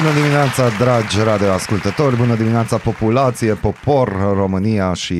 [0.00, 5.14] Bună dimineața, dragi radioascultători, bună dimineața populație, popor, România și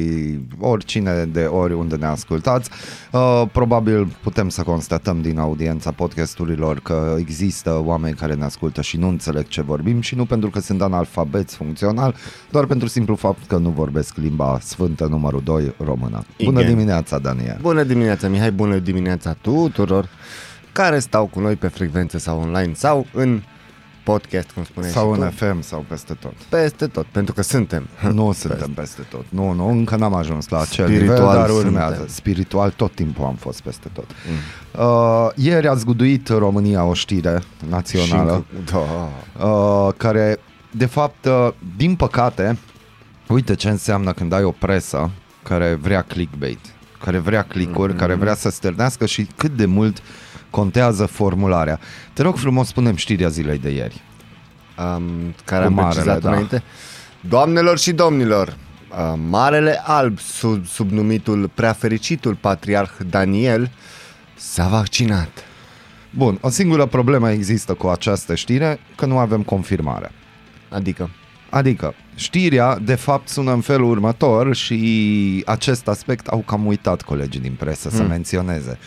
[0.58, 2.70] oricine de oriunde ne ascultați.
[3.12, 8.96] Uh, probabil putem să constatăm din audiența podcasturilor că există oameni care ne ascultă și
[8.96, 12.14] nu înțeleg ce vorbim și nu pentru că sunt analfabeți funcțional,
[12.50, 16.24] doar pentru simplu fapt că nu vorbesc limba sfântă numărul 2 română.
[16.44, 16.74] Bună Igen.
[16.74, 17.58] dimineața, Daniel!
[17.60, 20.08] Bună dimineața, Mihai, bună dimineața tuturor
[20.72, 23.40] care stau cu noi pe frecvență sau online sau în
[24.04, 25.34] podcast, cum spuneai Sau și în tu.
[25.34, 26.32] FM sau peste tot.
[26.48, 27.88] Peste tot, pentru că suntem.
[28.12, 29.24] Nu suntem peste tot.
[29.28, 31.94] Nu, nu, încă n-am ajuns la acel Spiritual nivel, dar urmează.
[31.94, 32.14] suntem.
[32.14, 34.06] Spiritual tot timpul am fost peste tot.
[34.06, 34.80] Mm.
[34.80, 38.78] Uh, ieri a zguduit România o știre națională Și, da.
[39.46, 40.38] uh, care,
[40.70, 42.58] de fapt, uh, din păcate,
[43.28, 45.10] uite ce înseamnă când ai o presă
[45.42, 46.60] care vrea clickbait,
[47.04, 47.98] care vrea click-uri, mm-hmm.
[47.98, 50.02] care vrea să stârnească și cât de mult
[50.54, 51.80] contează formularea.
[52.12, 54.02] Te rog frumos, spunem știrea zilei de ieri.
[54.78, 56.28] Um, care Cu am marele, precizat da.
[56.30, 56.62] înainte.
[57.20, 63.70] Doamnelor și domnilor, uh, Marele Alb, sub, subnumitul prea fericitul patriarh Daniel,
[64.36, 65.30] s-a vaccinat.
[66.10, 70.12] Bun, o singură problemă există cu această știre, că nu avem confirmare.
[70.68, 71.10] Adică,
[71.50, 77.40] Adică, știrea de fapt sună în felul următor și acest aspect au cam uitat colegii
[77.40, 78.78] din presă să menționeze.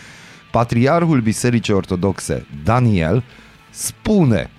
[0.52, 3.24] Patriarhul Bisericii Ortodoxe, Daniel,
[3.70, 4.50] spune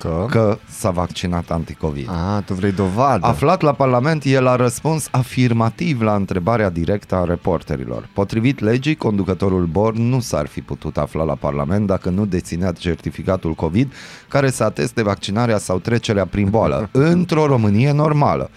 [0.00, 0.26] că...
[0.30, 2.08] că s-a vaccinat anticovid.
[2.08, 3.26] A, tu vrei dovadă.
[3.26, 8.08] Aflat la Parlament, el a răspuns afirmativ la întrebarea directă a reporterilor.
[8.14, 13.52] Potrivit legii, conducătorul Born nu s-ar fi putut afla la Parlament dacă nu deținea certificatul
[13.52, 13.92] COVID
[14.28, 18.50] care să ateste vaccinarea sau trecerea prin boală, într-o Românie normală.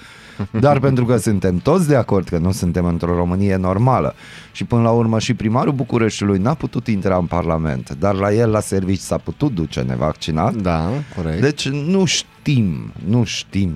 [0.51, 4.15] Dar pentru că suntem toți de acord că nu suntem într-o Românie normală
[4.51, 8.49] și până la urmă și primarul Bucureștiului n-a putut intra în Parlament, dar la el
[8.49, 11.41] la servici s-a putut duce nevaccinat, Da, corect.
[11.41, 13.73] deci nu știm, nu știm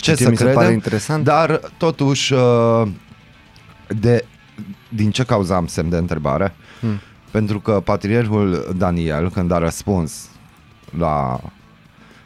[0.00, 1.24] ce, ce să mi se credem, pare interesant?
[1.24, 2.88] dar totuși uh,
[3.88, 4.24] de,
[4.88, 6.54] din ce cauză am semn de întrebare?
[6.80, 7.00] Hmm.
[7.30, 10.28] Pentru că patriarhul Daniel, când a răspuns
[10.98, 11.40] la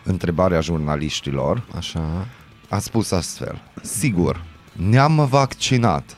[0.02, 2.26] întrebarea jurnaliștilor, Așa.
[2.68, 6.16] A spus astfel, sigur, ne-am vaccinat,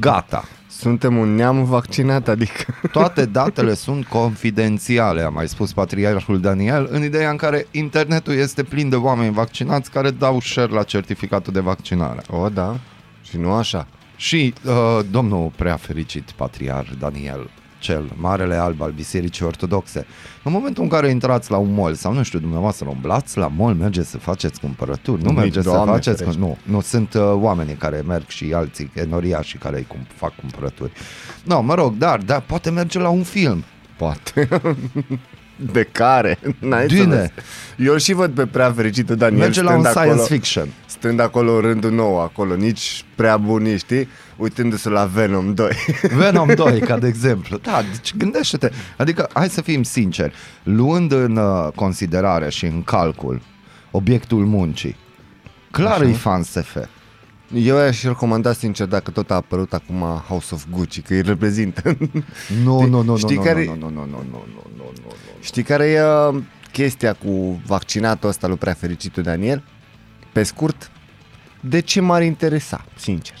[0.00, 0.44] gata.
[0.78, 2.74] Suntem un neam vaccinat, adică...
[2.92, 8.62] Toate datele sunt confidențiale, a mai spus patriarhul Daniel, în ideea în care internetul este
[8.62, 12.22] plin de oameni vaccinați care dau share la certificatul de vaccinare.
[12.30, 12.76] O, da.
[13.22, 13.86] Și nu așa.
[14.16, 17.50] Și uh, domnul prea fericit patriar Daniel,
[17.86, 20.06] cel marele alb al Bisericii Ortodoxe,
[20.42, 23.74] în momentul în care intrați la un mall sau nu știu, dumneavoastră umblați la mall,
[23.74, 26.40] mergeți să faceți cumpărături, nu Nici, mergeți să Doamne faceți, ferește.
[26.40, 30.92] nu, nu, sunt uh, oamenii care merg și alții, enoriașii care îi cum, fac cumpărături.
[31.42, 33.64] Nu, mă rog, dar, dar poate merge la un film.
[33.96, 34.48] Poate.
[35.72, 36.38] De care?
[36.58, 37.00] N-ai Dine.
[37.00, 37.30] înțeles.
[37.76, 40.68] Eu și văd pe prea fericitul Daniel Merge la un stând science acolo, fiction
[40.98, 44.08] stând acolo rândul nou, acolo, nici prea buni, știi?
[44.36, 45.70] Uitându-se la Venom 2.
[46.16, 47.56] Venom 2, ca de exemplu.
[47.56, 48.70] Da, deci gândește-te.
[48.96, 53.40] Adică, hai să fim sinceri, luând în uh, considerare și în calcul
[53.90, 54.96] obiectul muncii,
[55.70, 56.08] clar Așa.
[56.08, 56.76] e fan SF.
[57.54, 61.82] Eu aș recomanda sincer dacă tot a apărut acum House of Gucci, că îi reprezintă.
[62.64, 63.64] Nu, nu, nu, nu, care...
[63.64, 65.12] nu, nu, nu, nu, nu, nu, nu, nu.
[65.40, 66.42] Știi care e uh,
[66.72, 69.62] chestia cu vaccinatul ăsta lui prea fericitul Daniel?
[70.36, 70.90] Pe scurt,
[71.60, 73.36] de ce m-ar interesa, sincer?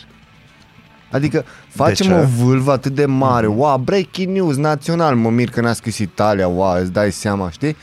[1.10, 2.12] Adică facem ce?
[2.12, 6.48] o vâlvă atât de mare, wow, breaking news național, mă mir că n-a scris Italia,
[6.48, 7.76] wow, îți dai seama, știi?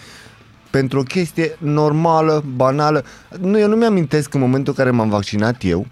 [0.70, 3.04] Pentru o chestie normală, banală.
[3.40, 5.88] Nu, eu nu mi-amintesc în momentul în care m-am vaccinat eu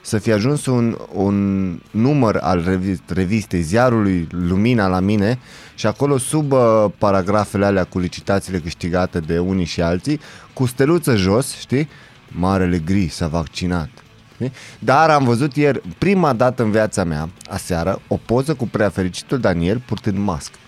[0.00, 5.38] să fi ajuns un, un număr al revi- revistei ziarului Lumina la mine
[5.74, 10.20] și acolo sub uh, paragrafele alea cu licitațiile câștigate de unii și alții,
[10.52, 11.88] cu steluță jos, știi?
[12.32, 13.88] Marele Gri s-a vaccinat.
[14.34, 14.52] Știi?
[14.78, 19.38] Dar am văzut ieri, prima dată în viața mea, aseară, o poză cu prea fericitul
[19.38, 20.58] Daniel purtând mască.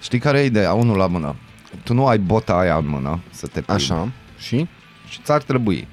[0.00, 0.72] Știi care e ideea?
[0.72, 1.36] Unul la mână.
[1.82, 3.82] Tu nu ai bota aia în mână să te plimbi.
[3.82, 4.12] Așa.
[4.38, 4.66] Și?
[5.08, 5.88] Și ți-ar trebui.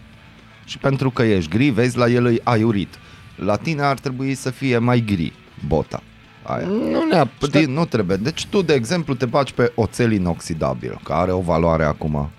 [0.65, 2.99] Și pentru că ești gri, vezi, la el e aiurit.
[3.35, 5.33] La tine ar trebui să fie mai gri
[5.67, 6.03] bota.
[6.43, 6.67] Aia.
[6.67, 7.53] Nu neapărat.
[7.55, 8.17] Știi, nu trebuie.
[8.17, 12.29] Deci tu, de exemplu, te baci pe oțel inoxidabil, care are o valoare acum.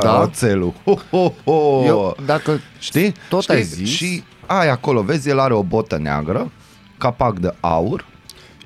[0.00, 0.20] Da?
[0.22, 0.72] Oțelul.
[0.84, 1.82] Ho, ho, ho.
[1.84, 3.14] Eu, dacă Știi?
[3.28, 3.54] tot Știi?
[3.54, 6.50] ai zis, Și ai acolo, vezi, el are o botă neagră,
[6.98, 8.06] capac de aur.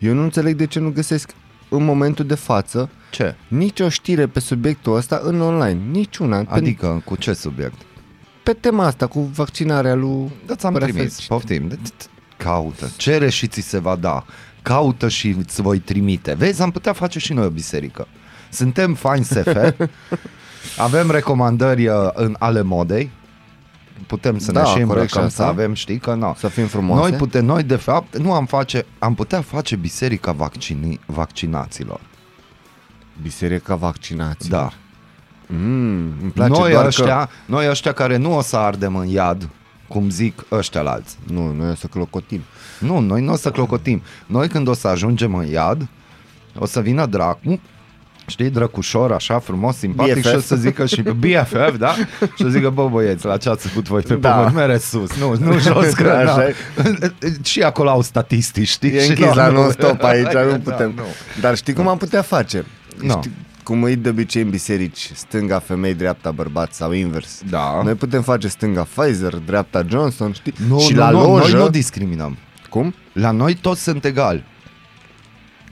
[0.01, 1.31] Eu nu înțeleg de ce nu găsesc
[1.69, 3.35] în momentul de față Ce?
[3.49, 5.81] nici o știre pe subiectul ăsta în online.
[5.91, 6.37] Niciuna.
[6.37, 6.55] Adică...
[6.55, 7.81] Adică, cu ce subiect?
[8.43, 10.33] Pe tema asta, cu vaccinarea lui...
[10.47, 11.69] Da, ți-am Prefer- trimis, poftim.
[11.69, 11.91] De- de-
[12.37, 14.25] Caută, cere și ți se va da.
[14.63, 16.35] Caută și îți voi trimite.
[16.35, 18.09] Vezi, am putea face și noi o biserică.
[18.51, 19.47] Suntem faini SF,
[20.77, 23.11] avem recomandări uh, în ale modei,
[24.07, 25.47] putem să Da, ne și corect îmbrăcăm, și să asta.
[25.47, 26.35] avem, știi că nu.
[26.39, 27.09] Să fim frumoase.
[27.09, 32.01] Noi, putem, noi de fapt, nu am face, am putea face biserica vaccini, vaccinaților.
[33.23, 34.51] Biserica vaccinații.
[34.51, 34.71] Da.
[35.47, 37.29] Mm, îmi place Noi doar ăștia, că...
[37.47, 39.49] noi ăștia care nu o să ardem în iad,
[39.89, 41.19] cum zic ăștia la alții.
[41.27, 42.43] Nu, noi o să clocotim.
[42.81, 44.03] Nu, noi nu o să clocotim.
[44.27, 45.89] Noi când o să ajungem în iad,
[46.59, 47.61] o să vină dracu,
[48.27, 50.29] știi, drăcușor, așa, frumos, simpatic BFF.
[50.29, 51.93] și o să zică și BFF, da?
[52.21, 54.31] Și o să zică, bă, băieți, la ce ați făcut voi pe Da.
[54.31, 56.45] pământ, mere sus, nu, nu jos, că Așa da.
[56.47, 56.55] e.
[57.43, 58.91] Și acolo au statistici, știi?
[58.95, 60.93] E Și închis la non-stop aici, Da, nu putem.
[60.97, 61.03] nu.
[61.41, 62.65] Dar știi cum am putea face?
[63.03, 63.11] Nu.
[63.11, 63.33] Știi
[63.63, 67.41] cum e de obicei în biserici, stânga femei, dreapta bărbați sau invers.
[67.51, 67.81] Da.
[67.85, 70.53] Noi putem face stânga Pfizer, dreapta Johnson, știi?
[70.69, 71.53] Nu, și nu, la nu, lojă...
[71.53, 72.37] noi nu discriminăm.
[72.71, 72.95] Cum?
[73.13, 74.45] La noi toți sunt egali.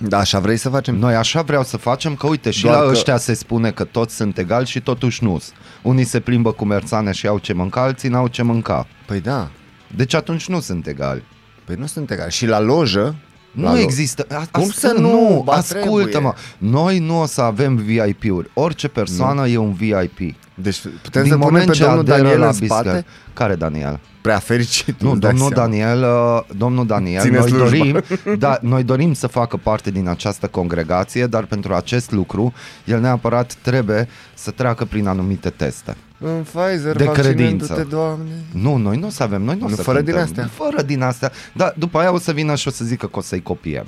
[0.08, 0.96] Da, așa vrei să facem?
[0.98, 3.84] Noi așa vreau să facem că, uite, și Doar la că- ăștia se spune că
[3.84, 5.40] toți sunt egali și totuși nu
[5.82, 8.86] Unii se plimbă cu merțane și au ce mânca, alții n-au ce mânca.
[9.06, 9.48] Păi da,
[9.96, 11.22] Deci atunci nu sunt egali.
[11.64, 12.30] păi nu sunt egali.
[12.32, 13.14] Și la lojă...
[13.52, 14.26] la Nu lo- există.
[14.30, 15.42] A, Cum asta să nu?
[15.44, 16.32] Ba, Ascultă-mă.
[16.58, 18.50] Noi nu o să avem VIP-uri.
[18.54, 20.36] Orice persoană e un VIP.
[20.54, 22.82] Deci putem Din să punem moment pe ce domnul aderă Daniel la în spate?
[22.88, 24.00] biserică- Care Daniel?
[24.20, 25.00] Prea fericit.
[25.02, 25.68] Nu, îți dai domnul seama.
[25.68, 27.66] Daniel, uh, domnul Daniel, Ține noi slujba.
[27.68, 28.02] dorim,
[28.38, 32.52] da, noi dorim să facă parte din această congregație, dar pentru acest lucru,
[32.84, 35.96] el neapărat trebuie să treacă prin anumite teste.
[36.18, 37.32] În Pfizer, De vaccinându-te,
[37.72, 37.86] credință.
[37.90, 38.30] Doamne.
[38.52, 40.22] Nu, noi nu o să avem, noi nu, o Nu, să fără din cântăm.
[40.44, 40.50] astea.
[40.66, 41.32] Fără din astea.
[41.52, 43.86] Dar după aia o să vină și o să zică că o să-i copiem.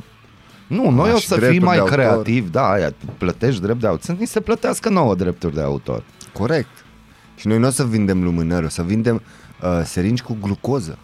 [0.66, 1.96] Nu, noi Da, o și să fim drepturi mai de autor.
[1.98, 5.60] creativi, da, aia, tu plătești drept de autor, să ni se plătească nouă drepturi de
[5.62, 6.02] autor.
[6.38, 6.84] Corect.
[7.36, 9.22] Și noi nu o să vindem lumânări, o să vindem
[9.62, 10.98] uh, seringi cu glucoză.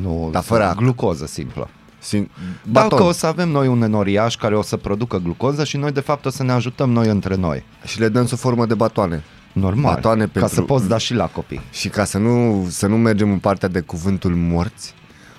[0.00, 0.80] Nu, Dar fără apă.
[0.80, 1.68] glucoză simplă.
[1.98, 2.30] Sin-
[2.62, 3.06] Dacă baton.
[3.06, 6.24] o să avem noi un enoriaș care o să producă glucoză și noi de fapt
[6.26, 7.64] o să ne ajutăm noi între noi.
[7.84, 9.22] Și le dăm sub formă de batoane.
[9.52, 11.60] Normal, Batoane ca pentru- să poți da și la copii.
[11.70, 14.94] Și ca să nu, să nu mergem în partea de cuvântul morți,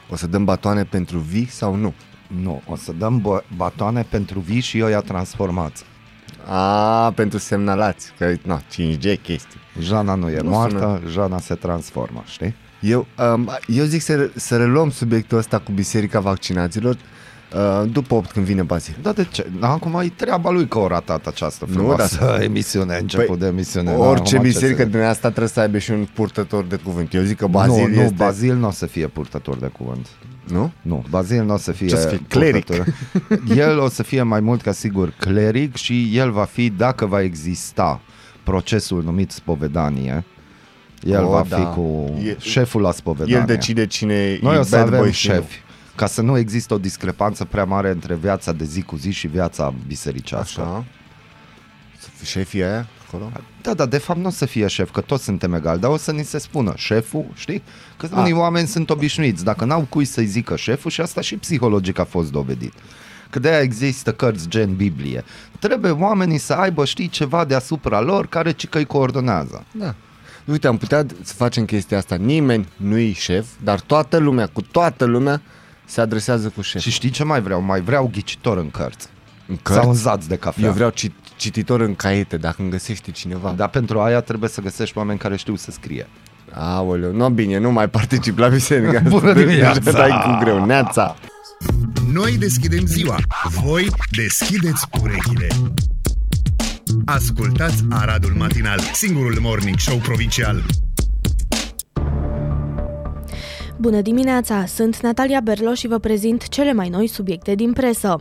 [0.10, 1.94] o să dăm batoane pentru vii sau nu?
[2.42, 5.84] Nu, o să dăm bo- batoane pentru vii și ăia transformați.
[6.48, 9.60] A, pentru semnalați, că na, 5G chestii.
[9.80, 12.56] Jana nu e Nu moartă, Jana se transformă, știi?
[12.82, 13.06] Eu,
[13.36, 16.96] um, eu zic să, să reluăm subiectul ăsta cu Biserica Vaccinaților
[17.56, 18.96] uh, după 8 când vine Bazil.
[19.02, 19.48] Da, de ce?
[19.60, 23.92] Acum e treaba lui că a ratat această Nu, frumoasă dar- emisiune, început de emisiune.
[23.92, 26.76] Da, Orice acum ce biserică să- din asta trebuie să aibă și un purtător de
[26.76, 27.14] cuvânt.
[27.14, 28.14] Eu zic că Bazil nu, nu, este...
[28.18, 30.08] Bazil nu o să fie purtător de cuvânt.
[30.50, 30.72] Nu?
[30.82, 32.20] Nu, Bazil nu o să fie, Ce o să fie?
[32.28, 32.66] Cleric.
[32.66, 32.94] purtător.
[33.58, 37.22] El o să fie mai mult ca sigur cleric și el va fi, dacă va
[37.22, 38.02] exista
[38.44, 40.26] procesul numit spovedanie,
[41.04, 41.58] el O, va da.
[41.58, 43.36] fi cu E- șeful la spovedanie.
[43.36, 45.34] El decide cine Noi e o să bad avem boy și nu.
[45.34, 45.56] șefi,
[45.96, 49.28] ca să nu există o discrepanță prea mare între viața de zi cu zi și
[49.28, 50.62] viața bisericească.
[50.62, 50.86] Așa.
[52.00, 53.32] Să fie șefii aia acolo?
[53.62, 55.98] Da, da, de fapt nu o să fie șef, că toți suntem egali, dar o
[55.98, 57.64] să ni se spună șeful, știi?
[57.98, 58.20] Că A.
[58.20, 62.04] unii oameni sunt obișnuiți, dacă n-au cui să-i zică șeful și asta și psihologic a
[62.04, 62.74] fost dovedit.
[63.30, 65.24] Că de-aia există cărți gen Biblie.
[65.60, 69.66] Trebuie oamenii să aibă, știi, ceva deasupra lor care ci că îi coordonează.
[69.72, 69.96] Da.
[70.46, 72.16] Uite, am putea să facem chestia asta.
[72.16, 75.42] Nimeni nu-i șef, dar toată lumea, cu toată lumea,
[75.86, 76.82] se adresează cu șef.
[76.82, 77.62] Și știi ce mai vreau?
[77.62, 79.08] Mai vreau ghicitor în cărți.
[79.48, 80.66] în Sau în zați de cafea.
[80.66, 83.54] Eu vreau cit- cititor în caiete, dacă îmi găsești cineva.
[83.58, 86.08] Dar pentru aia trebuie să găsești oameni care știu să scrie.
[86.52, 89.02] Aoleu, nu bine, nu mai particip la biserică.
[89.08, 89.92] Bună dimineața!
[89.92, 91.16] Dai cu greu, neața!
[92.14, 95.48] Noi deschidem ziua, voi deschideți urechile.
[97.06, 100.64] Ascultați Aradul Matinal, singurul morning show provincial.
[103.82, 104.66] Bună dimineața!
[104.66, 108.20] Sunt Natalia Berlo și vă prezint cele mai noi subiecte din presă.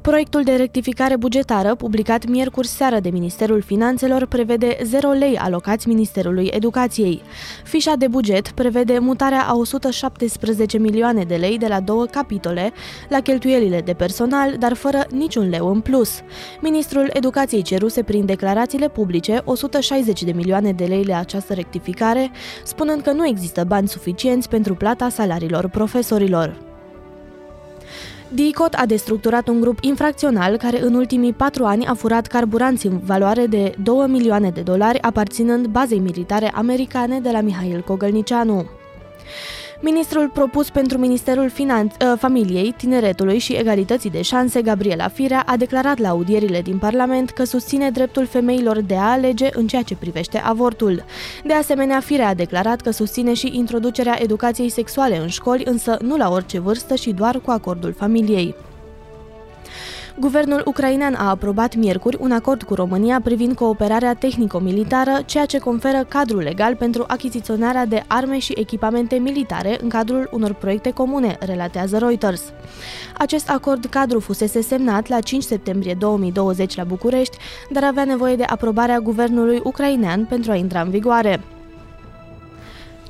[0.00, 6.50] Proiectul de rectificare bugetară, publicat miercuri seară de Ministerul Finanțelor, prevede 0 lei alocați Ministerului
[6.52, 7.22] Educației.
[7.64, 12.72] Fișa de buget prevede mutarea a 117 milioane de lei de la două capitole
[13.08, 16.20] la cheltuielile de personal, dar fără niciun leu în plus.
[16.60, 22.30] Ministrul Educației ceruse prin declarațiile publice 160 de milioane de lei la această rectificare,
[22.64, 26.56] spunând că nu există bani suficienți pentru plata salariilor profesorilor.
[28.28, 32.98] DICOT a destructurat un grup infracțional care în ultimii patru ani a furat carburanți în
[32.98, 38.66] valoare de 2 milioane de dolari aparținând bazei militare americane de la Mihail Cogălnicianu.
[39.80, 45.56] Ministrul propus pentru Ministerul Finan- uh, Familiei, Tineretului și Egalității de Șanse, Gabriela Firea, a
[45.56, 49.96] declarat la audierile din Parlament că susține dreptul femeilor de a alege în ceea ce
[49.96, 51.04] privește avortul.
[51.44, 56.16] De asemenea, Firea a declarat că susține și introducerea educației sexuale în școli, însă nu
[56.16, 58.54] la orice vârstă și doar cu acordul familiei.
[60.20, 66.04] Guvernul ucrainean a aprobat miercuri un acord cu România privind cooperarea tehnico-militară, ceea ce conferă
[66.08, 71.98] cadrul legal pentru achiziționarea de arme și echipamente militare în cadrul unor proiecte comune, relatează
[71.98, 72.42] Reuters.
[73.18, 77.36] Acest acord cadru fusese semnat la 5 septembrie 2020 la București,
[77.70, 81.40] dar avea nevoie de aprobarea guvernului ucrainean pentru a intra în vigoare.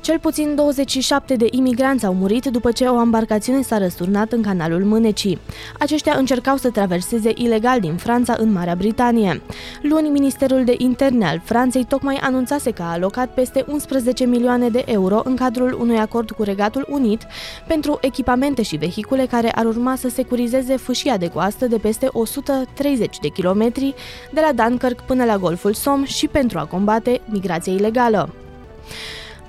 [0.01, 4.83] Cel puțin 27 de imigranți au murit după ce o embarcațiune s-a răsturnat în canalul
[4.83, 5.39] Mânecii.
[5.79, 9.41] Aceștia încercau să traverseze ilegal din Franța în Marea Britanie.
[9.81, 14.83] Luni, Ministerul de Interne al Franței tocmai anunțase că a alocat peste 11 milioane de
[14.85, 17.21] euro în cadrul unui acord cu Regatul Unit
[17.67, 23.19] pentru echipamente și vehicule care ar urma să securizeze fâșia de coastă de peste 130
[23.21, 23.93] de kilometri
[24.33, 28.29] de la Dunkirk până la Golful Somme și pentru a combate migrația ilegală.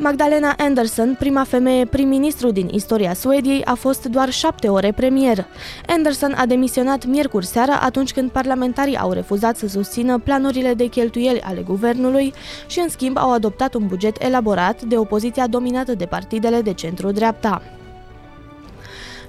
[0.00, 5.46] Magdalena Anderson, prima femeie prim-ministru din istoria Suediei, a fost doar șapte ore premier.
[5.86, 11.40] Anderson a demisionat miercuri seara atunci când parlamentarii au refuzat să susțină planurile de cheltuieli
[11.40, 12.32] ale guvernului
[12.66, 17.77] și, în schimb, au adoptat un buget elaborat de opoziția dominată de partidele de centru-dreapta.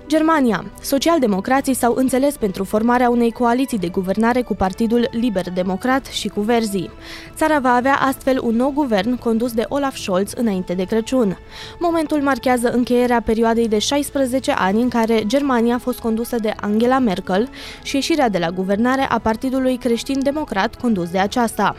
[0.09, 0.65] Germania.
[0.81, 6.41] Socialdemocrații s-au înțeles pentru formarea unei coaliții de guvernare cu Partidul Liber Democrat și cu
[6.41, 6.91] Verzii.
[7.35, 11.37] Țara va avea astfel un nou guvern condus de Olaf Scholz înainte de Crăciun.
[11.79, 16.99] Momentul marchează încheierea perioadei de 16 ani în care Germania a fost condusă de Angela
[16.99, 17.49] Merkel
[17.83, 21.75] și ieșirea de la guvernare a Partidului Creștin-Democrat condus de aceasta.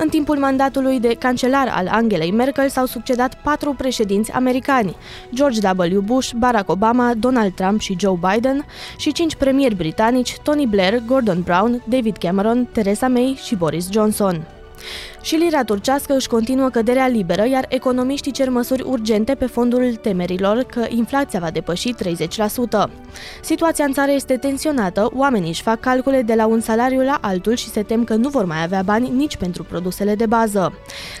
[0.00, 4.96] În timpul mandatului de cancelar al Angelei Merkel s-au succedat patru președinți americani,
[5.34, 6.00] George W.
[6.00, 11.42] Bush, Barack Obama, Donald Trump și Joe Biden, și cinci premieri britanici, Tony Blair, Gordon
[11.42, 14.46] Brown, David Cameron, Theresa May și Boris Johnson.
[15.20, 20.62] Și lira turcească își continuă căderea liberă, iar economiștii cer măsuri urgente pe fondul temerilor
[20.62, 22.90] că inflația va depăși 30%.
[23.42, 27.54] Situația în țară este tensionată, oamenii își fac calcule de la un salariu la altul
[27.54, 30.72] și se tem că nu vor mai avea bani nici pentru produsele de bază.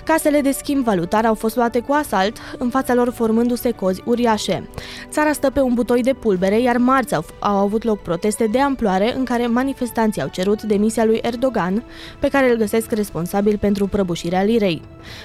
[0.04, 4.68] Casele de schimb valutar au fost luate cu asalt, în fața lor formându-se cozi uriașe.
[5.10, 8.60] Țara stă pe un butoi de pulbere, iar marți au, au avut loc proteste de
[8.60, 11.84] amploare în care manifestanții au cerut demisia lui Erdogan,
[12.18, 14.82] pe care îl găsesc responsabil pentru prăbușirea lirei.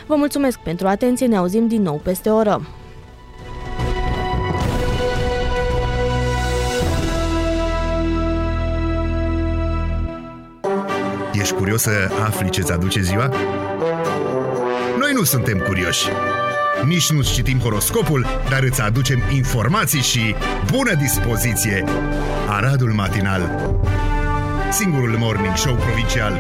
[0.08, 2.68] Vă mulțumesc pentru atenție, ne auzim din nou peste o oră.
[11.34, 11.92] Ești curios să
[12.24, 13.28] afli ce-ți aduce ziua?
[15.00, 16.08] Noi nu suntem curioși.
[16.86, 20.36] Nici nu citim horoscopul, dar îți aducem informații și
[20.72, 21.84] bună dispoziție.
[22.48, 23.72] Aradul Matinal
[24.72, 26.40] Singurul Morning Show Provincial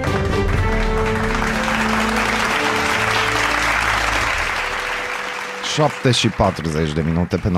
[5.73, 7.49] Șapte și 40 de minute pe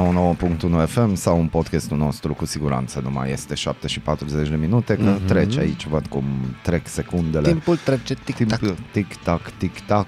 [0.86, 4.56] 99.1 FM sau un podcastul nostru cu siguranță nu mai este 7 și 40 de
[4.56, 5.28] minute că mm-hmm.
[5.28, 6.24] trece aici, văd cum
[6.62, 7.48] trec secundele.
[7.48, 8.60] Timpul trece tic-tac.
[8.60, 10.08] Timpul, tic-tac, tic-tac,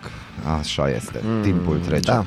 [0.60, 2.12] așa este, Mm, timpul trece.
[2.12, 2.26] da.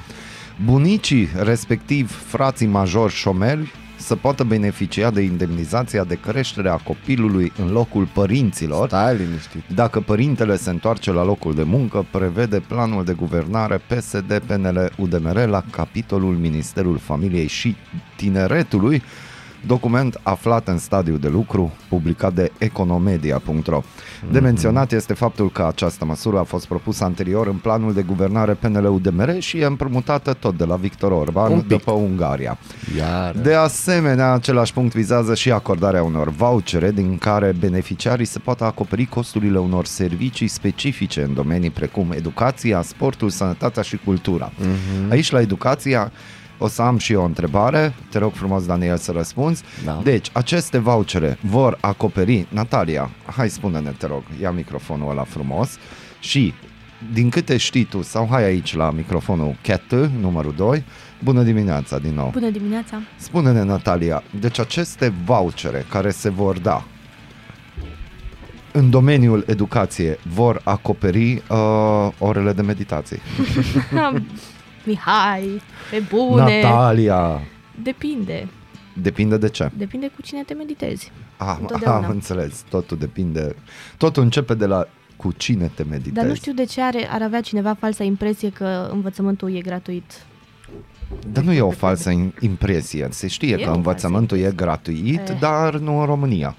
[0.64, 7.72] Bunicii, respectiv frații majori șomeri, să poată beneficia de indemnizația de creștere a copilului în
[7.72, 9.62] locul părinților, Stai liniștit.
[9.74, 15.46] dacă părintele se întoarce la locul de muncă, prevede planul de guvernare PSD, PNL, UDMR
[15.46, 17.76] la capitolul Ministerul Familiei și
[18.16, 19.02] Tineretului,
[19.66, 23.82] document aflat în stadiu de lucru, publicat de economedia.ro.
[24.30, 28.52] De menționat este faptul că această măsură a fost propusă anterior în planul de guvernare
[28.52, 31.68] PNL-UDMR și e împrumutată tot de la Victor Orban Un pic.
[31.68, 32.58] după Ungaria.
[32.96, 33.34] Iar.
[33.42, 39.06] De asemenea, același punct vizează și acordarea unor vouchere din care beneficiarii se poată acoperi
[39.06, 44.52] costurile unor servicii specifice în domenii precum educația, sportul, sănătatea și cultura.
[44.58, 45.10] Mhm.
[45.10, 46.12] Aici, la educația,
[46.62, 49.62] o să am și eu o întrebare, te rog frumos, Daniel, să răspunzi.
[49.84, 50.00] Da.
[50.02, 55.78] Deci, aceste vouchere vor acoperi, Natalia, hai spune-ne, te rog, ia microfonul ăla frumos
[56.20, 56.54] și
[57.12, 60.84] din câte știi tu, sau hai aici la microfonul Cat, numărul 2,
[61.24, 62.30] bună dimineața din nou.
[62.32, 63.00] Bună dimineața!
[63.16, 66.84] Spune-ne, Natalia, deci aceste vouchere care se vor da
[68.72, 73.20] în domeniul educației vor acoperi uh, orele de meditație.
[74.84, 75.60] Mihai,
[75.90, 76.60] pe bune!
[76.62, 77.40] Natalia!
[77.82, 78.48] Depinde.
[78.94, 79.70] Depinde de ce.
[79.76, 81.12] Depinde cu cine te meditezi.
[81.36, 82.06] Am, Întotdeauna.
[82.06, 83.54] am înțeles, totul depinde.
[83.96, 86.14] Totul începe de la cu cine te meditezi.
[86.14, 90.12] Dar nu știu de ce are, ar avea cineva falsa impresie că învățământul e gratuit.
[91.32, 93.08] Dar nu e o falsă in- impresie.
[93.10, 95.36] Se știe E că o învățământul e falsă gratuit, Eh.
[95.40, 96.56] dar nu în România.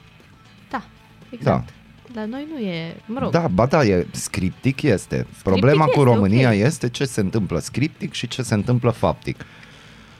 [0.69, 0.83] Da,
[1.29, 1.69] exact.
[2.13, 5.27] La noi nu e, mă rog, Da, ba da, e, scriptic este.
[5.43, 6.55] Problema cu este, România ok.
[6.55, 9.45] este ce se întâmplă scriptic și ce se întâmplă faptic.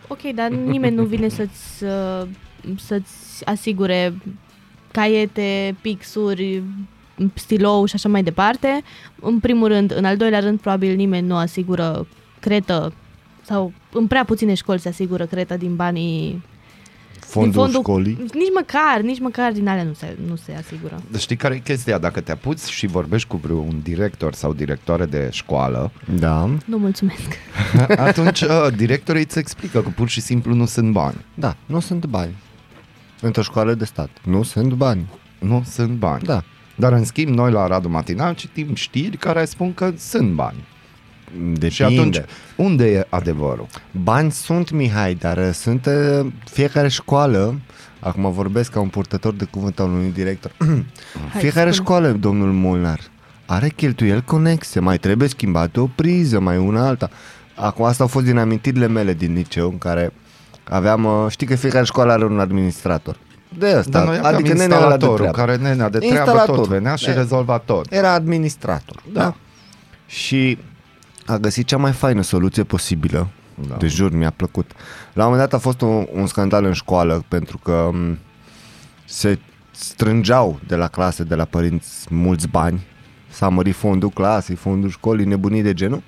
[0.07, 2.27] ok, dar nimeni nu vine să-ți, uh,
[2.77, 4.13] să-ți asigure
[4.91, 6.63] caiete, pixuri,
[7.33, 8.81] stilou și așa mai departe.
[9.19, 12.07] În primul rând, în al doilea rând, probabil nimeni nu asigură
[12.39, 12.93] cretă
[13.41, 16.43] sau în prea puține școli se asigură cretă din banii
[17.31, 18.13] Fondul, din fondul școlii.
[18.33, 21.01] Nici măcar, nici măcar din alea nu se, nu se asigură.
[21.11, 21.97] Dar Știi care e chestia?
[21.97, 27.37] Dacă te apuci și vorbești cu vreun director sau directoare de școală, Da, Nu mulțumesc.
[28.07, 31.25] atunci uh, directorii îți explică că pur și simplu nu sunt bani.
[31.33, 32.35] da, nu sunt bani.
[33.21, 34.09] Într-o școală de stat.
[34.23, 35.05] Nu sunt bani.
[35.39, 36.23] Nu sunt bani.
[36.23, 36.43] Da.
[36.75, 40.57] Dar în schimb, noi la Radu Matinal citim știri care spun că sunt bani.
[41.33, 41.69] Depinde.
[41.69, 42.21] Și atunci,
[42.55, 43.67] unde e adevărul?
[44.03, 47.59] Bani sunt, Mihai, dar uh, sunt uh, fiecare școală,
[47.99, 50.51] acum vorbesc ca un purtător de cuvânt al unui director,
[51.31, 51.85] Hai, fiecare spune.
[51.85, 52.99] școală, domnul Molnar,
[53.45, 57.09] are cheltuieli conexe, mai trebuie schimbată o priză, mai una alta.
[57.55, 60.13] Acum asta au fost din amintirile mele din liceu, în care
[60.63, 63.17] aveam, uh, știi că fiecare școală are un administrator.
[63.57, 65.37] De asta, Dar noi aveam adică nenea ăla de instalatorul treabă.
[65.37, 66.55] care nenea de treabă Instalator.
[66.55, 67.13] tot venea și Da.
[67.13, 67.91] rezolva tot.
[67.91, 69.03] Era administrator.
[69.13, 69.35] Da.
[70.05, 70.57] Și
[71.25, 73.27] a găsit cea mai faină soluție posibilă.
[73.55, 73.67] Da.
[73.67, 73.75] Da.
[73.75, 74.71] De jur, mi-a plăcut.
[75.13, 78.17] La un moment dat a fost un, un scandal în școală pentru că m,
[79.05, 79.39] se
[79.71, 82.85] strângeau de la clase, de la părinți, mulți bani.
[83.29, 86.01] S-a mărit fondul clasei, fondul școlii, nebunii de genul.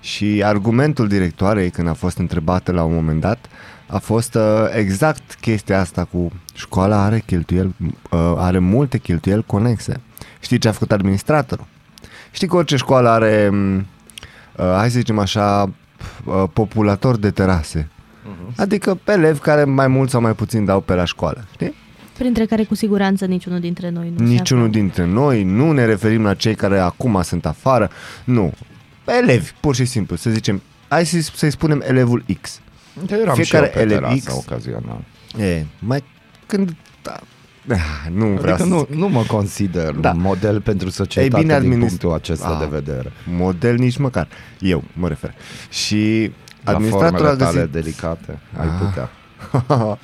[0.00, 3.46] Și argumentul directoarei, când a fost întrebată la un moment dat,
[3.86, 4.42] a fost uh,
[4.74, 7.74] exact chestia asta cu școala are cheltuieli,
[8.10, 10.00] uh, are multe cheltuieli conexe.
[10.40, 11.66] Știi ce a făcut administratorul?
[12.30, 13.82] Știi că orice școală are, m, uh,
[14.56, 15.70] hai să zicem așa,
[16.24, 17.88] uh, populator de terase.
[17.90, 18.54] Uh-huh.
[18.56, 21.74] Adică pe elevi care mai mult sau mai puțin dau pe la școală, știi?
[22.18, 24.78] Printre care cu siguranță niciunul dintre noi nu se Niciunul află.
[24.78, 27.90] dintre noi, nu ne referim la cei care acum sunt afară,
[28.24, 28.52] nu.
[29.04, 32.60] Pe elevi, pur și simplu, să zicem, hai să- să-i spunem elevul X.
[33.08, 34.34] Eram Fiecare și eu pe elev terasă X.
[34.36, 35.00] ocazional.
[35.38, 36.04] E, mai
[36.46, 36.74] când...
[37.02, 37.20] Da, ah,
[38.10, 40.10] nu vreau Adică să nu, nu mă consider Da.
[40.10, 42.58] un model pentru societate Ei bine, din administ- punctul acesta Ah.
[42.58, 43.12] de vedere.
[43.24, 44.28] model nici măcar.
[44.58, 45.34] Eu mă refer.
[45.70, 46.32] Și
[46.64, 47.72] La administratorul a formele tale găsit...
[47.72, 48.72] delicate, ai Ah.
[48.86, 49.10] putea.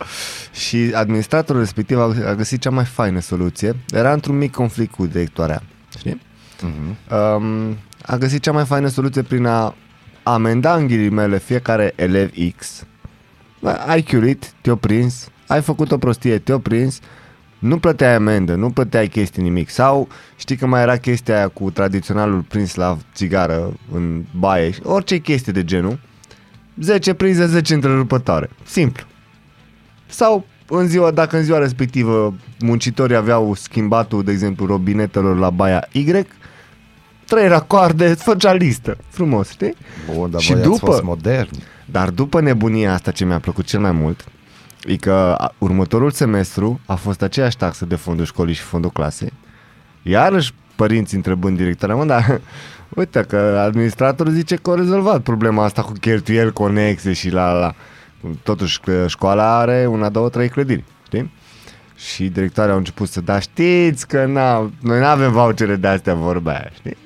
[0.67, 3.77] și administratorul respectiv a a găsit cea mai faină soluție.
[3.91, 5.63] Era într-un mic conflict cu directoarea.
[5.99, 6.21] Știi?
[6.63, 6.97] Mhm.
[7.37, 9.75] Um, a găsit cea mai faină soluție prin a
[10.23, 12.85] amenda în ghilimele fiecare elev X.
[13.61, 16.99] Bă, Ai chiurit, te-o prins, ai făcut o prostie, te-o prins,
[17.59, 19.69] nu plăteai amendă, nu plăteai chestii nimic.
[19.71, 24.81] Sau știi că mai era chestia aia cu tradiționalul prins la țigară în baie, și
[24.83, 25.99] orice chestie de genul,
[26.81, 28.51] 10 prinze, 10 întrerupătoare.
[28.65, 29.05] Simplu.
[30.07, 35.89] Sau în ziua, dacă în ziua respectivă muncitorii aveau schimbatul, de exemplu, robinetelor la baia
[35.93, 36.05] Y,
[37.27, 38.97] trei racoarde, îți făcea listă.
[39.09, 39.75] Frumos, știi?
[40.15, 41.63] Bun, dar Și voi ați după- fost moderni.
[41.85, 44.25] Dar după nebunia asta ce mi-a plăcut cel mai mult,
[44.87, 49.33] e că a- următorul semestru a fost aceeași taxă de fondul școlii și fondul clasei.
[50.03, 52.41] Iarăși părinții întrebând directoarea, mă, dar
[52.97, 57.59] uite că administratorul zice că au rezolvat problema asta cu cheltuieli conexe și la la.
[57.59, 57.75] la.
[58.43, 61.31] Totuși că școala are una, două, trei clădiri, știi?
[61.97, 66.15] Și directoarea au început să da, știți că na, noi nu avem vouchere de astea
[66.15, 66.97] vorba aia, știi?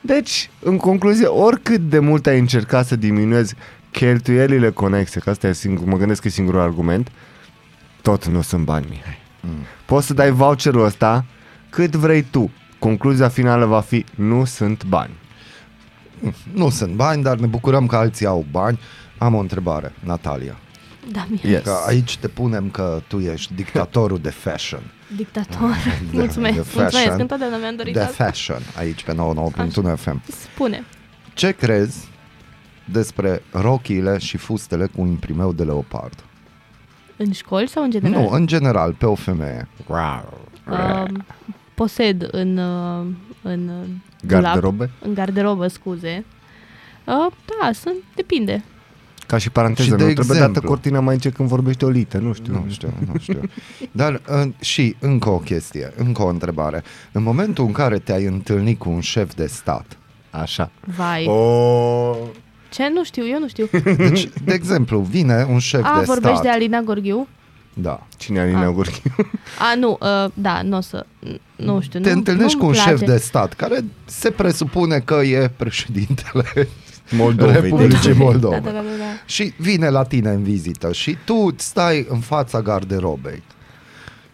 [0.00, 3.54] Deci, în concluzie, oricât de mult ai încercat să diminuezi
[3.90, 7.10] cheltuielile conexe, că asta e singur, mă gândesc că e singurul argument,
[8.02, 9.18] tot nu sunt bani, Mihai.
[9.40, 9.50] Mm.
[9.86, 11.24] Poți să dai voucherul ăsta
[11.70, 12.50] cât vrei tu.
[12.78, 15.12] Concluzia finală va fi, nu sunt bani.
[16.52, 18.80] Nu sunt bani, dar ne bucurăm că alții au bani.
[19.18, 20.56] Am o întrebare, Natalia.
[21.12, 21.50] Da, Mihai.
[21.50, 21.62] Yes.
[21.62, 24.80] Că aici te punem că tu ești dictatorul de fashion.
[25.16, 25.76] Dictator.
[26.12, 26.92] mulțumesc, de mulțumesc.
[26.94, 27.20] fashion.
[27.20, 28.24] Întotdeauna mi-am dorit De asta.
[28.24, 29.16] fashion, aici pe 99.1
[29.96, 30.22] FM.
[30.52, 30.84] Spune.
[31.34, 32.08] Ce crezi
[32.92, 36.24] despre rochiile și fustele cu imprimeu de leopard?
[37.16, 38.20] În școli sau în general?
[38.22, 39.68] Nu, în general, pe o femeie.
[39.88, 41.24] Um,
[41.74, 43.06] posed în, uh,
[43.42, 43.88] în uh,
[44.26, 44.76] Garderobe?
[44.76, 46.24] dulap, în garderobă, scuze.
[47.04, 48.64] Uh, da, sunt, depinde.
[49.26, 50.52] Ca și paranteză, Și nu de trebuie exemplu.
[50.54, 52.52] dată cortina mai încet când vorbește o lită, nu știu.
[52.52, 53.40] Nu știu, nu știu.
[53.92, 56.82] Dar în, și încă o chestie, încă o întrebare.
[57.12, 59.98] În momentul în care te-ai întâlnit cu un șef de stat,
[60.30, 60.70] Așa.
[60.96, 61.26] Vai.
[61.26, 62.16] Oh.
[62.70, 62.90] Ce?
[62.94, 63.68] Nu știu, eu nu știu.
[64.08, 66.42] deci, de exemplu, vine un șef A, de vorbești stat.
[66.42, 67.28] de Alina Gorghiu?
[67.74, 68.06] Da.
[68.16, 68.72] Cine e Alina Ah.
[68.74, 69.10] Gorghiu?
[69.58, 71.06] A, nu, uh, da, nu o să,
[71.56, 72.00] nu știu.
[72.00, 72.88] Te nu, întâlnești nu-mi cu un place.
[73.04, 76.44] șef de stat care se presupune că e președintele
[77.10, 78.58] Moldovei, Republicii Moldova.
[78.64, 79.04] Da, da, da, da, da.
[79.26, 83.42] Și vine la tine în vizită și tu stai în fața garderobei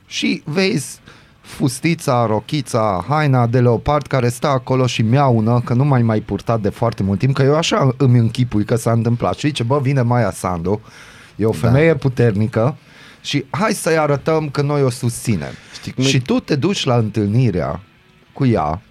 [0.07, 0.99] și vezi
[1.47, 6.61] fustița, rochița, haina de leopard care stă acolo și miaună că nu mai mai purtat
[6.61, 9.35] de foarte mult timp, că eu așa îmi închipui că s-a întâmplat.
[9.35, 10.81] Și zice, bă, vine Maia Sandu,
[11.37, 11.97] e o femeie da.
[11.97, 12.77] puternică
[13.21, 15.53] și hai să-i arătăm că noi o susținem.
[15.73, 16.07] Știi cum e?
[16.07, 17.81] și tu te duci la întâlnirea
[18.33, 18.83] cu ea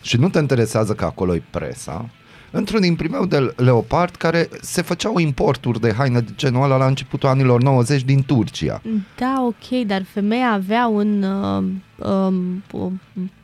[0.00, 2.10] și nu te interesează că acolo e presa,
[2.50, 7.28] într-un imprimeu de leopard care se făceau importuri de haine de genul ăla la începutul
[7.28, 8.82] anilor 90 din Turcia.
[9.16, 12.90] Da, ok, dar femeia avea un uh, um, o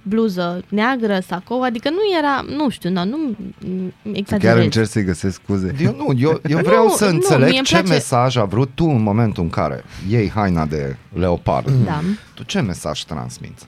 [0.02, 3.16] bluză neagră, sacou, adică nu era, nu știu, na, nu
[3.58, 4.64] mm, Chiar exagerez.
[4.64, 5.74] încerc să-i găsesc scuze.
[5.80, 8.44] Eu nu, eu, eu vreau Nu, să nu, înțeleg mie îmi ce place- mesaj a
[8.44, 11.70] vrut tu în momentul în care iei haina de leopard.
[11.84, 12.00] Da.
[12.34, 13.66] Tu ce mesaj transmiți?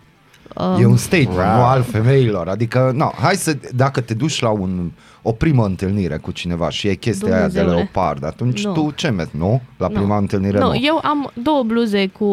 [0.54, 2.48] Um, E un statement, nu al femeilor.
[2.48, 4.90] Adică, no, hai să, dacă te duci la un,
[5.28, 7.74] o primă întâlnire cu cineva și e chestia aia de Dumnezeule.
[7.76, 8.72] leopard, atunci Nu.
[8.72, 9.60] tu ce mesi, nu?
[9.76, 9.94] La nu.
[9.94, 10.80] prima întâlnire nu, nu.
[10.82, 12.24] eu am două bluze cu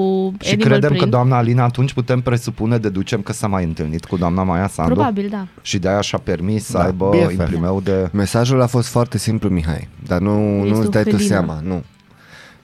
[0.41, 1.03] Și animal credem print.
[1.03, 4.93] că doamna Alina atunci putem presupune, deducem că s-a mai întâlnit cu doamna Maia Sandu
[4.93, 5.47] Probabil, da.
[5.61, 7.31] și de-aia și-a permis să Da, aibă BFF.
[7.31, 8.09] imprimeu de...
[8.11, 11.27] Mesajul a fost foarte simplu, Mihai, dar nu, Este nu o îți dai tu felină.
[11.27, 11.83] seama, nu.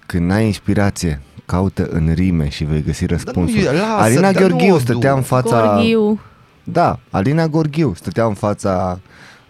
[0.05, 3.57] Când n-ai inspirație, caută în rime și vei găsi răspunsul.
[3.59, 5.15] e- lasă, Alina dar nu Gheorghiu o stătea du.
[5.17, 5.73] în fața...
[5.73, 6.19] Gorghiu.
[6.63, 8.99] Da, Alina Gorghiu stătea în fața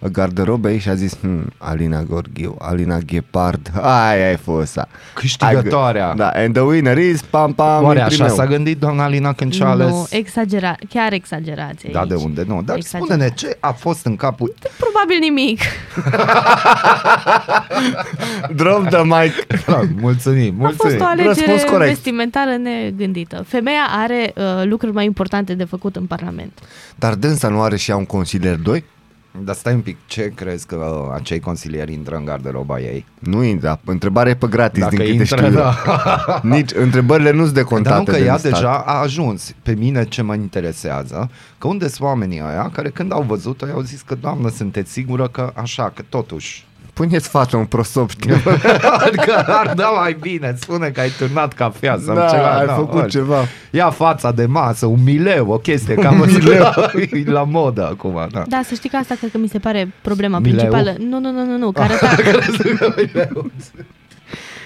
[0.07, 4.87] garderobei și a zis hm, Alina Gorghiu, Alina Ghepard, aia ai fost ea.
[5.13, 6.13] Câștigătoarea.
[6.15, 8.35] Da, and the winner is pam pam Oare așa imprimeu.
[8.35, 9.89] s-a gândit doamna Alina când și-a ales?
[9.89, 12.09] Nu, exagera, chiar exagerație Da, aici.
[12.09, 12.43] de unde?
[12.47, 13.07] Nu, dar Exagerat.
[13.07, 14.53] spune-ne ce a fost în capul...
[14.77, 15.59] Probabil nimic.
[18.55, 19.63] Drop the mic.
[19.65, 21.05] Da, mulțumim, A fost mulțumim.
[21.05, 21.89] o alegere Răspuns corect.
[21.93, 23.43] vestimentară negândită.
[23.47, 26.59] Femeia are uh, lucruri mai importante de făcut în Parlament.
[26.95, 28.83] Dar dânsa nu are și ea un consilier 2?
[29.31, 33.05] Dar stai un pic, ce crezi că uh, acei consilieri intră în garderoba ei?
[33.19, 35.53] Nu intră, întrebarea e pe gratis Dacă din câte intră, știu eu.
[35.53, 35.75] da.
[36.55, 38.51] Nici întrebările nu-s decontate Dar nu că de ea stat.
[38.51, 39.53] deja a ajuns.
[39.63, 43.81] Pe mine ce mă interesează, că unde sunt oamenii ăia care când au văzut-o au
[43.81, 46.67] zis că, doamnă, sunteți sigură că așa, că totuși
[46.99, 48.31] Puneți față un prosop, știi?
[49.05, 52.57] Adică ar da mai bine, spune că ai turnat cafea sau da, ceva.
[52.57, 53.09] ai da, făcut ori.
[53.09, 53.45] ceva.
[53.71, 56.63] Ia fața de masă, un mileu, o chestie cam mileu.
[57.25, 58.43] e la modă acum, da.
[58.47, 60.55] Da, să știi că asta cred că mi se pare problema Mileu?
[60.55, 60.95] principală.
[60.97, 62.09] Nu, nu, nu, nu, nu, că arăta,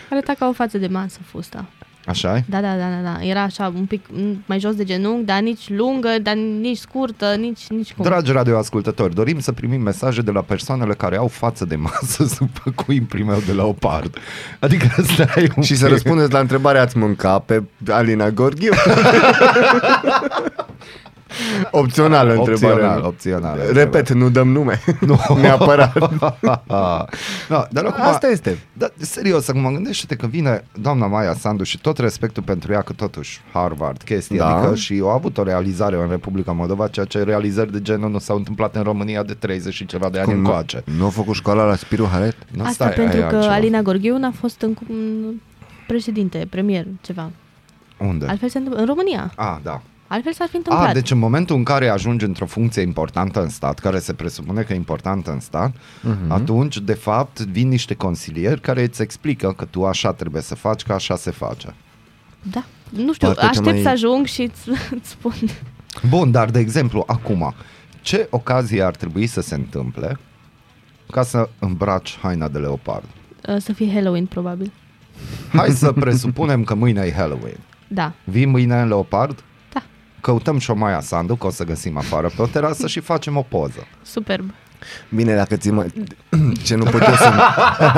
[0.10, 1.66] arăta ca o față de masă fusta.
[2.06, 2.44] Așa e?
[2.50, 3.26] Da, da, da, da, da.
[3.26, 7.36] Era așa un pic m, mai jos de genunchi, dar nici lungă, dar nici scurtă,
[7.40, 8.06] nici, nici cum.
[8.06, 12.50] Dragi radioascultători, dorim să primim mesaje de la persoanele care au față de masă sub
[12.76, 14.18] cu imprimeu de leopard.
[14.60, 15.94] Adică stai un Și să pic.
[15.94, 18.72] răspundeți la întrebarea ați mânca pe Alina Gorghiu?
[21.72, 22.74] Opțională întrebare.
[22.74, 23.60] Opțional, opțional.
[23.74, 24.80] Repet, nu dăm nume.
[25.00, 25.20] Nu.
[25.42, 25.98] Neapărat.
[27.50, 28.58] no, dar acum, Asta este.
[28.74, 32.94] Da, serios, acum gândește-te că vine doamna Maia Sandu și tot respectul pentru ea, că
[32.94, 34.56] totuși Harvard, chestii, Da.
[34.56, 38.20] adică și au avut o realizare în Republica Moldova, ceea ce realizări de genul nu
[38.20, 40.84] s-au întâmplat în România de 30 și ceva de ani Cum nu, încoace.
[40.98, 42.36] nu a făcut școala la Spiru Haret?
[42.52, 43.54] Nu, Asta stai, pentru aia e că altceva.
[43.56, 45.34] Alina Gorghiu n-a fost în, în
[45.88, 47.30] președinte, premier, ceva.
[47.98, 48.26] Unde?
[48.26, 49.32] Altfel se întâmplă, în România.
[49.36, 49.82] Ah, da.
[50.14, 50.90] Altfel s-ar fi întâmplat.
[50.90, 54.62] A, deci în momentul în care ajungi într-o funcție importantă în stat, care se presupune
[54.62, 56.32] că e importantă în stat, Mhm.
[56.32, 60.82] atunci, de fapt, vin niște consilieri care îți explică că tu așa trebuie să faci,
[60.84, 61.74] că așa se face.
[62.42, 62.64] Da.
[62.90, 65.34] Nu știu, Parcă cea aștept mai- să ajung și îți, îți spun.
[66.10, 67.54] Bun, dar de exemplu, acum,
[68.02, 70.20] ce ocazie ar trebui să se întâmple
[71.12, 73.06] ca să îmbraci haina de leopard?
[73.48, 74.72] Uh, Să fie Halloween, probabil.
[75.54, 77.58] Hai să presupunem că mâine e Halloween.
[77.88, 78.14] Da.
[78.24, 79.44] Vii mâine în leopard?
[80.24, 80.32] Da.
[80.32, 83.38] Căutăm și o Maia Sandu, că o să găsim afară pe o terasă și facem
[83.38, 83.88] o poză.
[84.02, 84.54] Superb.
[85.10, 85.86] Bine, dacă ți mă...
[86.66, 87.32] Ce nu pot eu să...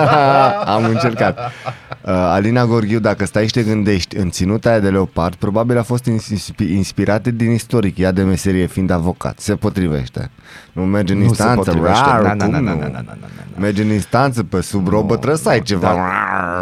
[0.76, 1.38] Am încercat.
[1.38, 5.84] Uh, Alina Gorghiu, dacă stai și te gândești în ținuta aia de leopard, probabil a
[5.84, 9.40] fost inspi- inspirată din istoric, ea de meserie fiind avocat.
[9.40, 10.30] Se potrivește.
[10.74, 11.56] Nu merge în Nu se instanță.
[11.56, 12.04] potrivește.
[12.10, 12.80] rar, Na, na, cum na, na, nu?
[12.80, 13.60] na, na, na, na, na.
[13.60, 15.94] Merge în instanță pe sub robă, trebuie să ai ceva.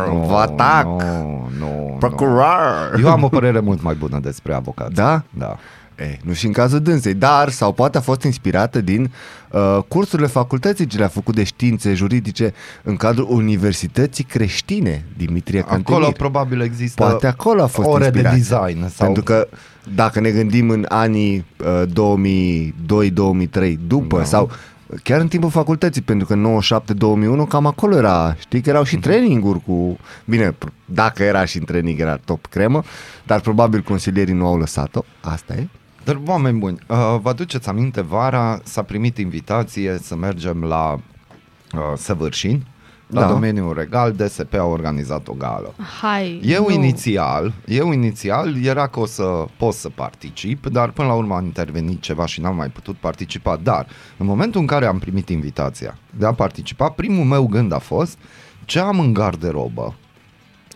[0.08, 0.86] Nu, Vă atac.
[0.86, 2.92] Nu, nu, Procuror.
[2.96, 3.00] nu.
[3.02, 4.94] Eu am o părere mult mai bună despre avocați.
[4.94, 5.24] Da?
[5.30, 5.56] Da.
[6.00, 9.12] E, nu și în cazul dânsei, dar sau poate a fost inspirată din
[9.52, 12.54] uh, cursurile facultății ce le-a făcut de științe juridice
[12.84, 16.00] în cadrul Universității Creștine Dimitrie Cantemir.
[16.00, 18.40] Acolo probabil există Poate acolo a fost ore de inspirație.
[18.74, 18.90] design.
[18.90, 19.06] Sau...
[19.06, 19.48] Pentru că
[19.96, 24.24] dacă ne gândim în anii uh, 2002-2003 după Da.
[24.24, 24.52] sau
[25.04, 26.36] chiar în timpul facultății, pentru că
[27.46, 29.04] 97-2001 cam acolo era, știi că erau și Mhm.
[29.04, 32.84] traininguri cu, bine, pr- dacă era și în training era top cremă,
[33.26, 35.68] dar probabil consilierii nu au lăsat-o, asta e.
[36.04, 41.80] Dar, oameni buni, uh, vă aduceți aminte, vara s-a primit invitație să mergem la uh,
[41.96, 42.66] Săvârșin,
[43.08, 43.28] la Da.
[43.28, 45.74] domeniul regal, DSP a organizat o gală.
[46.02, 46.74] Hai, Eu nu.
[46.74, 51.42] inițial, eu inițial era că o să pot să particip, dar până la urmă a
[51.42, 53.56] intervenit ceva și n-am mai putut participa.
[53.64, 53.88] Dar
[54.18, 58.18] în momentul în care am primit invitația de a participa, primul meu gând a fost
[58.66, 59.94] ce am în garderobă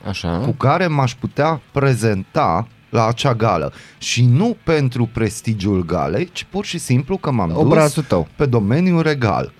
[0.08, 0.38] Așa.
[0.40, 3.73] cu care m-aș putea prezenta la acea gală.
[3.97, 8.28] Și nu pentru prestigiul galei, ci pur și simplu că m-am dus Obrazul tău.
[8.36, 9.52] pe domeniul regal.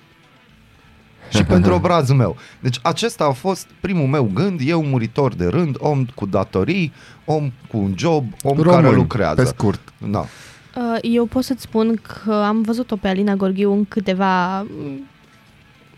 [1.30, 2.36] Și pentru obrazul meu.
[2.60, 6.92] Deci acesta a fost primul meu gând, eu muritor de rând, om cu datorii,
[7.24, 9.34] om cu un job, om care Român, lucrează.
[9.42, 9.80] pe scurt.
[10.10, 10.18] Da.
[10.18, 15.08] Uh, Eu pot să-ți spun că am văzut-o pe Alina Gorghiu în câteva mm,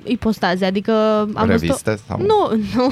[0.04, 0.92] ipostaze, adică
[1.34, 2.02] am Reviste văzut-o...
[2.08, 2.90] sau- Nu, nu,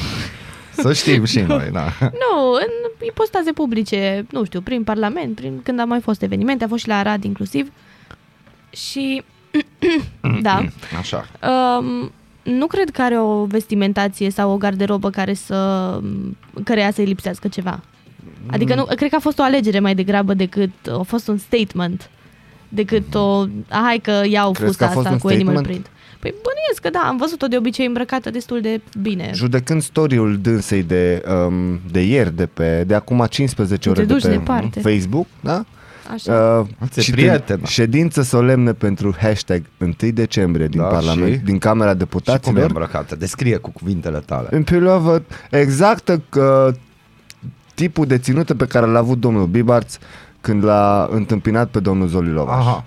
[0.83, 1.85] Să știm și noi, da.
[2.01, 6.69] nu, în ipostaze publice, nu știu, prin Parlament, prin când a mai fost evenimente, a
[6.69, 7.73] fost și la Arad inclusiv.
[8.71, 9.23] Și,
[10.43, 10.65] da,
[10.99, 11.27] Așa.
[11.79, 12.13] Um,
[12.43, 16.01] nu cred că are o vestimentație sau o garderobă care să
[16.65, 17.81] căreia să-i lipsească ceva.
[18.51, 22.11] Adică nu, cred că a fost o alegere mai degrabă decât a fost un statement
[22.69, 25.55] decât o "A, hai că iau Crezi fusta că a fost asta un cu animal
[25.57, 25.67] statement?
[25.67, 25.91] print.
[26.19, 29.31] Păi bănuiesc că da, am văzut-o de obicei îmbrăcată destul de bine.
[29.35, 34.09] Judecând story-ul dânsei de, um, de ieri, de, pe, de acum 15 Nu te ore
[34.09, 34.81] de duci pe departe.
[34.81, 35.65] Facebook, da?
[36.13, 36.59] Așa.
[36.81, 37.61] Uh, Ți-e și prietenă.
[37.67, 41.39] ședință solemnă pentru hashtag 1 decembrie din Da, Parlament, și?
[41.39, 42.65] din Camera Și cum e Deputaților.
[42.67, 43.17] îmbrăcată?
[43.17, 44.49] Descrie cu cuvintele tale.
[44.51, 46.73] În perioadă exactă că
[47.75, 49.97] tipul de ținută pe care l-a avut domnul Bibarț
[50.41, 52.57] când l-a întâmpinat pe domnul Zoli Lovaș.
[52.67, 52.85] Aha.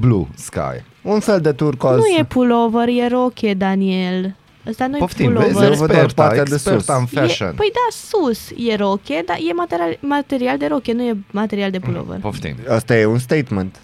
[0.00, 0.84] Blue Sky.
[1.02, 1.96] Un fel de turcoaz.
[1.96, 4.34] nu e pullover, e roche, Daniel.
[4.68, 5.70] Ăsta nu e Poftim, vezi, pullover.
[5.70, 7.00] Eu văd doar experta, partea de experta sus.
[7.00, 7.48] în fashion.
[7.48, 11.70] E, păi da, sus e roche, dar e material, material de roche, nu e material
[11.70, 12.18] de pullover.
[12.18, 12.56] Poftim.
[12.68, 13.76] Asta e un statement.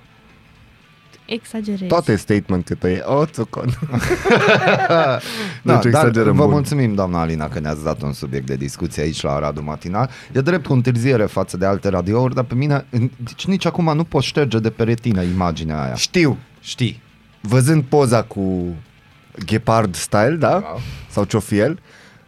[1.27, 1.85] Exagerezi.
[1.87, 3.03] Tot e statement cât e.
[3.07, 3.69] O, țucon.
[4.89, 5.19] Da,
[5.63, 6.53] Deci dar exagerăm vă bun.
[6.53, 10.11] mulțumim, doamna Alina, că ne-ați dat un subiect de discuție aici la Radu Matinal.
[10.33, 14.05] E drept cu întârziere față de alte radiouri, dar pe mine, deci nici acum nu
[14.05, 15.95] pot șterge de pe retină imaginea aia.
[15.95, 16.37] Știu.
[16.61, 17.03] Știi.
[17.49, 18.65] Văzând poza cu
[19.45, 20.49] Gepard style, da?
[20.49, 20.75] Da.
[21.11, 21.79] Sau ce-o fi el,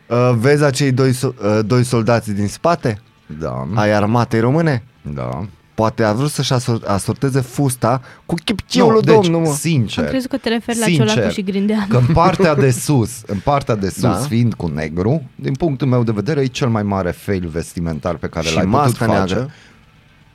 [0.06, 2.98] uh, vezi acei doi, so- uh, doi soldați din spate
[3.38, 4.82] Da, ai armatei române?
[5.02, 5.46] da.
[5.74, 9.46] Poate a vrut să-și asor- asorteze fusta cu chipciul lui deci, domnul, mă.
[9.48, 11.86] Am sincer, crezut că te referi la Sincer, Ciolacu și Grindeanu.
[11.88, 14.12] că în partea de sus, în partea de sus, Da.
[14.14, 18.26] fiind cu negru, din punctul meu de vedere, e cel mai mare fail vestimentar pe
[18.28, 19.16] care Și l-ai putut masca face.
[19.34, 19.50] neagră.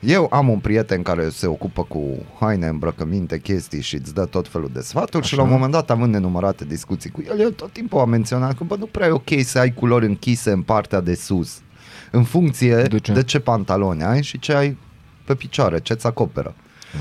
[0.06, 2.00] Eu am un prieten care se ocupă cu
[2.40, 5.26] haine, îmbrăcăminte, chestii și îți dă tot felul de sfaturi Așa.
[5.28, 8.56] și la un moment dat, având nenumărate discuții cu el, el tot timpul a menționat
[8.56, 11.60] că bă, nu prea e ok să ai culori închise în partea de sus,
[12.10, 12.98] în funcție De de ce?
[12.98, 14.76] ce, de ce pantaloni ai și ce ai
[15.24, 16.54] pe picioare, ce-ți acoperă.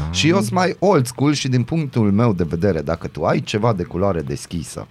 [0.10, 0.16] Ah.
[0.16, 3.40] Și eu sunt mai old school și din punctul meu de vedere, dacă tu ai
[3.40, 4.88] ceva de culoare deschisă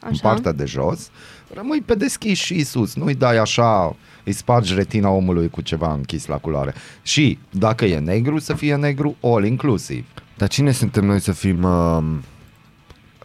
[0.00, 0.28] în Așa.
[0.28, 1.10] partea de jos,
[1.54, 3.96] rămâi pe deschis și sus, nu-i dai așa,
[4.28, 6.74] îi spargi retina omului cu ceva închis la culoare.
[7.02, 10.06] Și dacă e negru, să fie negru all inclusiv.
[10.36, 11.98] Dar cine suntem noi să fim uh,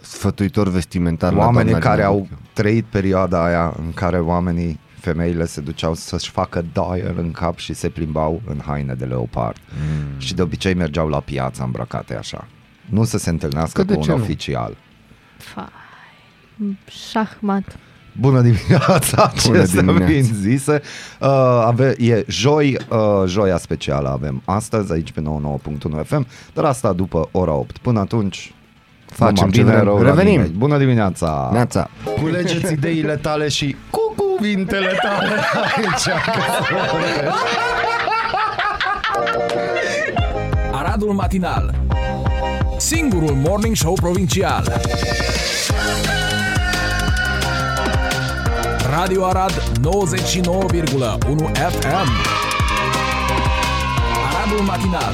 [0.01, 2.37] sfătuitor vestimentar la Oamenii doamna care Lina au Gorghiu?
[2.53, 7.73] trăit perioada aia în care oamenii, femeile se duceau să-și facă dial în cap și
[7.73, 9.57] se plimbau în haine de leopard.
[9.69, 10.19] Mm.
[10.19, 12.47] Și de obicei mergeau la piață îmbrăcate așa.
[12.89, 14.21] Nu să se întâlnească Că de cu un ce nu?
[14.21, 14.77] oficial.
[15.37, 15.65] Fai.
[17.09, 17.77] Șahmat.
[18.19, 20.05] Bună dimineața, ce Bună să dimineața.
[20.05, 20.81] vin zise.
[21.19, 21.27] Uh,
[21.65, 22.97] ave, e joi, uh,
[23.27, 27.77] joia specială avem astăzi aici pe 99.1 FM, dar asta după ora 8.
[27.77, 28.53] Până atunci,
[29.05, 29.83] Facem numai ce bine, vrem.
[29.85, 30.31] rău la Revenim.
[30.31, 30.53] nimeni.
[30.57, 31.49] Bună dimineața!
[31.53, 31.89] Neața.
[32.21, 35.27] Culegeți ideile tale și cu cuvintele tale
[35.75, 36.07] aici.
[40.71, 41.73] Aradul Matinal
[42.77, 44.81] Singurul Morning Show Provincial
[48.97, 49.59] Radio Arad 99,1
[51.69, 52.09] FM
[54.27, 55.13] Aradul Matinal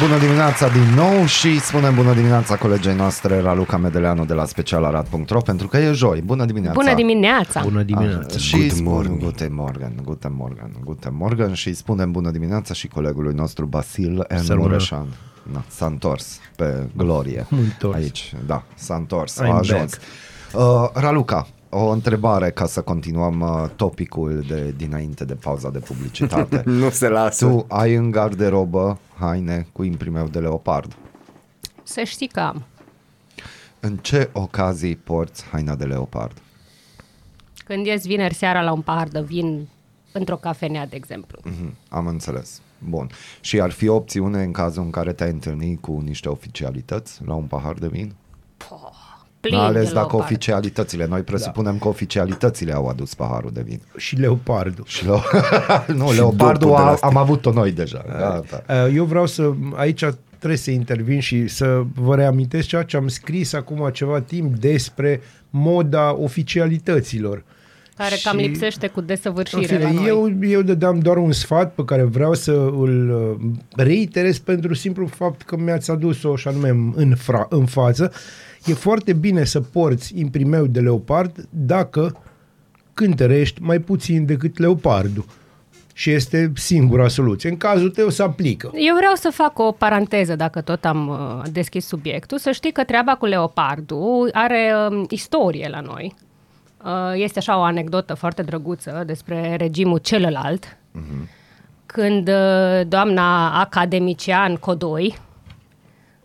[0.00, 5.40] Bună dimineața din nou și spunem bună dimineața colegei noastre Raluca Medeleanu de la specialarat.ro
[5.40, 6.20] pentru că e joi.
[6.20, 6.74] Bună dimineața!
[6.80, 7.60] Bună dimineața!
[7.62, 8.38] Bună Ah, dimineața.
[8.38, 9.18] și Guten spun Morgen.
[9.18, 14.36] Guten Morgen, Guten Morgen, Guten Morgen și spunem bună dimineața și colegului nostru Basil N.
[14.36, 14.58] Salutare.
[14.58, 15.06] Mureșan.
[15.52, 17.46] Na, s-a întors pe glorie.
[17.50, 17.96] Întors.
[17.96, 19.80] Aici, da, s-a întors, I'm a ajuns.
[19.90, 20.00] back.
[20.54, 26.62] Uh, Raluca, o întrebare ca să continuăm uh, topicul de dinainte de pauza de publicitate.
[26.80, 27.46] Nu se lasă.
[27.48, 30.96] tu ai în garderobă haine cu imprimeu de leopard.
[31.82, 32.62] Să știi că am.
[33.80, 36.32] În ce ocazii porți haina de leopard?
[37.64, 39.68] Când ies vineri seara la un pahar de vin
[40.12, 41.38] într-o cafenea, de exemplu.
[41.44, 42.60] Mhm, Am înțeles.
[42.78, 43.10] Bun.
[43.40, 47.34] Și ar fi o opțiune în cazul în care te-ai întâlnit cu niște oficialități la
[47.34, 48.14] un pahar de vin?
[49.40, 50.22] Plin Mai ales de dacă leopard.
[50.24, 53.80] oficialitățile, noi presupunem că oficialitățile au adus paharul de vin.
[53.96, 54.84] Și leopardul.
[54.86, 55.12] Și le-
[56.00, 57.04] nu, leopardul dupul de la a, stic.
[57.08, 58.04] am avut-o noi deja.
[58.18, 58.62] Gata.
[58.68, 60.04] Uh, Eu vreau să, aici
[60.38, 65.20] trebuie să intervin și să vă reamintesc ceea ce am scris acum ceva timp despre
[65.50, 67.44] moda oficialităților.
[67.96, 70.06] Care cam Și- lipsește cu În desăvârșire fine, la noi.
[70.06, 75.06] eu, eu dădeam doar un sfat pe care vreau să îl uh, reiterez pentru simplu
[75.06, 78.12] fapt că mi-ați adus-o și anume în, fra- în față.
[78.66, 82.22] E foarte bine să porți imprimeu de leopard dacă
[82.94, 85.24] cântărești mai puțin decât leopardul.
[85.94, 87.50] Și este singura soluție.
[87.50, 88.70] În cazul tău se aplică.
[88.74, 92.84] Eu vreau să fac o paranteză, dacă tot am uh, deschis subiectul, să știi că
[92.84, 96.14] treaba cu leopardul are um, istorie la noi.
[96.84, 100.76] Uh, este așa o anecdotă foarte drăguță despre regimul celălalt,
[101.86, 105.18] când uh, doamna academician Codoi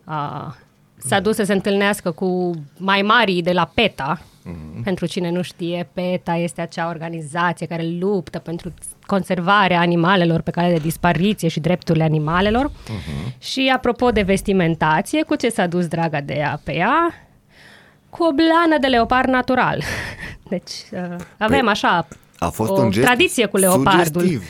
[0.05, 0.53] uh,
[1.05, 4.21] s-a dus să se întâlnească cu mai marii de la PETA.
[4.83, 8.73] Pentru cine nu știe, PETA este acea organizație care luptă pentru
[9.05, 12.71] conservarea animalelor pe cale de dispariție și drepturile animalelor.
[13.37, 17.13] Și apropo de vestimentație, cu ce s-a dus draga de ea pe ea?
[18.09, 19.83] Cu o blană de leopard natural.
[20.49, 24.21] Deci uh, avem așa A fost o un gest tradiție cu leopardul.
[24.21, 24.43] sugestiv.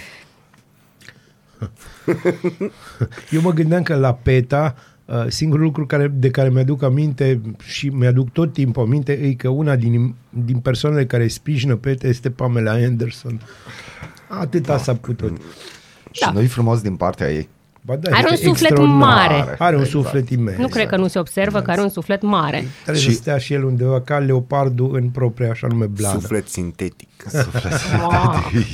[3.32, 4.95] Eu mă gândeam că la PETA, uh,
[5.28, 9.76] singurul lucru care, de care mi-aduc aminte și mi-aduc tot timpul aminte e că una
[9.76, 13.42] din, din persoanele care sprijină PETA este Pamela Anderson.
[14.28, 15.42] Atâta s-a putut.
[16.12, 16.32] Și Da.
[16.32, 17.50] nu-i frumos din partea ei.
[17.86, 19.30] Ba da, Are este un suflet extraordinar.
[19.30, 19.56] mare.
[19.58, 20.58] Are un suflet imens.
[20.58, 22.66] Nu cred că nu se observă că are un suflet mare.
[22.84, 26.20] Trebuie Și- să stea și el undeva ca leopardul în propria așa nume blană.
[26.20, 27.10] Suflet sintetic.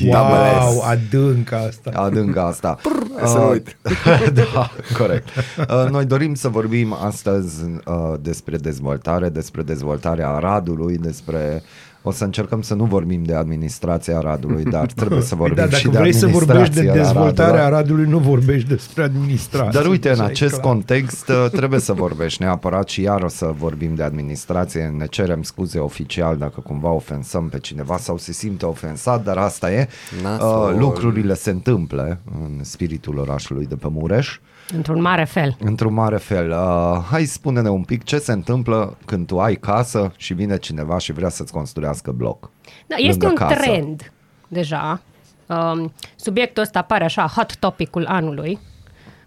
[0.08, 1.91] Wow, adânc asta.
[1.93, 2.78] Adâncă asta.
[3.26, 3.78] Să nu uit.
[4.54, 5.28] da, corect.
[5.58, 11.63] Uh, Noi dorim să vorbim astăzi uh, despre dezvoltare, despre dezvoltarea Aradului, despre...
[12.04, 15.78] O să încercăm să nu vorbim de administrația Aradului, dar trebuie să vorbim Păi da,
[15.78, 17.76] și dacă de vrei să vorbești de administrația dezvoltarea Aradului.
[17.76, 19.80] Aradului, nu vorbești despre administrație.
[19.80, 20.66] Dar uite, în Așa e acest clar.
[20.66, 25.44] context uh, trebuie să vorbești neapărat și iar o să vorbim de administrație, ne cerem
[25.44, 29.88] scuze oficial dacă cumva ofensăm pe cineva sau se simte ofensat, dar asta e.
[30.22, 30.74] Nasol.
[30.74, 34.40] Uh, lucrurile se întâmplă în spiritul orașului de pe Mureș.
[34.75, 35.55] Într-un mare fel.
[35.60, 36.49] Într-un mare fel.
[36.49, 40.97] Uh, hai spune-ne un pic ce se întâmplă când tu ai casă și vine cineva
[40.97, 42.49] și vrea să-ți construiască bloc.
[42.88, 43.62] Da, este lângă un casă.
[43.62, 44.12] trend
[44.47, 45.01] deja.
[45.45, 48.60] Um, subiectul ăsta apare așa, hot topicul anului,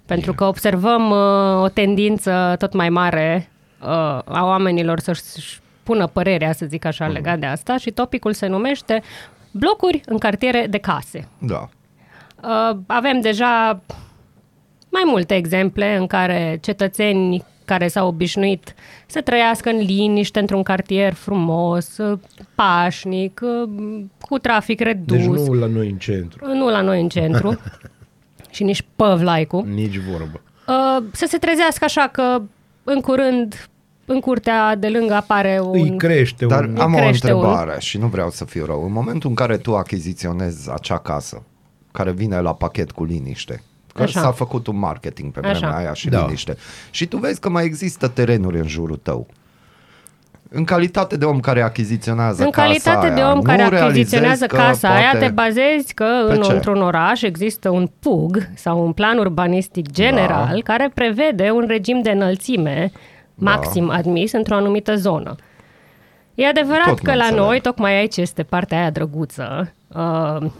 [0.06, 3.88] pentru că observăm uh, o tendință tot mai mare uh,
[4.24, 9.02] a oamenilor să-și pună părerea, să zic așa, legat de asta și topicul se numește
[9.50, 11.28] blocuri în cartiere de case.
[11.38, 11.68] Da.
[12.42, 13.80] Uh, avem deja
[14.94, 18.74] mai multe exemple în care cetățeni care s-au obișnuit
[19.06, 22.18] să trăiască în liniște într-un cartier frumos, uh,
[22.54, 26.46] pașnic, uh, cu trafic redus, Deci nu la noi în centru.
[26.54, 27.60] nu la noi în centru
[28.54, 30.40] și nici păvlaicu, Nici vorbă.
[30.68, 32.42] uh, să se trezească așa că
[32.84, 33.68] în curând
[34.06, 35.80] în curtea de lângă apare un...
[35.80, 36.76] Îi crește Dar un...
[36.76, 38.84] am o crește întrebare și nu vreau să fiu rău.
[38.84, 41.42] În momentul în care tu achiziționezi acea casă,
[41.92, 43.62] care vine la pachet cu liniște,
[43.94, 44.20] că Așa.
[44.20, 45.76] s-a făcut un marketing pe vremea Așa.
[45.76, 46.20] aia și Da.
[46.24, 46.56] liniște,
[46.90, 49.26] și tu vezi că mai există terenuri în jurul tău,
[50.48, 53.84] în calitate de om care achiziționează În casa calitate de aia, om nu care realizezi
[53.90, 55.02] achiziționează că casa poate...
[55.02, 56.52] aia, te bazezi că Pe în, ce?
[56.52, 60.72] într-un oraș există un PUG sau un plan urbanistic general Da.
[60.72, 62.90] care prevede un regim de înălțime
[63.34, 65.34] maxim admis într-o anumită zonă.
[66.34, 67.44] E adevărat Tot că nu la înțeleg.
[67.46, 70.50] noi, tocmai aici este partea aia drăguță, uh,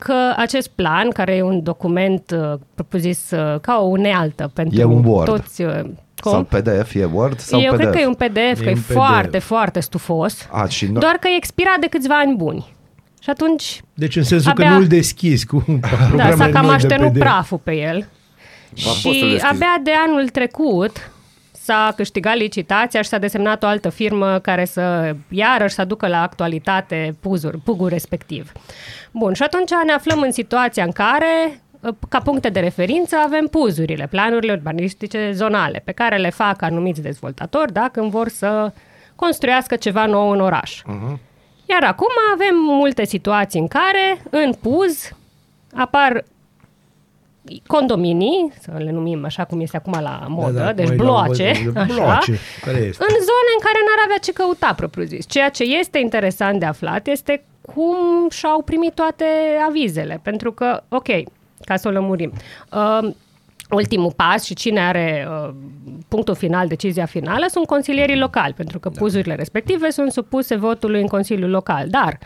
[0.00, 4.84] că acest plan, care e un document uh, propriu-zis uh, ca o unealtă pentru E
[4.84, 5.28] un Word.
[5.28, 5.62] toți...
[5.62, 5.80] uh,
[6.20, 6.32] cum?
[6.32, 7.80] Sau PDF, e Word sau Eu PDF?
[7.80, 8.92] cred că e un PDF, E că e un PDF.
[8.92, 10.48] foarte, foarte stufos.
[10.50, 12.66] A, și no- Doar că e expirat de câțiva ani buni.
[13.22, 16.76] Și atunci, Deci în sensul că Abia- nu-l deschizi cu da, programele s-a cam noi
[16.76, 17.20] de aștenut PDF.
[17.20, 18.08] praful pe el.
[18.70, 19.44] poți să-l Și deschizi.
[19.44, 21.10] abia de anul trecut
[21.62, 26.22] s-a câștigat licitația și s-a desemnat o altă firmă care să iarăși să aducă la
[26.22, 28.52] actualitate puzuri, pugul respectiv.
[29.12, 31.60] Bun, și atunci ne aflăm în situația în care
[32.08, 37.72] ca puncte de referință avem puzurile, planurile urbanistice zonale, pe care le fac anumiți dezvoltatori
[37.72, 38.72] dacă vor să
[39.16, 40.82] construiască ceva nou în oraș.
[41.66, 45.10] Iar acum avem multe situații în care în puz
[45.74, 46.24] apar
[47.66, 50.96] condominii, să le numim așa cum este acum la modă, Da, da, deci cum e
[50.96, 53.04] la bloace, modă, așa, bloace, care este?
[53.08, 55.26] în zone în care n-ar avea ce căuta, propriu-zis.
[55.28, 59.24] Ceea ce este interesant de aflat este cum și-au primit toate
[59.68, 61.08] avizele, pentru că, ok,
[61.64, 62.32] ca să o lămurim,
[62.72, 63.10] uh,
[63.70, 65.50] ultimul pas și cine are uh,
[66.08, 71.06] punctul final, decizia finală, sunt consilierii locali, pentru că puzurile respective sunt supuse votului în
[71.06, 71.88] Consiliul Local.
[71.88, 72.18] Dar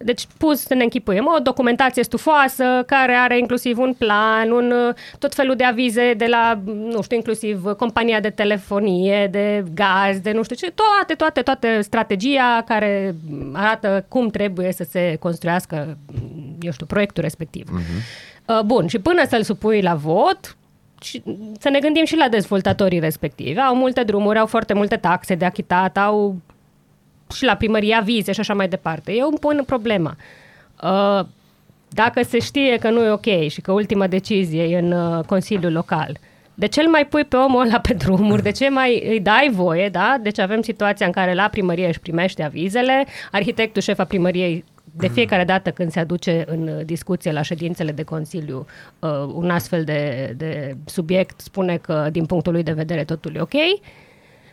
[0.00, 4.94] deci pus să ne închipuiem, o documentație stufoasă care are inclusiv un plan, un, uh,
[5.18, 10.32] tot felul de avize de la, nu știu, inclusiv compania de telefonie, de gaz, de
[10.32, 13.14] nu știu ce, toate, toate, toate strategia care
[13.52, 15.98] arată cum trebuie să se construiască,
[16.60, 17.68] eu știu, proiectul respectiv.
[17.68, 18.62] Uh-huh.
[18.64, 20.56] Bun, și până să-l supui la vot,
[21.00, 21.22] și
[21.58, 23.58] să ne gândim și la dezvoltatorii respectivi.
[23.58, 26.36] Au multe drumuri, au foarte multe taxe de achitat, au
[27.34, 29.12] și la primăria vize și așa mai departe.
[29.12, 30.16] Eu îmi pun problema.
[30.82, 31.26] Uh,
[31.88, 35.72] dacă se știe că nu e ok și că ultima decizie e în uh, Consiliul
[35.72, 36.18] Local,
[36.54, 38.42] de ce îl mai pui pe omul ăla pe drumuri?
[38.42, 40.16] De ce mai îi dai voie, da?
[40.22, 44.64] Deci avem situația în care la primărie își primește avizele, arhitectul șefa primăriei
[44.96, 48.66] de fiecare dată când se aduce în discuție la ședințele de Consiliu
[48.98, 53.40] uh, un astfel de, de subiect, spune că din punctul lui de vedere totul e
[53.40, 53.80] ok,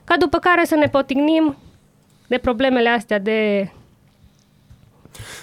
[0.03, 1.57] ca după care să ne potignim
[2.27, 3.69] de problemele astea de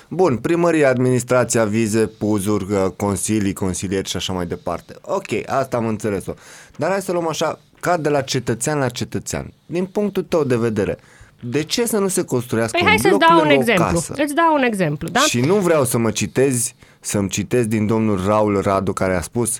[0.09, 4.95] Bun, primărie, administrația, vize, puzuri, uh, consilii, consilieri și așa mai departe.
[5.01, 6.33] Ok, asta am înțeles-o.
[6.77, 9.53] Dar hai să luăm așa, ca de la cetățean la cetățean.
[9.67, 10.99] Din punctul tău de vedere,
[11.41, 13.61] de ce să nu se construiască Păi un hai să-ți bloc dau un lângă o
[13.61, 13.85] exemplu.
[13.85, 14.15] casă?
[14.17, 15.21] Îți dau un exemplu, da?
[15.21, 19.59] Și nu vreau să mă citezi, să-mi citez din domnul Raul Radu care a spus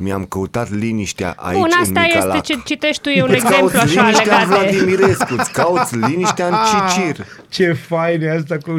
[0.00, 2.36] mi-am căutat liniștea aici Bun, în asta Micalac.
[2.36, 4.76] este ce citești tu, e un Îți exemplu cauți așa liniștea în legat de...
[4.76, 7.26] Vladimirescu, îți cauți liniștea în Cicir.
[7.48, 8.74] Ce fain e asta cu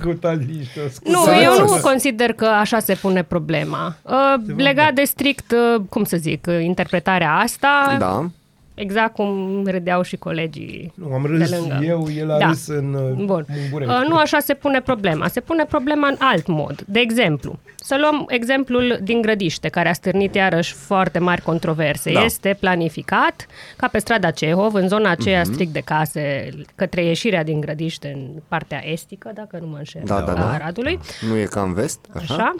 [0.00, 0.92] căutat liniște.
[1.04, 3.96] Nu, eu nu consider că așa se pune problema.
[4.02, 8.30] Uh, legat de strict, uh, cum să zic, uh, interpretarea asta, Da.
[8.78, 11.78] Exact cum râdeau și colegii Nu, am de râs lângă.
[11.84, 12.46] eu, el a Da.
[12.46, 13.44] râs în uh, Bun.
[13.60, 13.90] Mungureni.
[13.92, 15.28] Uh, nu așa se pune problema.
[15.28, 16.82] Se pune problema în alt mod.
[16.86, 22.12] De exemplu, să luăm exemplul din Grădiște, care a stârnit iarăși foarte mari controverse.
[22.12, 22.24] Da.
[22.24, 25.52] Este planificat ca pe strada Cehov, în zona aceea Mhm.
[25.52, 30.20] strict de case, către ieșirea din Grădiște, în partea estică, dacă nu mă înșel, Da,
[30.20, 30.52] da, a da.
[30.52, 30.98] Aradului.
[31.28, 32.00] Nu e ca în vest?
[32.14, 32.34] Așa?
[32.34, 32.54] Așa.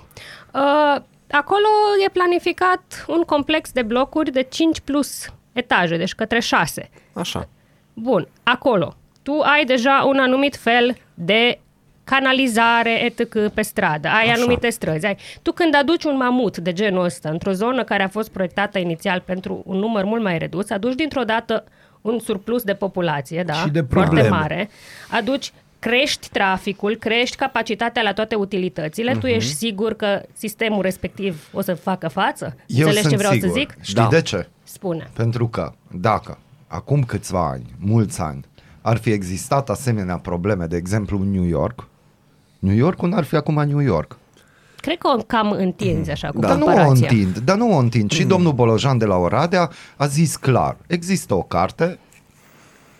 [0.54, 1.66] Uh, acolo
[2.06, 6.90] e planificat un complex de blocuri de 5 plus etaje, deci către 6.
[7.12, 7.48] Așa.
[7.94, 8.96] Bun, acolo.
[9.22, 11.58] Tu ai deja un anumit fel de
[12.04, 13.50] canalizare, etc.
[13.54, 14.32] pe stradă, ai Așa.
[14.40, 15.06] anumite străzi.
[15.06, 15.16] Ai.
[15.42, 19.22] Tu când aduci un mamut de genul ăsta într-o zonă care a fost proiectată inițial
[19.26, 21.64] pentru un număr mult mai redus, aduci dintr-o dată
[22.00, 23.52] un surplus de populație, da?
[23.52, 24.28] Și de foarte probleme.
[24.28, 24.68] mare,
[25.10, 31.60] aduci crești traficul, crești capacitatea la toate utilitățile, tu ești sigur că sistemul respectiv o
[31.60, 32.56] să facă față?
[32.66, 33.48] Eu Înțelegi sunt ce vreau sigur.
[33.48, 33.76] să zic?
[33.80, 34.08] Știi Da.
[34.10, 34.48] de ce?
[34.72, 35.10] Spune.
[35.12, 38.44] Pentru că dacă acum câțiva ani, mulți ani,
[38.82, 41.86] ar fi existat asemenea probleme, de exemplu în New York,
[42.58, 44.18] New Yorkul n-ar fi acum New York.
[44.80, 47.08] Cred că o cam întinzi așa cu Dar nu o comparația.
[47.10, 48.10] întind, dar nu o întind.
[48.10, 51.98] Și domnul Bolojan de la Oradea a zis clar, există o carte,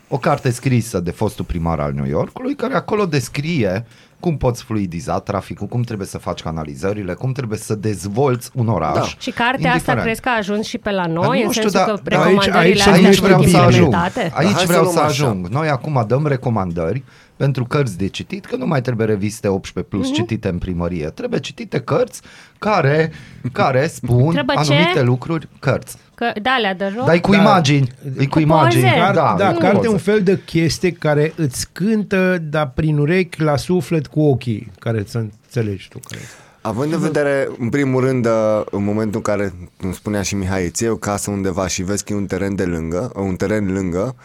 [0.09, 3.85] o carte scrisă de fostul primar al New Yorkului, care acolo descrie
[4.19, 8.93] cum poți fluidiza traficul, cum trebuie să faci canalizările, cum trebuie să dezvolți un oraș.
[8.93, 9.01] Da.
[9.17, 10.01] Și cartea asta indiferent.
[10.03, 12.01] crezi că a ajuns și pe la Dar noi, nu în știu, sensul dar- că
[12.03, 13.73] dar aici- recomandările aici- astea Aici sunt vreau să ajung.
[13.83, 14.19] implementate?
[14.21, 15.07] Dar hai Aici să vreau luăm să așa.
[15.25, 15.47] ajung.
[15.47, 17.03] Noi acum dăm recomandări
[17.37, 20.15] pentru cărți de citit, că nu mai trebuie reviste 18 plus Mhm.
[20.15, 21.05] citite în primărie.
[21.07, 22.21] Trebuie citite cărți
[22.57, 23.11] care,
[23.51, 24.73] care spun Trebuie ce?
[24.73, 25.97] anumite lucruri, cărți.
[26.19, 27.05] Că, de alea de joc?
[27.05, 27.37] Dar e cu Da.
[27.37, 27.91] imagini.
[28.17, 28.83] E cu Cu imagini.
[28.83, 28.93] poze.
[28.95, 29.87] Car- Da, da, nu carte poze.
[29.87, 34.71] e un fel de chestie care îți cântă, dar prin urechi, la suflet, cu ochii,
[34.79, 35.99] care să înțelegi tu.
[36.09, 36.21] Care...
[36.61, 38.31] Având în vedere, în primul rând, uh,
[38.71, 42.03] în momentul în care, cum spunea și Mihai, îți iei o casă undeva și vezi
[42.03, 44.23] că e un teren de lângă, uh, un teren lângă, uh,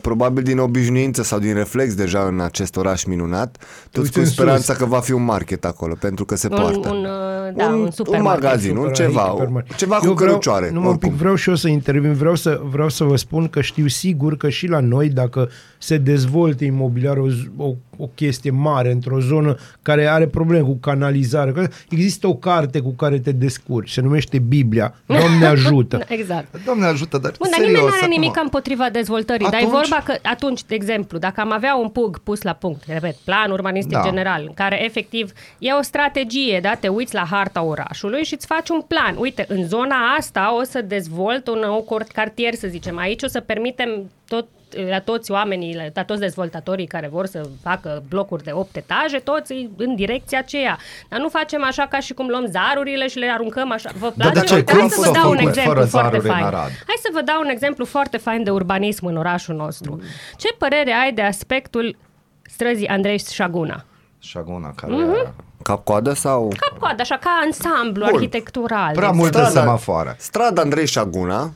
[0.00, 3.56] probabil din obișnuință sau din reflex deja în acest oraș minunat,
[3.90, 4.76] tu uiți îți pui în speranța sus.
[4.76, 6.88] că va fi un market acolo, pentru că se un, poartă.
[6.88, 8.42] un, uh, da, un, un, un supermarket.
[8.42, 9.76] magazin, un ceva, Supermarket.
[9.76, 10.70] ceva cu Eu vreau, cărucioare.
[10.70, 11.14] Nu, un pic, oricum.
[11.18, 14.48] vreau și eu să intervin, vreau să, vreau să vă spun că știu sigur că
[14.48, 15.48] și la noi, dacă
[15.78, 20.76] se dezvoltă imobiliar o, z- o, o chestie mare într-o zonă care are probleme cu
[20.80, 26.04] canalizare, că există o carte cu care te descurci, se numește Biblia, Doamne ajută.
[26.08, 26.64] Exact.
[26.64, 29.66] Doamne ajută, dar Bun, dar serios, nimeni nu are acum- nimic împotriva dezvoltării, dar e
[29.66, 33.14] Atunci- vorba că atunci, de exemplu, dacă am avea un pug pus la punct, repet,
[33.24, 34.02] plan urbanistic Da.
[34.02, 38.46] general, în care efectiv e o strategie, da, te uiți la harta orașului și îți
[38.46, 39.16] faci un plan.
[39.18, 43.26] Uite, în zona asta o să dezvolt un nou cort- cartier, să zicem, aici o
[43.26, 44.46] să permitem tot
[44.88, 49.68] la toți oamenii, la toți dezvoltatorii care vor să facă blocuri de 8 etaje, toți
[49.76, 50.78] în direcția aceea.
[51.08, 53.90] Dar nu facem așa ca și cum luăm zarurile și le aruncăm așa.
[53.98, 54.40] Vă Dar place?
[54.40, 54.54] de ce?
[54.54, 56.44] Uite, Cum Hai să vă s-au dau un făcut exemplu fără foarte zaruri în fain.
[56.54, 56.68] Arad?
[56.86, 60.00] Hai să vă dau un exemplu foarte fain de urbanism în orașul nostru.
[60.36, 61.96] Ce părere ai de aspectul
[62.42, 63.84] străzii Andrei Șaguna?
[64.18, 65.12] Șaguna, care Mhm.
[65.14, 65.32] mm-hmm.
[65.62, 66.52] Cap-coadă sau...
[66.60, 68.14] Cap-coadă, așa ca ansamblu Bun.
[68.14, 68.92] arhitectural.
[68.94, 70.14] Prea de multe Strada- semafoare.
[70.18, 71.50] Strada Andrei Șaguna,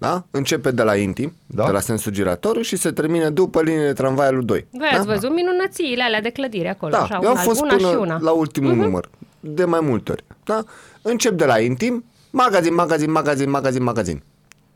[0.00, 0.24] da?
[0.30, 1.62] Începe de la Intim, Da.
[1.62, 1.66] da?
[1.66, 4.66] de la sensul giratoriu și se termină după linia de tramvai lui 2.
[4.70, 7.74] Voi ați văzut minunățiile alea de clădire acolo, Da, așa, eu am una, fost una
[7.76, 8.18] până și una.
[8.20, 8.80] la ultimul Mhm.
[8.80, 8.84] uh-huh.
[8.84, 9.08] număr,
[9.40, 10.24] de mai multe ori.
[10.44, 10.64] Da?
[11.02, 14.22] Încep de la Intim, magazin, magazin, magazin, magazin, magazin.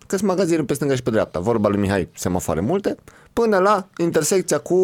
[0.06, 2.96] Că sunt magazine pe stânga și pe dreapta, vorba lui Mihai, semafoare multe,
[3.32, 4.74] până la intersecția cu,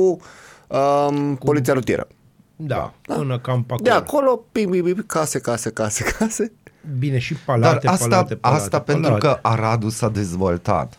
[0.69, 2.09] um, poliția rutieră.
[2.57, 3.83] Da, până cam pe acolo.
[3.83, 6.53] De acolo, ping, ping, ping, case, case, case, case.
[6.99, 8.93] Bine, și palate, Dar asta, palate, palate, asta palate.
[8.93, 10.99] pentru că Aradul s-a dezvoltat.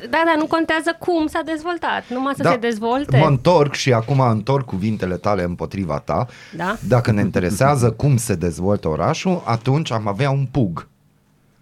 [0.00, 3.10] Da, da, nu contează cum s-a dezvoltat, numai să se dezvolte.
[3.10, 3.18] Da.
[3.18, 6.26] Mă întorc și acum întorc cuvintele tale împotriva ta.
[6.56, 6.76] Da.
[6.88, 10.88] Dacă ne interesează cum se dezvoltă orașul, atunci am avea un pug.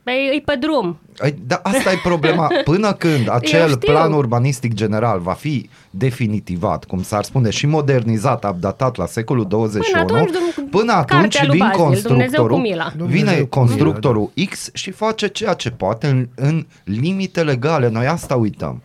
[0.04, 0.98] Păi îi pe drum.
[1.18, 2.46] Ai, Da, asta e problema.
[2.64, 3.92] Până când acel știu.
[3.92, 10.00] plan urbanistic general va fi definitivat, cum s-ar spune, și modernizat, updatat la secolul 21,
[10.02, 12.84] atunci, dum- până cartea atunci lui vin Bazil, Dumnezeu cu constructorul, mila.
[12.84, 17.88] vine Dumnezeu cu mila, constructorul X și face ceea ce poate în, în limite legale.
[17.88, 18.82] Noi asta uităm.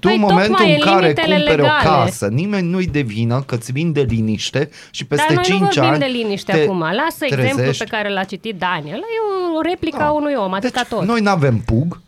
[0.00, 1.86] Tu Păi în momentul tocmai, în în care limitele cumperi legale.
[1.86, 5.58] o casă, nimeni nu-i de vină că îți vinde liniște și peste Dar noi 5
[5.58, 6.78] nu vorbim ani de liniște te acum.
[6.80, 7.84] Lasă exemplul trezești.
[7.84, 8.96] pe care l-a citit Daniel.
[8.98, 11.06] E o replică a unui om, atâta deci, tot.
[11.06, 12.00] Noi nu avem pug,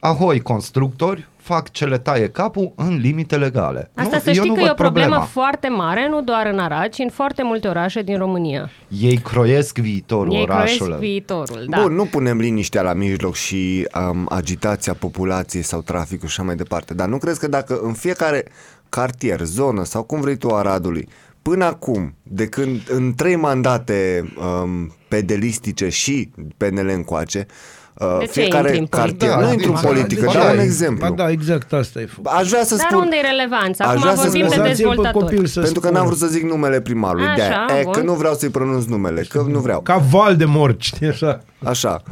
[0.00, 3.90] ahoi constructori fac ce le taie capul în limite legale.
[3.94, 5.24] Asta nu, să eu știi nu că e văd o problemă problema.
[5.24, 8.70] foarte mare, nu doar în Arad, ci în foarte multe orașe din România.
[8.88, 11.08] Ei croiesc viitorul Ei croiesc orașului.
[11.08, 11.80] viitorul, da.
[11.82, 16.56] Bun, nu punem liniștea la mijloc și um, agitația populației sau traficul și așa mai
[16.56, 18.44] departe, dar nu crezi că dacă în fiecare
[18.88, 21.08] cartier, zonă sau cum vrei tu a Aradului,
[21.42, 27.79] până acum, de când în trei mandate um, pedelistice și PNL încoace, uh,
[28.18, 29.34] De ce fiecare intri în cartier, politică?
[29.40, 31.08] nu Da, intru în da, politică, da, dau da, un da, exemplu.
[31.08, 32.26] Ba da, exact asta e făcut.
[32.30, 33.02] Aș vrea să Dar spun...
[33.02, 33.84] unde e relevanța?
[33.84, 35.24] Aș Acum vrea să vorbim de lăsați-l pe Lăsați-l pe dezvoltatori.
[35.34, 35.98] copil să Pentru că spună.
[35.98, 37.92] n-am vrut să zic numele primarului, Așa, de e, bun.
[37.92, 39.80] că nu vreau să-i pronunț numele, că nu vreau.
[39.80, 41.40] Ca Valdemort, știi așa.
[41.64, 42.02] Așa.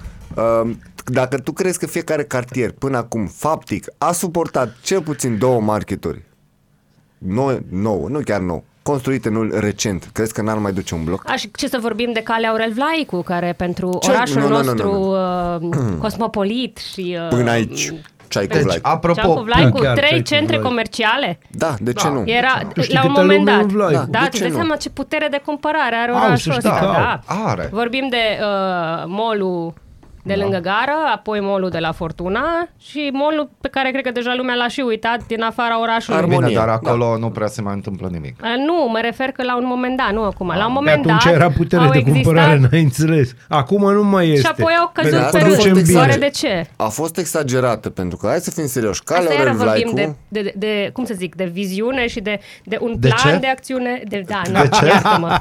[0.63, 5.61] Um, Dacă tu crezi că fiecare cartier până acum, faptic, a suportat cel puțin două
[5.61, 6.23] marketuri,
[7.19, 11.23] nouă, nouă nu chiar nou, construite nu recent, crezi că n-ar mai duce un bloc?
[11.31, 14.11] Aș, ce să vorbim de calea Aurel Vlaicu, care pentru Ce?
[14.11, 15.17] orașul Nu, nu, nu, nostru nu,
[15.79, 17.17] Uh, cosmopolit și...
[17.23, 17.93] Uh, Până aici.
[18.29, 18.89] Ce ai cu Deci, Vlaicu?
[18.89, 20.67] apropo, Ceau cu Vlaicu, chiar trei ce-ai cu centre Vlaicu.
[20.69, 21.39] comerciale.
[21.51, 22.23] Da, de ce nu?
[22.27, 23.61] Era Tu știi la un câtă moment lume dat.
[23.63, 23.93] în Vlaicu.
[23.99, 24.55] Da, De da ce îți dai nu?
[24.57, 26.79] seama ce putere de cumpărare are Au, orașul să știi ăsta.
[26.81, 27.21] că Da.
[27.51, 27.69] are.
[27.73, 29.75] Vorbim de uh, molul
[30.23, 30.43] de Da.
[30.43, 34.55] lângă gară, apoi molul de la Fortuna și molul pe care cred că deja lumea
[34.55, 36.19] l-a și uitat din afara orașului.
[36.19, 36.39] Armonie.
[36.47, 36.73] Bine, dar da.
[36.73, 38.37] acolo nu prea se mai întâmplă nimic.
[38.43, 40.47] Uh, Nu, mă refer că la un moment dat, nu acum.
[40.47, 43.35] La un Pe moment atunci dat era putere au de cumpărare, existat n-ai înțeles.
[43.49, 44.41] Acum nu mai este.
[44.41, 45.57] și apoi au căzut Pentru pe că rând.
[45.57, 45.99] ducem bine.
[45.99, 46.67] Oare de ce?
[46.77, 50.15] A fost exagerată, pentru că, hai să fim serioși, Asta calea iară Aurel vorbim Vlaicu...
[50.29, 53.33] de, de, de, de, cum să zic, de viziune și de, de un De plan
[53.35, 53.39] ce?
[53.41, 54.03] de acțiune.
[54.09, 54.87] De, da, nu, De ce?
[54.93, 55.39] iartă-mă.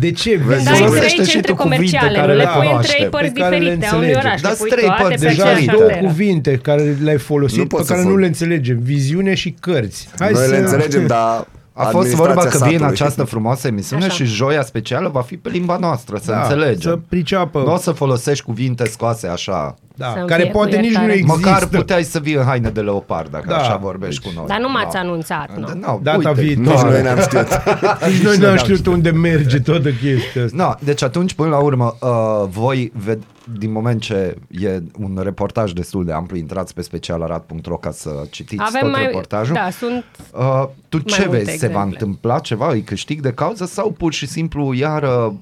[0.00, 0.36] De ce?
[0.46, 2.66] Vezi, Dai Folosește trei și centre tu cuvinte comerciale, care nu le le pui în
[2.66, 4.28] cunoaștem, trei părți pe care le diferite a unui înțelegem.
[4.28, 4.40] oraș.
[4.40, 6.06] Dați le pui trei toate părți pe Deja aceeași două arteră.
[6.06, 8.78] cuvinte care le-ai folosit, Nu pe pot să care fol- nu le înțelegem.
[8.82, 10.08] Viziune și cărți.
[10.18, 10.50] Hai Noi să...
[10.50, 14.12] le înțelegem, dar A fost vorba că administrația vine satului- această frumoasă emisiune Așa.
[14.14, 16.90] și joia specială va fi pe limba noastră, să Da, înțelegem.
[16.90, 17.62] Să priceapă.
[17.66, 19.74] Nu o să folosești cuvinte scoase așa.
[20.00, 21.12] Da, Să-mi care fie cu poate nici nu iertare.
[21.12, 21.38] există.
[21.48, 24.48] Măcar puteai să vii în haine de leopard, dacă Da, așa vorbești deci- cu noi.
[24.48, 24.98] Dar nu m-ați Da.
[24.98, 25.66] anunțat, nu.
[25.66, 26.88] Da, no, Data uite, viitoare.
[26.88, 27.48] Nici noi n-am știut.
[28.12, 30.56] Nici noi n-am știut unde merge toată chestia asta.
[30.64, 33.26] No, deci atunci, până la urmă, uh, voi, ved-
[33.58, 38.62] din moment ce e un reportaj destul de amplu, intrați pe specialarat.ro ca să citiți
[38.66, 39.04] Avem tot mai...
[39.04, 39.54] reportajul.
[39.54, 40.04] Da, sunt...
[40.32, 41.50] Uh, tu ce multe vezi?
[41.58, 41.80] Se va exemple.
[41.90, 42.70] întâmpla ceva?
[42.70, 45.34] Îi câștig de cauză sau pur și simplu iară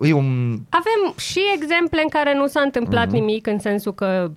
[0.00, 0.58] e un...
[0.68, 4.30] Avem și exemple în care nu s-a întâmplat nimic în sensul că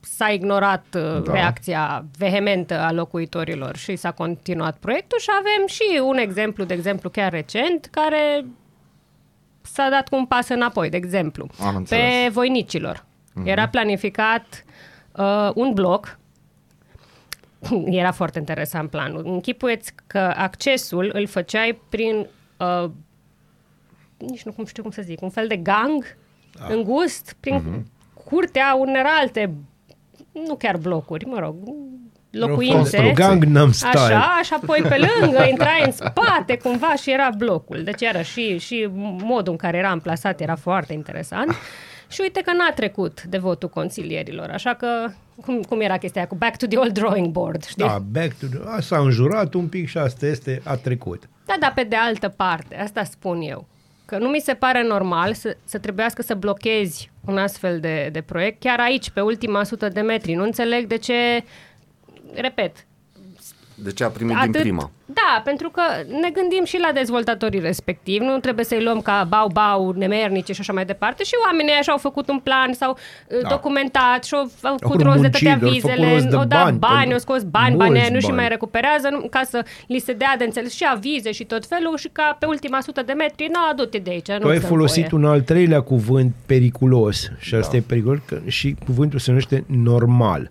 [0.00, 1.32] s-a ignorat uh, Da.
[1.32, 7.10] reacția vehementă a locuitorilor și s-a continuat proiectul și avem și un exemplu, de exemplu
[7.10, 8.44] chiar recent, care
[9.62, 11.46] s-a dat cu un pas înapoi, de exemplu.
[11.60, 12.04] Am înțeles.
[12.24, 13.04] pe Voinicilor.
[13.44, 14.64] Era planificat
[15.12, 16.18] uh, un bloc
[17.86, 19.22] era foarte interesant planul.
[19.26, 22.26] Închipuieți că accesul îl făceai prin
[22.56, 22.90] uh,
[24.28, 26.16] nici nu cum știu cum să zic, un fel de gang
[26.58, 26.74] da.
[26.74, 28.24] îngust prin uh-huh.
[28.24, 29.54] curtea unor alte,
[30.32, 31.54] nu chiar blocuri, mă rog,
[32.30, 32.98] locuințe.
[32.98, 33.98] Un Gangnam Style.
[33.98, 37.82] Așa, și apoi pe lângă intrai în spate cumva și era blocul.
[37.82, 41.54] Deci era și, și modul în care era amplasat era foarte interesant.
[42.08, 44.86] Și uite că n-a trecut de votul consilierilor, așa că
[45.40, 47.86] cum, cum era chestia aia cu back to the old drawing board, știi?
[47.86, 48.58] Da, back to the...
[48.76, 51.28] A, s-a înjurat un pic și asta este, a trecut.
[51.46, 53.66] Da, dar pe de altă parte, asta spun eu,
[54.12, 58.20] că nu mi se pare normal să, să trebuiască să blochezi un astfel de, de
[58.20, 60.34] proiect chiar aici, pe ultima sută de metri.
[60.34, 61.44] Nu înțeleg de ce,
[62.34, 62.86] repet,
[63.74, 64.90] De ce a primit atât, din prima?
[65.14, 65.82] Da, pentru că
[66.20, 70.72] ne gândim și la dezvoltatorii respectivi, nu trebuie să-i luăm ca bau-bau, nemernice și așa
[70.72, 71.24] mai departe.
[71.24, 72.96] Și oamenii așa au făcut un plan, s-au
[73.42, 73.48] da.
[73.48, 76.44] documentat și au făcut Au rost de muncit, toate au făcut avizele, rost de au
[76.44, 78.38] dat bani, bani, pentru- au scos bani, mulți banii aia nu și bani.
[78.38, 81.96] mai recuperează, nu, ca să li se dea de înțeles și avize și tot felul
[81.96, 84.68] și ca pe ultima sută de metri, nu, adu-te de aici, nu Tu ai dăm
[84.68, 85.22] folosit voie.
[85.24, 90.50] un al treilea cuvânt periculos și asta e periculos că și cuvântul se numește normal.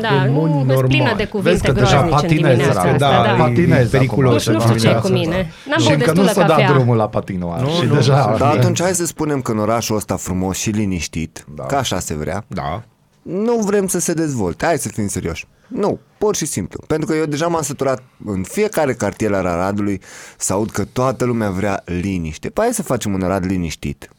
[0.00, 0.86] Da, în mod nu, sunt normal.
[0.86, 3.32] plină de Vezi cuvinte că deja groaznice în patinezi, dimineața Radu, asta, da, da.
[3.34, 5.34] e patinezi periculos acum, Nu știu ce ceva cu din mine.
[5.36, 5.48] asta.
[5.68, 6.72] N-am Și băut încă nu destulă s-a dat cafea.
[6.74, 7.60] drumul la patinoar.
[7.60, 8.34] Nu, și nu, deja...
[8.38, 11.64] Dar atunci hai să spunem că în orașul ăsta frumos și liniștit, Da.
[11.64, 12.82] că așa se vrea, Da.
[13.22, 14.64] nu vrem să se dezvolte.
[14.66, 15.46] Hai să fim serioși.
[15.68, 16.80] Nu, pur și simplu.
[16.86, 20.00] Pentru că eu deja m-am săturat în fiecare cartier al Aradului
[20.36, 22.48] să aud că toată lumea vrea liniște.
[22.48, 24.10] Păi hai să facem un Arad liniștit.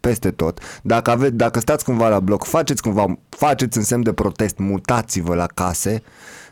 [0.00, 0.58] Peste tot.
[0.82, 5.34] Dacă, ave- dacă stați cumva la bloc, faceți cumva, faceți în semn de protest, mutați-vă
[5.34, 6.02] la case,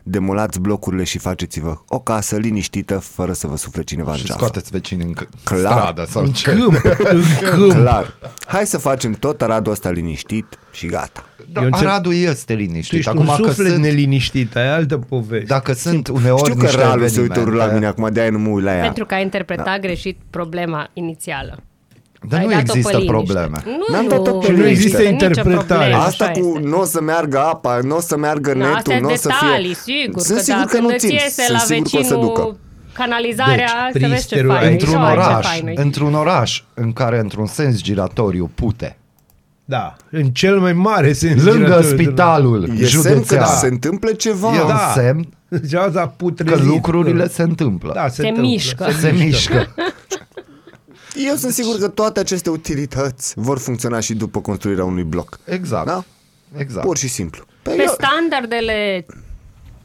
[0.09, 4.37] demolați blocurile și faceți-vă o casă liniștită, fără să vă sufle cineva în Și geam.
[4.37, 5.59] scoateți vecinii în c- Clar.
[5.59, 6.51] stradă sau În ce.
[6.51, 6.73] câmp,
[7.13, 7.71] în câmp.
[7.71, 8.13] Clar.
[8.45, 11.25] Hai să facem tot Aradul ăsta liniștit și gata.
[11.51, 12.97] Da, Eu înțeleg- Aradul este Tu liniștit.
[12.97, 15.45] ești Acum un că suflet sunt, neliniștit, aia e altă poveste.
[15.47, 18.29] dacă sunt uneori Știu că niște realul se uită urât la evenimente- mine acum, de-aia
[18.29, 18.81] nu mă uit la ea.
[18.83, 21.57] Pentru că ai interpretat greșit problema inițială.
[22.29, 23.11] Dar Ai nu dat-o pe există liniște.
[23.11, 23.57] probleme.
[23.65, 24.69] Nu, N-am dat-o pe nu liniște.
[24.69, 25.65] există Nu există nicio interpretare.
[25.79, 26.67] problemă, Asta așa cu este.
[26.67, 29.19] nu o să meargă apa, nu o să meargă Nu, netul, astea nu o sunt
[29.19, 29.93] să detalii, fie...
[30.03, 31.09] sigur, Sunt că sigur dacă că nu îți țin.
[31.09, 32.27] iese Sunt la sigur că o să ducă.
[32.41, 32.57] vecinul
[32.93, 34.71] canalizarea, Deci, să vezi ce pristerul fain.
[34.71, 35.73] Într-un Uite, ce oraș, fain e.
[35.81, 38.97] într-un oraș în care într-un sens giratoriu pute,
[39.65, 41.43] Da, în cel mai mare sens.
[41.43, 41.89] lângă giratoriu.
[41.97, 44.55] spitalul E semn că județean, se întâmplă ceva.
[44.55, 44.91] e un Da.
[44.95, 46.57] semn Deci asta a putrezit.
[46.57, 47.91] că lucrurile se întâmplă.
[47.95, 48.49] da, se, Se întâmplă.
[48.51, 48.87] mișcă.
[48.99, 49.67] Se mișcă.
[51.25, 55.39] Eu sunt sigur că toate aceste utilități vor funcționa și după construirea unui bloc.
[55.45, 55.85] Exact.
[55.85, 56.03] Da?
[56.57, 56.85] Exact.
[56.85, 57.43] Pur și simplu.
[57.61, 59.05] Pe Pe eu, standardele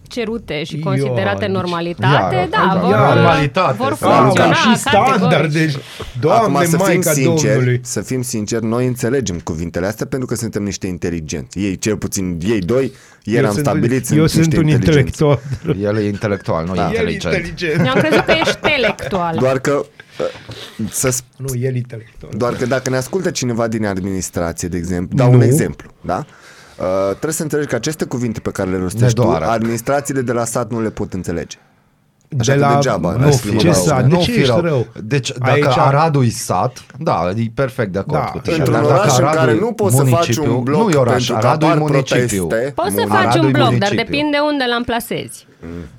[0.09, 4.49] cerute și Io, considerate deci- normalitate, Iară, da, iară, vor, normalitate, vor sau- Da, funcționa
[4.49, 5.53] da, și standard, categoric.
[5.53, 7.81] deci, Acum doamne, să fim Maica sinceri, Domnului.
[7.83, 11.59] să fim sinceri, noi înțelegem cuvintele astea pentru că suntem niște inteligenți.
[11.59, 12.93] Ei, cel puțin ei doi,
[13.25, 15.23] ieri am sunt stabilit un, sunt Eu niște sunt un inteligenți.
[15.23, 15.41] intelectual.
[15.81, 17.35] El e intelectual, nu e El e inteligent.
[17.35, 17.87] inteligent.
[17.87, 19.37] Eu am crezut că ești intelectual.
[19.39, 19.87] Doar că uh,
[20.91, 22.33] să sp- Nu, el e intelectual.
[22.37, 25.37] Doar că dacă ne ascultă cineva din administrație, de exemplu, dau Nu.
[25.37, 26.25] un exemplu, da?
[26.79, 29.45] Uh, trebuie să înțelegi că aceste cuvinte pe care le rostești Ne tu, doară.
[29.47, 31.57] administrațiile de la sat nu le pot înțelege.
[32.41, 32.75] Așa de că la...
[32.75, 33.75] degeaba, nu, n-ai să fii ce rău.
[33.83, 34.07] sat?
[34.09, 34.87] De ce fi ești rău?
[35.05, 38.57] Deci dacă Aici- Aradul e sat, da, e perfect de acord Da, cu tine.
[38.57, 40.83] Într-un Dar oraș dacă în Aradul care e nu poți să faci municipiu- un bloc
[40.83, 42.47] nu e oraș, pentru că Aradul e apar municipiu.
[42.47, 42.73] proteste.
[42.75, 44.05] Poți să Mun- faci Aradul un e bloc, dar municipiu.
[44.05, 45.47] depinde unde l amplasezi.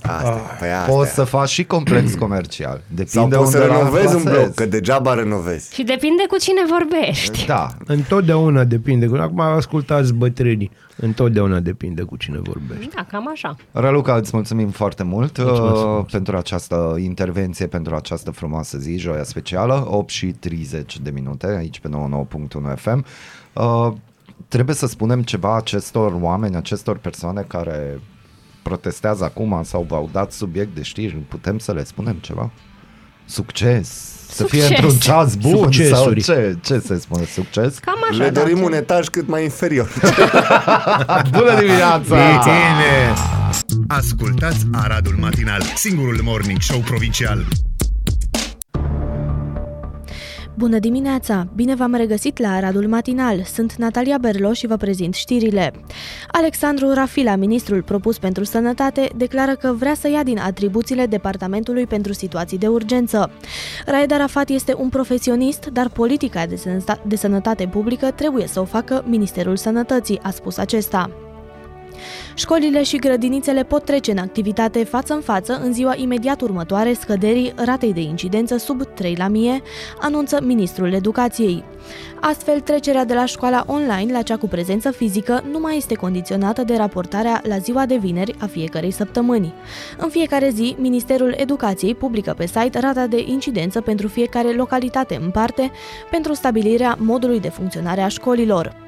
[0.01, 1.13] Asta, păi asta Poți e.
[1.13, 2.81] să faci și complex comercial.
[3.05, 4.43] Sau Depinde poți să unde renovezi un l-amplasezi.
[4.43, 5.73] bloc, că degeaba renovezi.
[5.73, 7.45] Și depinde cu cine vorbești.
[7.45, 9.09] Da, Întotdeauna depinde.
[9.19, 10.71] Acum ascultați bătrânii.
[10.97, 12.95] Întotdeauna depinde cu cine vorbești.
[12.95, 13.55] Da, cam așa.
[13.71, 16.11] Raluca, îți mulțumim foarte mult Mulțumesc uh, frumos.
[16.11, 21.79] pentru această intervenție, pentru această frumoasă zi, joia specială, 8 și 30 de minute aici
[21.79, 23.05] pe 99.1 FM.
[23.53, 23.91] Uh,
[24.47, 27.99] trebuie să spunem ceva acestor oameni, acestor persoane care
[28.63, 32.51] protestează acum sau v-au dat subiect de știri, putem să le spunem ceva?
[33.25, 34.11] Succes!
[34.29, 34.79] Să fie Succes.
[34.79, 36.21] într-un ceas bun sau Succesuri.
[36.23, 37.25] ce, ce se spune?
[37.25, 37.77] Succes?
[37.77, 38.23] Cam așa.
[38.23, 38.39] Le da.
[38.39, 39.89] dorim un etaj cât mai inferior.
[41.37, 42.15] Bună dimineața!
[42.15, 43.13] Bine!
[43.87, 47.45] Ascultați Aradul Matinal, singurul morning show provincial.
[50.57, 51.47] Bună dimineața!
[51.55, 53.43] Bine v-am regăsit la Aradul Matinal.
[53.43, 55.71] Sunt Natalia Berlo și vă prezint știrile.
[56.27, 62.13] Alexandru Rafila, ministrul propus pentru sănătate, declară că vrea să ia din atribuțiile Departamentului pentru
[62.13, 63.31] situații de urgență.
[63.85, 68.65] Raed Arafat este un profesionist, dar politica de, sănăta- de sănătate publică trebuie să o
[68.65, 71.09] facă Ministerul Sănătății, a spus acesta.
[72.33, 77.53] Școlile și grădinițele pot trece în activitate față în față în ziua imediat următoare scăderii
[77.55, 79.61] ratei de incidență sub 3 la mie,
[80.01, 81.63] anunță Ministrul Educației.
[82.21, 86.63] Astfel, trecerea de la școala online la cea cu prezență fizică nu mai este condiționată
[86.63, 89.53] de raportarea la ziua de vineri a fiecărei săptămâni.
[89.97, 95.29] În fiecare zi, Ministerul Educației publică pe site rata de incidență pentru fiecare localitate în
[95.29, 95.71] parte
[96.11, 98.82] pentru stabilirea modului de funcționare a școlilor.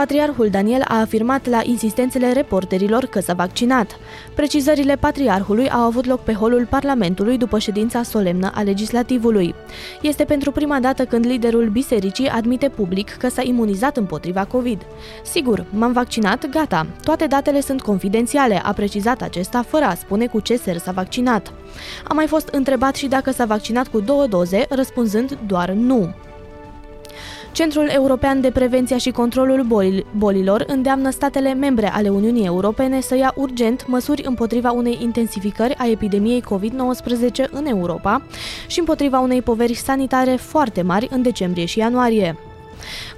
[0.00, 3.98] Patriarhul Daniel a afirmat la insistențele reporterilor că s-a vaccinat.
[4.34, 9.54] Precizările patriarhului au avut loc pe holul Parlamentului după ședința solemnă a legislativului.
[10.02, 14.86] Este pentru prima dată când liderul bisericii admite public că s-a imunizat împotriva COVID.
[15.22, 16.86] Sigur, m-am vaccinat, gata.
[17.04, 21.52] Toate datele sunt confidențiale, a precizat acesta fără a spune cu ce ser s-a vaccinat.
[22.08, 26.14] A mai fost întrebat și dacă s-a vaccinat cu două doze, răspunzând doar nu.
[27.52, 33.16] Centrul European de Prevenție și Controlul Bolil- Bolilor îndeamnă statele membre ale Uniunii Europene să
[33.16, 38.22] ia urgent măsuri împotriva unei intensificări a epidemiei COVID-19 în Europa
[38.66, 42.49] și împotriva unei poveri sanitare foarte mari în decembrie și ianuarie.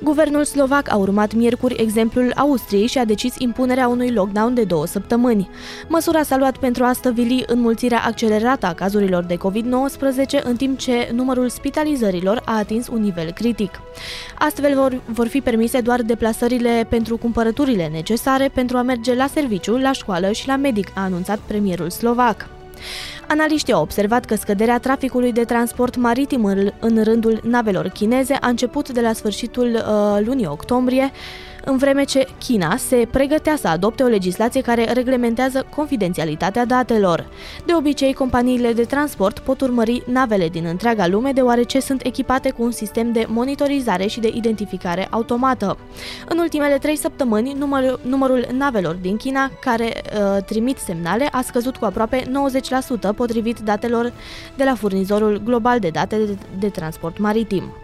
[0.03, 4.87] Guvernul slovac a urmat miercuri exemplul Austriei și a decis impunerea unui lockdown de două
[4.87, 5.51] săptămâni.
[5.89, 11.11] Măsura s-a luat pentru a stăvili înmulțirea accelerată a cazurilor de COVID-19, în timp ce
[11.15, 13.81] numărul spitalizărilor a atins un nivel critic.
[14.39, 19.77] Astfel vor, vor fi permise doar deplasările pentru cumpărăturile necesare pentru a merge la serviciu,
[19.77, 22.62] la școală și la medic, a anunțat premierul slovac.
[23.29, 28.49] Analiștii au observat că scăderea traficului de transport maritim în, în rândul navelor chineze a
[28.49, 31.11] început de la sfârșitul uh, lunii octombrie,
[31.65, 37.27] în vreme ce China se pregătea să adopte o legislație care reglementează confidențialitatea datelor.
[37.67, 42.63] De obicei, companiile de transport pot urmări navele din întreaga lume deoarece sunt echipate cu
[42.63, 45.77] un sistem de monitorizare și de identificare automată.
[46.29, 51.77] În ultimele trei săptămâni, număr, numărul navelor din China care uh, trimit semnale a scăzut
[51.77, 52.23] cu aproape
[53.13, 54.13] 90% potrivit datelor
[54.57, 57.82] de la furnizorul global de date de, de transport maritim.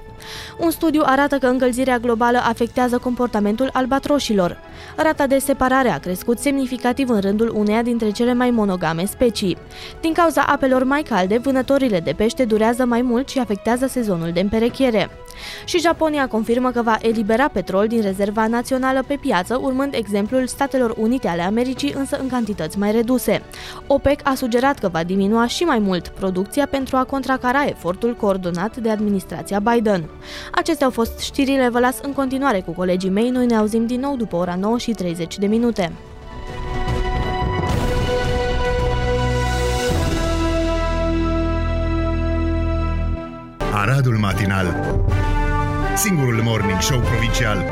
[0.58, 4.58] Un studiu arată că încălzirea globală afectează comportamentul albatroșilor.
[4.96, 9.56] Rata de separare a crescut semnificativ în rândul uneia dintre cele mai monogame specii.
[10.00, 14.40] Din cauza apelor mai calde, vânătorile de pește durează mai mult și afectează sezonul de
[14.40, 15.10] împerechiere.
[15.64, 20.94] Și Japonia confirmă că va elibera petrol din rezerva națională pe piață, urmând exemplul Statelor
[20.96, 23.42] Unite ale Americii, însă în cantități mai reduse.
[23.86, 28.76] OPEC a sugerat că va diminua și mai mult producția pentru a contracara efortul coordonat
[28.76, 30.08] de administrația Biden.
[30.52, 34.00] Acestea au fost știrile, vă las în continuare cu colegii mei, noi ne auzim din
[34.00, 35.92] nou după ora 9 și 30 de minute.
[43.72, 44.66] Aradul Matinal.
[45.96, 47.68] Singurul Morning Show Provincial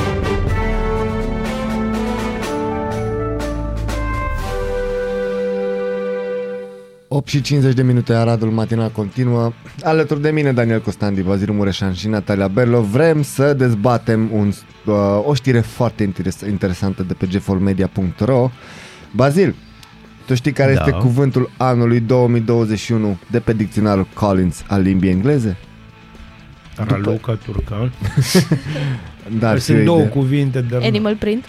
[7.16, 9.52] Opt și 50 de minute Aradul Matinal continuă.
[9.82, 14.52] Alături de mine Daniel Costandi, Bazil Mureșan și Natalia Berlo vrem să dezbatem un,
[14.84, 14.94] uh,
[15.24, 18.50] o știre foarte interes- interesantă de pe gefolmedia.ro
[19.14, 19.54] Bazil,
[20.26, 20.84] tu știi care Da.
[20.84, 25.56] este cuvântul anului 2021 de pe dicționarul Collins al limbii engleze?
[26.76, 27.92] Raluca turcan.
[29.38, 30.08] Da, ar fi Sunt o două idee.
[30.10, 31.44] cuvinte, dar nu- Animal print?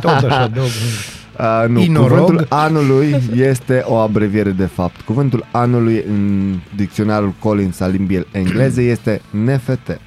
[0.00, 1.04] tot așa, două cuvinte.
[1.40, 2.18] Uh, nu, Inorog.
[2.18, 5.00] cuvântul anului este o abreviere de fapt.
[5.00, 9.98] Cuvântul anului în dicționarul Collins al limbii engleze este NFT.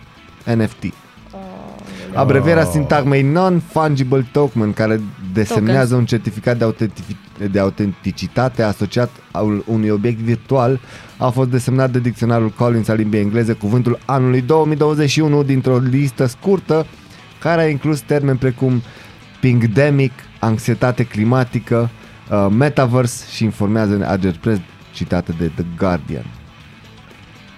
[0.56, 0.94] NFT.
[2.14, 2.70] Abrevierea Oh.
[2.72, 5.00] sintagmei non-fungible token, care
[5.34, 10.80] desemnează un certificat de, autentifi- de autenticitate asociat al unui obiect virtual,
[11.18, 16.86] a fost desemnat de dicționarul Collins al limbii engleze cuvântul anului 2021 dintr-o listă scurtă
[17.40, 18.82] care a inclus termeni precum
[19.40, 21.90] pingdemic, anxietate climatică,
[22.30, 24.62] uh, metaverse și informează în Agerpress
[24.94, 26.26] citată de The Guardian.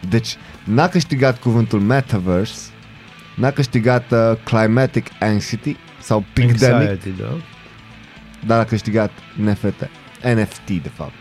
[0.09, 2.69] Deci, n-a câștigat cuvântul metaverse,
[3.35, 7.37] n-a câștigat uh, climatic anxiety sau pingdemic, Anxiety, da?
[8.45, 9.89] dar a câștigat NFT.
[10.35, 11.13] NFT, de fapt.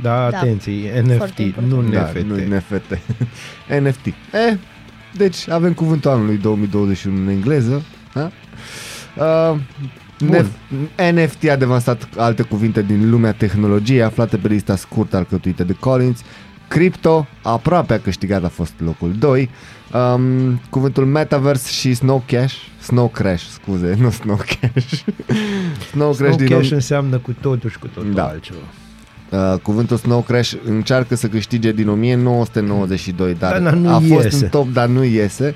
[0.00, 0.38] Da, Da.
[0.38, 1.72] atenție, Foarte NFT, important.
[1.72, 2.20] nu Da, NFT.
[2.22, 2.98] nu NFT.
[3.82, 4.06] NFT.
[4.06, 4.56] Eh,
[5.16, 7.82] deci avem cuvântul anului 2021 în engleză.
[8.12, 8.30] Da?
[9.16, 9.58] Uh,
[10.26, 15.72] Nef- NFT a devansat alte cuvinte din lumea tehnologiei aflate pe lista scurtă alcătuită de
[15.80, 16.20] Collins.
[16.68, 19.50] Crypto aproape a câștigat, a fost locul 2.
[20.14, 25.02] Um, cuvântul Metaverse și Snow Cash, Snow Crash, scuze, nu Snow Cash.
[25.90, 28.24] Snow Crash Snow din cash nou- înseamnă cu totul și cu totul Da.
[28.24, 28.58] altceva.
[29.30, 34.44] Uh, cuvântul Snow Crash încearcă să câștige din 1992, dar Dar nu a fost iese.
[34.44, 35.54] în top, dar nu iese.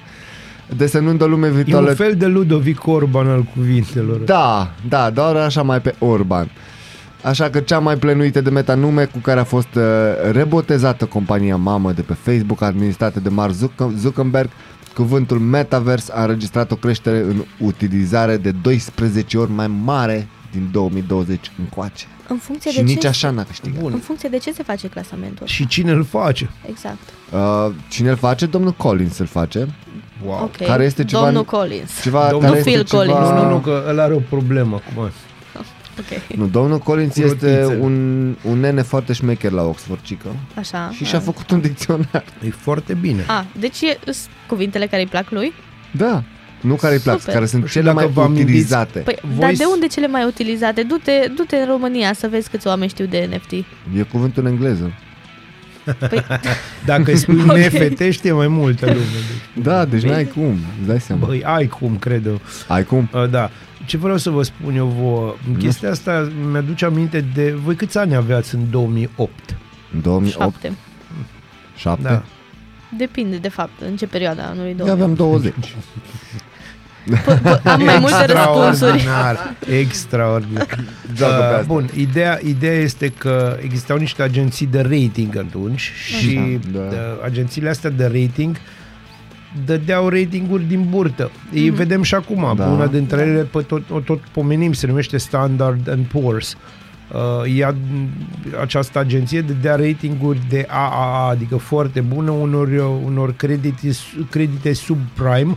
[0.77, 1.89] Desemnând o lume E virtuală...
[1.89, 4.17] un fel de Ludovic Orban al cuvintelor.
[4.19, 6.51] Da, da, doar așa mai pe Orban.
[7.23, 9.83] Așa că cea mai plenuită de metanume cu care a fost uh,
[10.33, 14.51] rebotezată compania mamă de pe Facebook, administrată de Mark Zuck- Zuckerberg,
[14.95, 21.51] cuvântul Metaverse a înregistrat o creștere în utilizare de 12 ori mai mare din 2020
[21.59, 22.05] încoace.
[22.29, 23.07] În funcție Și de nici ce...
[23.07, 23.81] așa n-a câștigat.
[23.81, 23.93] Bun.
[23.93, 25.47] În funcție de ce se face clasamentul?
[25.47, 26.51] Și cine îl face?
[26.69, 26.99] Exact.
[27.33, 28.47] Uh, cine îl face?
[28.47, 29.69] Domnul Collins îl face.
[30.25, 30.43] Wow.
[30.43, 30.57] Ok.
[30.67, 32.03] Care este ceva- Domnul Collins.
[32.03, 33.03] Ceva Domnul care este Phil ceva...
[33.03, 33.29] Collins.
[33.29, 35.11] Nu, nu, nu, că ăla are o problemă acum.
[35.99, 36.37] Ok.
[36.37, 37.81] Nu, domnul Collins Cu este rotițe.
[37.83, 37.93] un,
[38.43, 40.27] un nene foarte șmecher la Oxford, cică.
[40.59, 40.91] Așa.
[40.93, 42.25] Și și-a făcut un dicționar.
[42.47, 43.25] E foarte bine.
[43.27, 45.53] A, deci e s- cuvintele care îi plac lui?
[45.91, 46.23] Da.
[46.61, 47.35] Nu care îi plac, Super.
[47.35, 48.99] care sunt Și cele dacă mai vă amintiți- utilizate.
[48.99, 50.83] Păi, Voi dar de s- unde cele mai utilizate?
[50.83, 53.53] Du-te, du-te în România să vezi câți oameni știu de NFT.
[53.99, 54.93] E cuvântul în engleză.
[55.99, 56.25] Păi,
[56.87, 57.57] Dacă îi spui Ok.
[57.57, 58.99] NFT, știe mai multă lume.
[59.55, 61.27] Deci, Da, deci n-ai cum, îți dai seama.
[61.27, 62.41] băi, ai cum, cred eu.
[62.69, 63.09] Ai cum?
[63.15, 63.51] Uh, Da.
[63.87, 67.51] Ce vreau să vă spun eu vouă, chestia asta mi-aduce aminte de...
[67.65, 69.31] Voi câți ani aveați în 2008?
[69.95, 70.73] În 2008, șapte.
[71.77, 72.03] 7?
[72.03, 72.23] Da.
[72.97, 74.93] Depinde, de fapt, în ce perioada anului Eu 2000.
[74.95, 75.55] aveam 20.
[77.65, 78.93] Am mai multe răspunsuri.
[78.95, 80.67] Extraordinar, extraordinar.
[81.17, 81.65] Joacă pe Uh, asta.
[81.67, 86.79] bun, ideea, ideea este că existau niște agenții de rating atunci și da.
[86.79, 86.95] uh,
[87.25, 88.57] agențiile astea de rating
[89.65, 91.31] dădeau ratinguri din burtă.
[91.53, 92.65] Îi vedem și acum, Da.
[92.65, 92.71] da.
[92.71, 96.49] una dintre ele pe tot, o tot pomenim, se numește Standard and Poor's.
[97.13, 97.75] Uh, ea,
[98.61, 102.69] această agenție dădea ratinguri de AAA, adică foarte bună, unor,
[103.05, 103.91] unor credite,
[104.31, 105.57] credite subprime,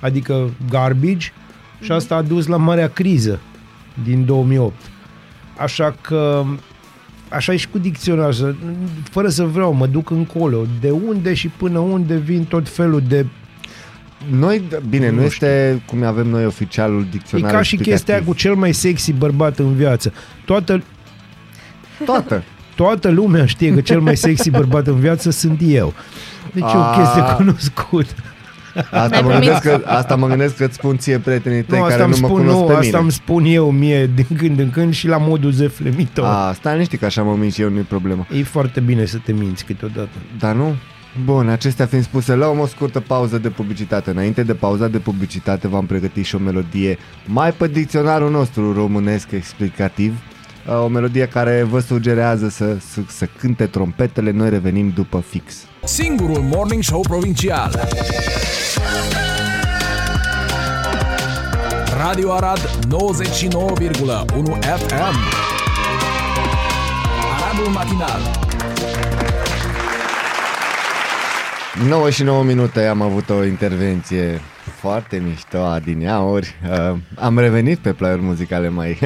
[0.00, 1.28] adică garbage,
[1.80, 3.38] și asta a dus la marea criză
[4.04, 4.74] din 2008.
[5.58, 6.44] Așa că
[7.28, 8.54] așa e și cu dicționar, să-
[9.10, 10.62] fără să vreau, mă duc încolo.
[10.80, 13.26] De unde și până unde vin tot felul de...
[14.30, 18.24] Noi, bine, nu, Nu este cum avem noi oficialul E dicționar ca și chestia aia
[18.24, 20.12] cu cel mai sexy bărbat în viață.
[20.44, 20.82] Toată,
[22.04, 22.42] Toată.
[22.76, 25.94] toată lumea știe că cel mai sexy bărbat în viață sunt eu.
[26.52, 26.96] Deci e o A.
[26.96, 28.12] chestie cunoscută.
[28.90, 29.48] Asta Mi-ai mă, promis?
[29.48, 32.12] gândesc că, asta mă gândesc că îți spun ție prietenii tăi Nu, care asta nu
[32.12, 32.98] îmi mă spun, cunosc nu, pe asta mine.
[32.98, 36.24] îmi spun eu mie din când în când și la modul zeflemitor.
[36.24, 38.26] A, stai liniștit că așa mă mint și eu, nu-i problemă.
[38.38, 40.08] E foarte bine să te minți câteodată.
[40.38, 40.74] Dar nu?
[41.24, 44.10] Bun, acestea fiind spuse, luăm o scurtă pauză de publicitate.
[44.10, 49.30] Înainte de pauza de publicitate v-am pregătit și o melodie mai pe dicționarul nostru românesc
[49.32, 50.18] explicativ.
[50.68, 55.54] Uh, O melodie care vă sugerează să, să, să cânte trompetele, noi revenim după fix.
[55.84, 57.88] Singurul morning show provincial.
[61.96, 62.68] Radio Arad 99,1
[64.76, 65.16] FM.
[67.34, 68.20] Aradul matinal.
[71.88, 74.40] 9 și 9 minute am avut o intervenție
[74.80, 76.54] foarte mișto adineauri.
[76.70, 78.98] Uh, am revenit pe plăiuri muzicale mai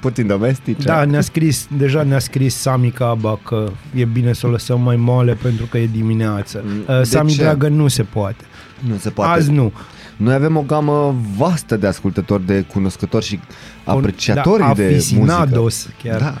[0.00, 0.86] puțin domestice.
[0.86, 4.96] Da, ne-a scris, deja ne-a scris Sami Caba că e bine să o lăsăm mai
[4.96, 6.64] moale pentru că e dimineață.
[6.86, 7.42] De Uh, Sami, ce?
[7.42, 8.44] dragă, nu se poate.
[8.88, 9.30] Nu se poate.
[9.38, 9.72] Azi nu.
[10.16, 13.40] Noi avem o gamă vastă de ascultători, de cunoscători și
[13.84, 14.96] apreciatori da, de muzică.
[14.96, 16.20] aficionados, chiar.
[16.20, 16.34] Da.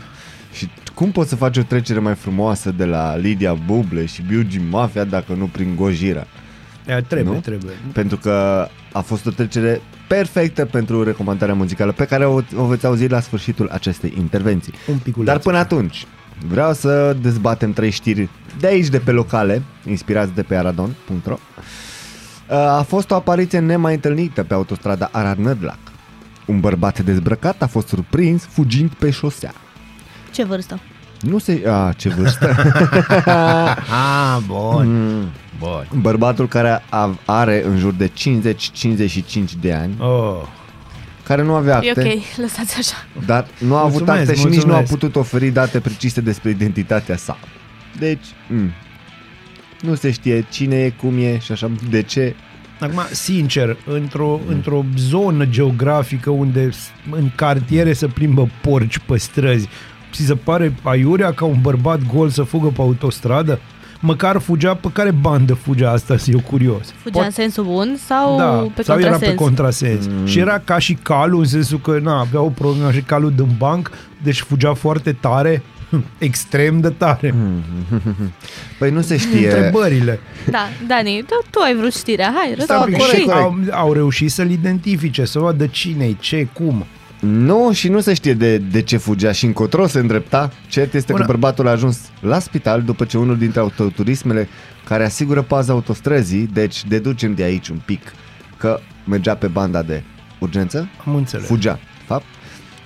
[0.52, 4.60] Și cum poți să faci o trecere mai frumoasă de la Lidia Buble și Biugi
[4.70, 6.26] Mafia dacă nu prin Gojira?
[6.86, 7.40] Ea, trebuie, Nu?
[7.40, 7.72] trebuie.
[7.92, 12.86] Pentru că a fost o trecere perfectă pentru recomandarea muzicală pe care o, o veți
[12.86, 14.72] auzi la sfârșitul acestei intervenții.
[14.88, 15.28] Un piculeț.
[15.32, 16.06] Dar până atunci,
[16.48, 18.28] vreau să dezbatem trei știri
[18.58, 21.38] de aici, de pe locale, inspirați de pe aradon.ro.
[22.48, 25.78] A fost o apariție nemai întâlnită pe autostrada Arad-Nădlac.
[26.46, 29.52] Un bărbat dezbrăcat a fost surprins fugind pe șosea.
[30.32, 30.80] Ce vârstă?
[31.20, 31.62] Nu se...
[31.68, 32.54] A, ce vârstă!
[33.26, 34.86] Ah, bun.
[35.18, 35.28] Mm.
[35.58, 35.86] Bun.
[36.00, 38.10] Bărbatul care a, are în jur de 50-55
[39.60, 40.42] de ani, Oh.
[41.22, 42.94] care nu avea E acte, ok, lăsați așa.
[43.26, 44.90] dar nu a avut Mulțumesc, acte și nici nu a mulțumesc.
[44.90, 47.38] putut oferi date precise despre identitatea sa.
[47.98, 48.70] Deci, mm,
[49.80, 52.34] nu se știe cine e, cum e și așa, de ce.
[52.80, 59.68] Acum, sincer, într-o, într-o zonă geografică unde s- în cartiere se plimbă porci pe străzi,
[60.16, 63.58] ți se pare aiurea ca un bărbat gol să fugă pe autostradă?
[64.00, 66.92] Măcar fugea, pe care bandă fugea asta, sunt eu curios.
[67.02, 68.44] Fugea în sensul bun sau da,
[68.74, 69.36] pe sau era contrasens?
[69.36, 70.06] pe contrasens.
[70.06, 70.26] Mm.
[70.26, 73.48] Și era ca și calul, în sensul că na, avea o problemă și calul din
[73.58, 73.90] banc,
[74.22, 75.62] deci fugea foarte tare,
[76.18, 77.34] extrem de tare.
[77.36, 77.62] Mm.
[78.78, 79.52] Păi nu se știe.
[79.54, 80.20] Întrebările.
[80.50, 82.96] Da, Dani, tu, tu ai vrut știrea, hai, Stai un răspunde.
[82.96, 86.84] pic, și- corect, Au, au reușit să-l identifice, să vadă cine ce, cum.
[87.20, 90.52] Nu, și nu se știe de, de ce fugea și încotro se îndrepta.
[90.68, 91.24] Cert este Bună.
[91.24, 94.48] că bărbatul a ajuns la spital după ce unul dintre autoturismele
[94.84, 98.00] care asigură paza autostrăzii, deci deducem de aici un pic
[98.56, 100.02] că mergea pe banda de
[100.38, 101.46] urgență, Am înțeles.
[101.46, 102.24] fugea, de fapt.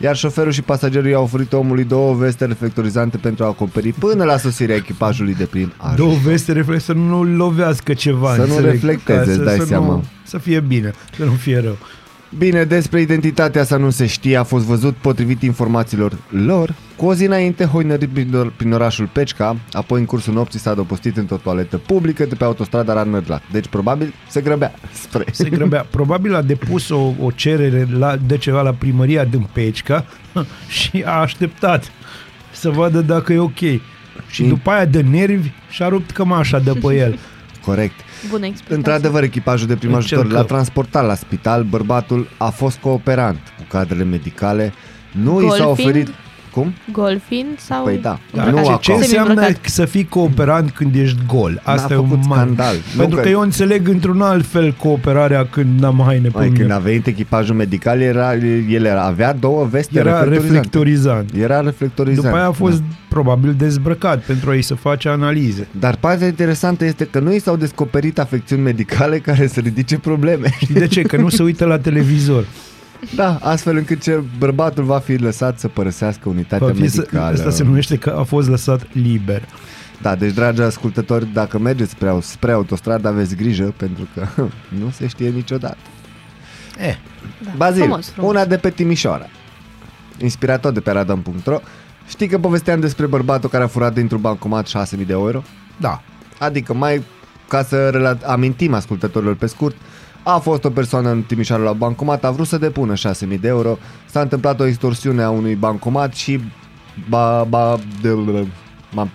[0.02, 4.36] Iar șoferul și pasagerul i-au oferit omului două veste reflectorizante pentru a acoperi până la
[4.36, 6.06] sosirea echipajului de prim ajutor.
[6.06, 8.34] Două veste reflex să nu lovească ceva.
[8.34, 9.86] Să nu înțeleg, reflecteze, ca să, îți dai să seama.
[9.86, 11.76] Nu, să fie bine, să nu fie rău.
[12.38, 16.74] Bine, despre identitatea sa nu se știe, a fost văzut potrivit informațiilor lor.
[16.96, 20.70] Cu o zi înainte, hoinărit prin, or- prin orașul Pecca, apoi în cursul nopții s-a
[20.70, 23.42] adăpostit într-o toaletă publică de pe autostrada Ranmerdlac.
[23.52, 24.72] Deci probabil se grăbea
[25.02, 25.24] spre...
[25.32, 25.86] Se grăbea.
[25.90, 30.04] Probabil a depus o, o cerere la, de ceva la primăria din Pecica
[30.78, 31.90] și a așteptat
[32.52, 33.58] să vadă dacă e ok.
[34.28, 34.48] Și Mm.
[34.48, 37.18] după aia de nervi și-a rupt cămașa de pe el.
[37.66, 37.94] Corect.
[38.28, 38.76] Bună explicație.
[38.76, 40.46] Într-adevăr, echipajul de prim ajutor Încercăm.
[40.46, 41.62] l-a transportat la spital.
[41.62, 44.72] Bărbatul a fost cooperant cu cadrele medicale.
[45.12, 45.86] Nu i s-a Golfind?
[45.88, 46.08] oferit
[46.50, 46.72] Cum?
[46.92, 47.84] Golfind sau...
[47.84, 48.18] Păi da.
[48.34, 48.76] Da, nu ce, acum.
[48.80, 49.70] ce înseamnă Semi-îmbrăcat.
[49.70, 51.60] să fii cooperant când ești gol?
[51.64, 52.40] Asta N-a e un făcut mare.
[52.42, 52.74] scandal.
[52.74, 53.22] Nu Pentru că...
[53.22, 56.58] că- eu înțeleg într-un alt fel cooperarea când n-am haine pe Mai, mine.
[56.58, 58.34] când a venit echipajul medical, era,
[58.70, 60.52] el era, avea două veste Era reflectorizante.
[60.54, 61.30] reflectorizant.
[61.38, 62.24] Era reflectorizant.
[62.24, 62.84] După aia a fost Da.
[63.08, 65.66] probabil dezbrăcat pentru a-i să face analize.
[65.80, 70.48] Dar partea interesantă este că nu i s-au descoperit afecțiuni medicale care să ridice probleme.
[70.60, 71.02] Știi de ce?
[71.02, 72.44] Că nu se uită la televizor.
[73.14, 77.24] Da, astfel încât ce bărbatul va fi lăsat să părăsească unitatea Va fi să, medicală.
[77.36, 79.42] asta se numește că a fost lăsat liber.
[80.02, 84.26] Da, deci dragi ascultători, dacă mergeți spre, spre autostradă, aveți grijă pentru că
[84.80, 85.76] nu se știe niciodată.
[86.78, 86.96] Eh,
[87.44, 88.30] Da, Bazil, frumos, frumos.
[88.30, 89.26] una de pe Timișoara.
[90.18, 91.58] Inspirat tot de pe radam.ro.
[92.08, 94.72] Știi că povesteam despre bărbatul care a furat dintr-un bancomat 6.000
[95.06, 95.42] de euro?
[95.76, 96.02] da.
[96.38, 97.02] Adică mai
[97.48, 99.76] ca să rela- amintim ascultătorilor pe scurt,
[100.22, 103.78] a fost o persoană în Timișoara la bancomat, a vrut să depună 6.000 de euro,
[104.10, 106.40] s-a întâmplat o extorsiune a unui bancomat și
[107.08, 108.08] ba, ba, de,
[108.92, 109.08] m-a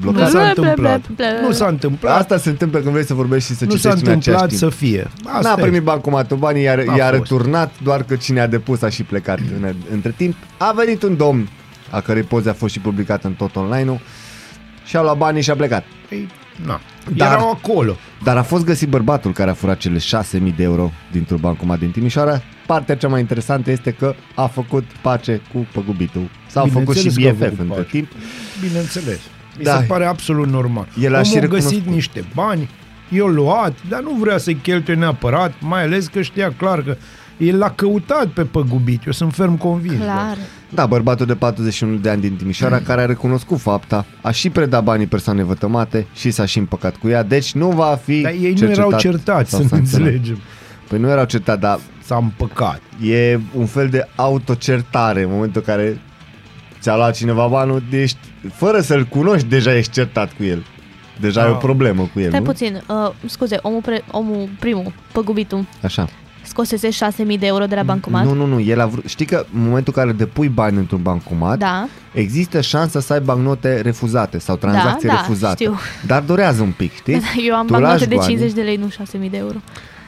[0.00, 0.30] Nu blocat.
[0.30, 1.00] s-a Bla, bla, întâmplat.
[1.16, 1.46] bla, bla.
[1.46, 2.18] Nu s-a întâmplat.
[2.20, 4.48] Asta se întâmplă când vrei să vorbești și să nu s-a citești în același întâmplat
[4.48, 4.60] timp.
[4.60, 5.10] să fie.
[5.24, 5.62] Asta N-a e.
[5.62, 7.10] primit bancomatul banii, i-a, A i-a fost.
[7.12, 10.34] returnat, doar că cine a depus a și plecat în, între timp.
[10.58, 11.48] A venit un domn,
[11.90, 14.00] a cărei poze a fost și publicat în tot online-ul,
[14.84, 15.84] și a luat banii și a plecat.
[16.08, 16.28] Păi,
[16.66, 16.80] na.
[17.16, 17.96] Dar- Erau acolo.
[18.22, 21.90] Dar a fost găsit bărbatul care a furat cele 6.000 de euro dintr-un bancomat din
[21.90, 22.42] Timișoara.
[22.66, 26.30] Partea cea mai interesantă este că a făcut pace cu păgubitul.
[26.46, 27.88] S-au făcut și Bineînțeles că a BFF făcut între pace.
[27.96, 28.08] timp.
[28.60, 29.18] Bineînțeles.
[29.58, 29.76] Mi Da.
[29.78, 30.86] se pare absolut normal.
[31.00, 31.92] El a și Omul a găsit recunoscut.
[31.94, 32.70] niște bani,
[33.08, 36.96] i-a luat, dar nu vrea să-i cheltuie neapărat, mai ales că știa clar că
[37.36, 39.06] el l-a căutat pe păgubit.
[39.06, 39.94] Eu sunt ferm convins.
[39.98, 40.16] de Clar.
[40.16, 40.38] asta.
[40.68, 44.82] Da, bărbatul de 41 de ani din Timișoara care a recunoscut fapta, a și predat
[44.84, 48.50] banii persoanei vătămate și s-a și împăcat cu ea, deci nu va fi Dar ei
[48.50, 50.06] nu cercetat erau certați, sau să ne sancționat.
[50.06, 50.38] înțelegem.
[50.88, 52.80] Păi nu erau certați, dar S-a împăcat.
[53.02, 56.00] e un fel de autocertare în momentul în care
[56.80, 58.18] ți-a luat cineva banul, ești,
[58.52, 60.64] fără să-l cunoști, deja ești certat cu el.
[61.20, 61.46] Deja Da.
[61.46, 62.44] ai o problemă cu el, Stai nu?
[62.44, 66.08] puțin, uh, scuze, omul, pre, omul primul, păgubitul, Așa.
[66.46, 68.24] Scosese 6.000 de euro de la bancomat?
[68.24, 71.02] Nu, nu, nu, el a vrut, știi că în momentul în care depui bani într-un
[71.02, 75.62] bancomat, Da, există șansa să ai bancnote refuzate sau tranzacții da, refuzate.
[75.64, 75.78] știu.
[76.06, 77.20] Dar durează un pic, știi?
[77.48, 78.86] eu am Tu bancnote lași de banii, 50 de lei, nu
[79.24, 79.56] 6.000 de euro.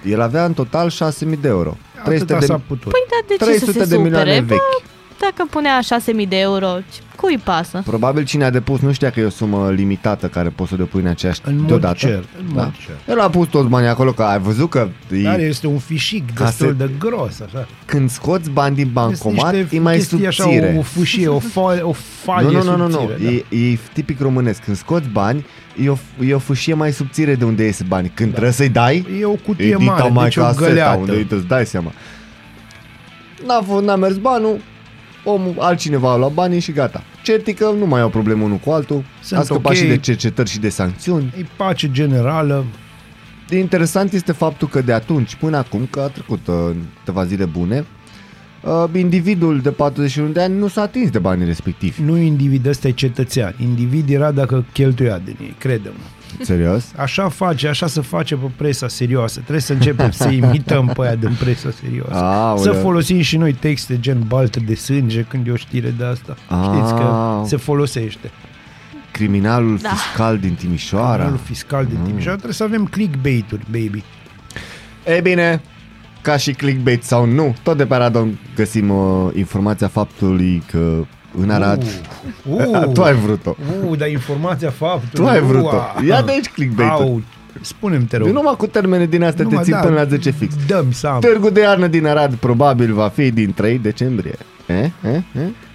[0.04, 1.76] El avea în total 6.000 de euro.
[2.04, 2.90] 300 Atâta de, s-a putut.
[2.92, 4.44] Păi da, de ce 300 să se de milioane supere?
[4.46, 4.58] vechi.
[4.58, 4.88] Bă,
[5.20, 7.82] dacă punea 6.000 de euro, ce- cui pasă?
[7.86, 10.78] Probabil cine a depus nu știa că e o sumă limitată care poți să o
[10.78, 11.94] depui în aceeași În mod deodată.
[11.96, 12.72] cert, în mod Da.
[12.86, 13.08] cert.
[13.08, 14.88] El a pus toți banii acolo, că ai văzut că
[15.22, 17.66] Dar e, este un fișic Ca destul să- de gros, așa.
[17.84, 20.68] când scoți bani din bancomat, Sunt e mai chestii subțire.
[20.68, 21.92] Așa, o fâșie, o, fa- o
[22.24, 22.90] falie nu, nu, nu, nu, nu.
[22.90, 23.56] subțire, da.
[23.56, 24.62] E, e tipic românesc.
[24.64, 25.46] Când scoți bani,
[25.82, 25.96] e o,
[26.26, 28.10] e o fâșie mai subțire de unde ies bani.
[28.14, 30.98] Când trebuie să-i dai, E o cutie e dita mare, mai deci o caseta, găleată.
[30.98, 31.92] unde uite, îți dai seama.
[33.46, 34.60] N-a, fost, n-a mers banul,
[35.26, 37.02] omul, altcineva a luat banii și gata.
[37.22, 39.78] Cert e că nu mai au problemă unul cu altul, Sunt a scăpat ok.
[39.78, 41.34] și de cercetări și de sancțiuni.
[41.38, 42.64] E pace generală.
[43.50, 46.54] Interesant este faptul că de atunci până acum, că a trecut uh,
[46.98, 47.95] câteva zile bune, uh,
[48.94, 52.02] individul de 41 de ani nu s-a atins de banii respectivi.
[52.02, 53.54] Nu individ, ăsta e cetățean.
[53.62, 56.04] Individ era dacă cheltuia din ei, crede-mă.
[56.44, 56.92] Serios?
[56.96, 59.38] Așa face, așa se face pe presa serioasă.
[59.40, 62.14] Trebuie să începem să imităm pe aia din presa serioasă.
[62.14, 62.62] Aoleu.
[62.62, 66.36] Să folosim și noi texte gen baltă de sânge când e o știre de asta.
[66.38, 67.44] Știți că Au.
[67.46, 68.30] se folosește.
[69.10, 69.88] Criminalul Da.
[69.88, 71.16] fiscal din Timișoara.
[71.16, 72.32] Canalul fiscal din Timișoara.
[72.32, 74.02] Trebuie să avem clickbait-uri, baby.
[75.06, 75.60] Ei bine,
[76.26, 81.04] ca și clickbait sau nu, tot de pe Radon găsim uh, informația faptului că
[81.40, 81.82] în Arad...
[82.50, 83.56] Uh, tu ai vrut-o.
[83.88, 85.26] Uh, dar informația faptului.
[85.26, 85.66] Tu ai vrut-o.
[85.66, 85.94] Ua.
[86.06, 87.04] Ia de aici clickbait-ul.
[87.04, 87.22] Au,
[87.60, 88.26] spune-mi, te rog.
[88.26, 89.78] Eu numai cu termene din astea te Numai, țin da.
[89.78, 90.54] până la 10 fix.
[90.66, 91.18] Dăm seama.
[91.18, 94.34] Târgul de iarnă din Arad probabil va fi din 3 decembrie.
[94.66, 94.90] Eh?
[95.02, 95.20] Eh?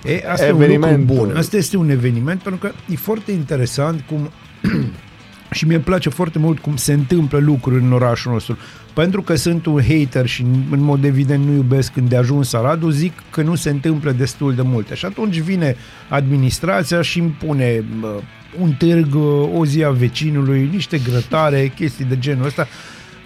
[0.06, 0.14] Eh?
[0.14, 1.16] E, asta e un lucru Evenimentul.
[1.16, 1.36] bun.
[1.36, 4.30] Asta este un eveniment pentru că e foarte interesant cum
[5.52, 8.58] și mie îmi place foarte mult cum se întâmplă lucruri în orașul nostru.
[8.94, 10.42] Pentru că sunt un hater și
[10.72, 14.56] în mod evident nu iubesc când de ajuns Aradul, zic că nu se întâmplă destul
[14.56, 14.96] de multe.
[14.96, 15.76] Și atunci vine
[16.10, 18.20] administrația și îmi pune bă,
[18.60, 19.16] un târg,
[19.54, 22.68] o zi a vecinului, niște grătare, chestii de genul ăsta.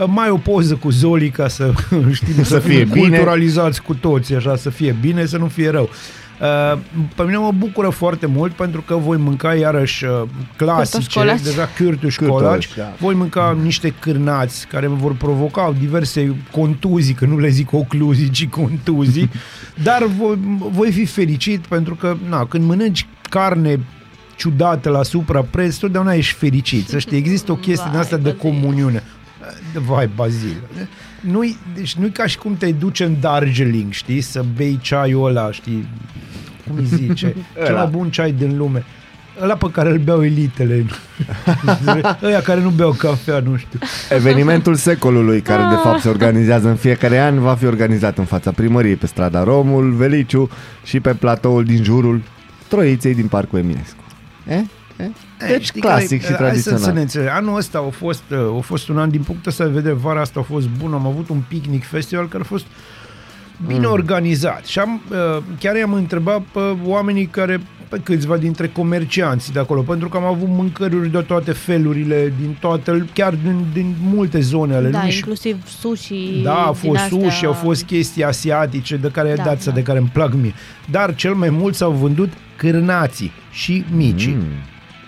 [0.07, 1.73] Mai o poză cu Zoli ca să
[2.11, 3.07] știm să, fie fim bine.
[3.07, 5.89] culturalizați cu toți, așa, să fie bine, să nu fie rău.
[6.41, 6.79] Uh,
[7.15, 10.21] pe mine mă bucură foarte mult pentru că voi mânca iarăși uh,
[10.55, 11.41] clasice, Cârtoși-colaci.
[11.41, 12.93] deja cârtuși Cârtoși, colaci, da.
[12.99, 18.29] voi mânca niște cârnați care vă vor provoca diverse contuzii, că nu le zic ocluzii,
[18.29, 19.29] ci contuzii,
[19.83, 20.37] dar voi,
[20.71, 23.79] voi fi fericit pentru că, na, când mănânci carne
[24.35, 26.87] ciudată la suprapreț, totdeauna ești fericit.
[26.87, 28.39] Să știi, există o chestie din Vai, asta de Bazil.
[28.39, 29.03] comuniune.
[29.73, 30.57] Vai, Bazil.
[31.31, 35.51] Nu-i, deci nu-i ca și cum te duci în Darjeeling, știi, să bei ceaiul ăla,
[35.51, 35.87] știi,
[36.67, 37.77] cum îi zice, cel Ăla.
[37.77, 38.83] mai bun ceai din lume.
[39.41, 40.85] Ăla pe care îl beau elitele.
[42.23, 43.79] Ăia care nu beau cafea, nu știu.
[44.09, 48.51] Evenimentul secolului, care de fapt se organizează în fiecare an, va fi organizat în fața
[48.51, 50.49] primăriei pe strada Romul, Veliciu
[50.83, 52.21] și pe platoul din jurul
[52.67, 54.03] Troiței din Parcul Eminescu.
[54.47, 54.61] Eh?
[55.45, 55.51] Eh?
[55.51, 56.93] Deci Știi clasic care- și hai Să, să tradițional.
[56.95, 57.33] ne înțelegem.
[57.35, 60.21] Anul ăsta a fost, uh, a fost un an din punctul ăsta de vedere, vara
[60.21, 62.65] asta a fost bun, am avut un picnic festival care a fost
[63.67, 63.91] bine mm.
[63.91, 69.59] organizat și am, uh, chiar i-am întrebat pe oamenii care pe câțiva dintre comercianții de
[69.59, 74.39] acolo, pentru că am avut mâncăruri de toate felurile, din toate, chiar din, din multe
[74.39, 76.41] zone ale Da, lumii și inclusiv sushi.
[76.43, 77.19] da, a din fost astea.
[77.19, 79.71] sushi, au fost chestii asiatice de care Da, dați da.
[79.71, 80.53] de care îmi plac mie.
[80.91, 84.33] Dar cel mai mult s-au vândut cârnații și micii.
[84.33, 84.43] Mm.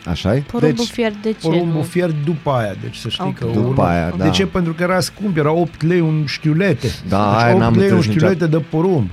[0.09, 0.39] Așa-i?
[0.39, 1.81] Porumbul Deci, fier de ce Porumbul nu?
[1.81, 3.37] fier după aia, deci să știi Ok.
[3.37, 3.83] că După urmă.
[3.83, 4.23] aia, da.
[4.23, 4.45] De ce?
[4.45, 6.87] Pentru că era scump, era 8 lei un știulete.
[7.09, 9.09] Da, deci aia 8 n-am lei un înțeles știulete de porumb.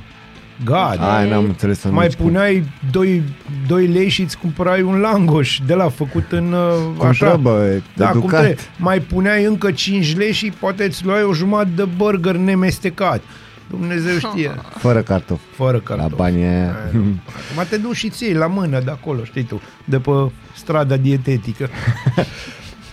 [0.64, 0.99] God.
[1.01, 2.24] Aia n-am înțeles să mai nici cum.
[2.26, 3.22] puneai 2,
[3.66, 7.26] 2 lei și îți cumpărai un langoș de la făcut în uh, Cum așa.
[7.28, 8.40] trebuie, da, cum educat.
[8.40, 8.64] trebuie.
[8.76, 13.22] Mai puneai încă 5 lei și poate îți luai o jumătate de burger nemestecat.
[13.71, 14.51] Dumnezeu știe.
[14.85, 15.43] Fără cartofi.
[15.57, 16.15] Fără La cartofi.
[16.15, 16.69] banii aia.
[16.89, 17.21] Acum
[17.69, 20.11] te duci și ții la mână de acolo, știi tu, de pe
[20.57, 21.69] strada dietetică.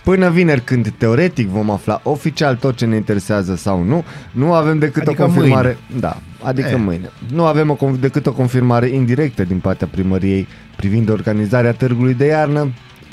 [0.04, 4.78] Până vineri, când teoretic vom afla oficial tot ce ne interesează sau nu, nu avem
[4.78, 5.76] decât Adică o confirmare.
[6.00, 6.74] Da, adică E.
[6.76, 7.10] mâine.
[7.32, 10.46] Nu avem o, conf- decât o confirmare indirectă din partea primăriei
[10.76, 12.68] privind organizarea târgului de iarnă.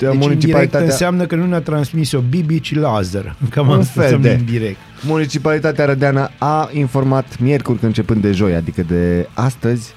[0.06, 3.34] Deci indirect municipalitatea, înseamnă că nu ne-a transmis-o Bibi, ci laser.
[3.50, 4.32] Cam Un asta fel înseamnă de.
[4.38, 4.78] indirect.
[5.06, 9.94] municipalitatea Rădeană a informat miercuri că începând de joi, adică de astăzi,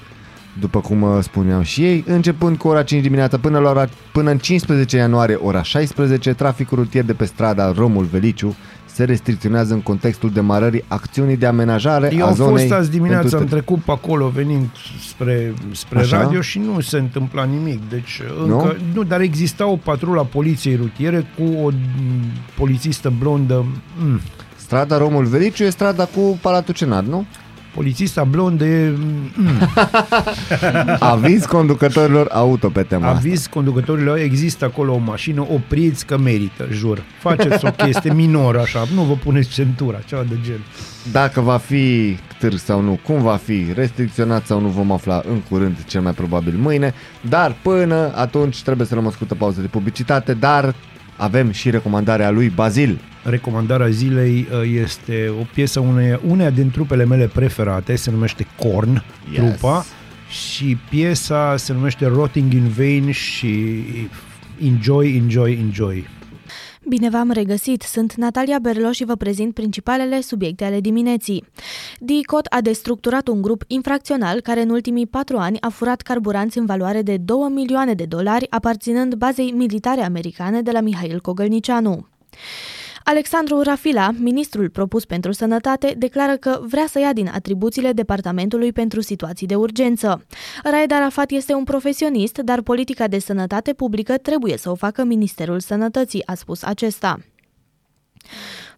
[0.60, 4.30] după cum uh, spuneau și ei, începând cu ora 5 dimineața până, la ora, până
[4.30, 8.56] în 15 ianuarie, ora 16, traficul rutier de pe strada Romul Veliciu
[8.94, 13.20] se restricționează în contextul demarării acțiunii de amenajare Eu a am zonei fost azi dimineața,
[13.20, 14.68] pentru am trecut pe acolo venind
[15.08, 16.16] spre, spre Așa?
[16.16, 17.88] radio și nu se întâmpla nimic.
[17.88, 19.02] Deci încă, nu?
[19.02, 21.74] dar exista o patrulă a poliției rutiere cu o m,
[22.56, 23.64] polițistă blondă.
[23.98, 24.20] Mm,
[24.56, 27.26] Strada Romul Veliciu e strada cu Palatul Cenat, nu?
[27.74, 28.90] Polițista blondă e...
[29.34, 29.48] Mm,
[30.98, 33.18] Aviz conducătorilor auto pe tema asta.
[33.18, 37.02] aviz conducătorilor, există acolo o mașină, opriți că merită, jur.
[37.18, 40.60] Faceți o chestie minoră așa, nu vă puneți centura, ceva de gen.
[41.12, 45.40] Dacă va fi târg sau nu, cum va fi, restricționat sau nu, vom afla în
[45.40, 46.94] curând, cel mai probabil mâine.
[47.20, 50.74] Dar până atunci trebuie să luăm o scurtă pauză de publicitate, dar
[51.16, 52.98] avem și recomandarea lui Bazil.
[53.22, 59.04] Recomandarea zilei uh, este o piesă uneia, uneia din trupele mele preferate, se numește Korn,
[59.32, 59.36] Yes.
[59.38, 59.84] trupa,
[60.28, 63.82] și piesa se numește Rotting in Vain și
[64.64, 66.06] Enjoy, Enjoy, Enjoy.
[66.88, 71.44] Bine v-am regăsit, sunt Natalia Berlo și vă prezint principalele subiecte ale dimineții.
[71.98, 76.66] DICOT a destructurat un grup infracțional care în ultimii patru ani a furat carburanți în
[76.66, 82.06] valoare de 2 milioane de dolari aparținând bazei militare americane de la Mihail Cogălnicianu.
[83.06, 89.00] Alexandru Rafila, ministrul propus pentru sănătate, declară că vrea să ia din atribuțiile Departamentului pentru
[89.00, 90.26] situații de urgență.
[90.62, 95.60] Raed Arafat este un profesionist, dar politica de sănătate publică trebuie să o facă Ministerul
[95.60, 97.18] Sănătății, a spus acesta.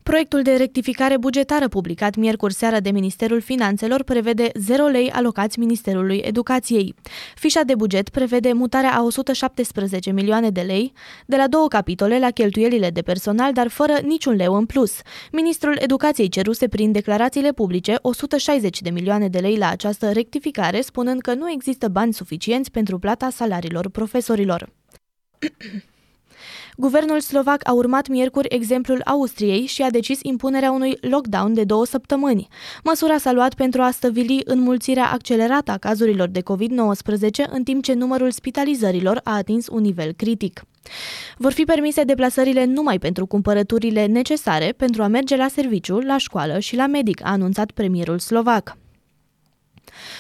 [0.07, 6.16] Proiectul de rectificare bugetară publicat miercuri seara de Ministerul Finanțelor prevede 0 lei alocați Ministerului
[6.24, 6.94] Educației.
[7.34, 10.92] Fișa de buget prevede mutarea a 117 milioane de lei
[11.26, 15.00] de la două capitole la cheltuielile de personal, dar fără niciun leu în plus.
[15.32, 21.20] Ministrul Educației ceruse prin declarațiile publice 160 de milioane de lei la această rectificare, spunând
[21.20, 24.68] că nu există bani suficienți pentru plata salariilor profesorilor.
[26.78, 31.86] Guvernul slovac a urmat miercuri exemplul Austriei și a decis impunerea unui lockdown de două
[31.86, 32.48] săptămâni.
[32.84, 37.92] Măsura s-a luat pentru a stăvili înmulțirea accelerată a cazurilor de COVID-19, în timp ce
[37.92, 40.62] numărul spitalizărilor a atins un nivel critic.
[41.36, 46.58] Vor fi permise deplasările numai pentru cumpărăturile necesare pentru a merge la serviciu, la școală
[46.58, 48.76] și la medic, a anunțat premierul slovac.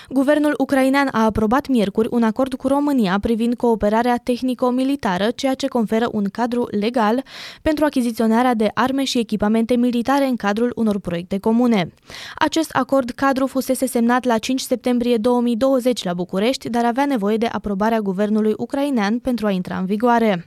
[0.08, 6.08] Guvernul ucrainean a aprobat miercuri un acord cu România privind cooperarea tehnico-militară, ceea ce conferă
[6.12, 7.22] un cadru legal
[7.62, 11.92] pentru achiziționarea de arme și echipamente militare în cadrul unor proiecte comune.
[12.34, 17.46] Acest acord cadru fusese semnat la 5 septembrie 2020 la București, dar avea nevoie de
[17.46, 20.46] aprobarea guvernului ucrainean pentru a intra în vigoare.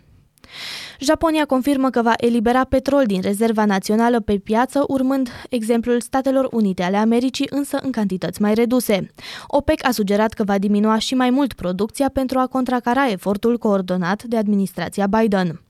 [0.99, 6.83] Japonia confirmă că va elibera petrol din rezerva națională pe piață, urmând exemplul Statelor Unite
[6.83, 9.11] ale Americii, însă în cantități mai reduse.
[9.47, 14.23] OPEC a sugerat că va diminua și mai mult producția pentru a contracara efortul coordonat
[14.23, 15.61] de administrația Biden.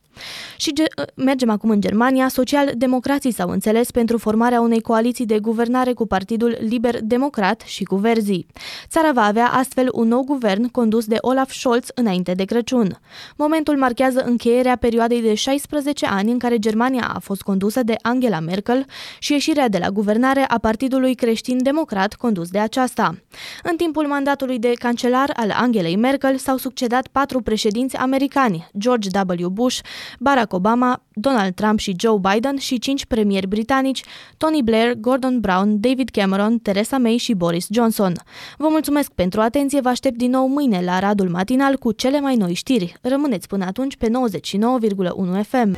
[0.57, 2.27] Și ge- mergem acum în Germania.
[2.27, 7.95] Social-democrații s-au înțeles pentru formarea unei coaliții de guvernare cu Partidul Liber Democrat și cu
[7.95, 8.45] Verzii.
[8.87, 12.99] Țara va avea astfel un nou guvern condus de Olaf Scholz înainte de Crăciun.
[13.35, 18.39] Momentul marchează încheierea perioadei de 16 ani în care Germania a fost condusă de Angela
[18.39, 18.85] Merkel
[19.19, 23.15] și ieșirea de la guvernare a Partidului Creștin-Democrat condus de aceasta.
[23.63, 29.09] În timpul mandatului de cancelar al Angelei Merkel s-au succedat patru președinți americani, George
[29.43, 29.47] W.
[29.49, 29.79] Bush,
[30.19, 34.03] Barack Obama, Donald Trump și Joe Biden și cinci premieri britanici,
[34.37, 38.13] Tony Blair, Gordon Brown, David Cameron, Theresa May și Boris Johnson.
[38.57, 42.35] Vă mulțumesc pentru atenție, vă aștept din nou mâine la Radul Matinal cu cele mai
[42.35, 42.97] noi știri.
[43.01, 45.77] Rămâneți până atunci pe 99,1 FM.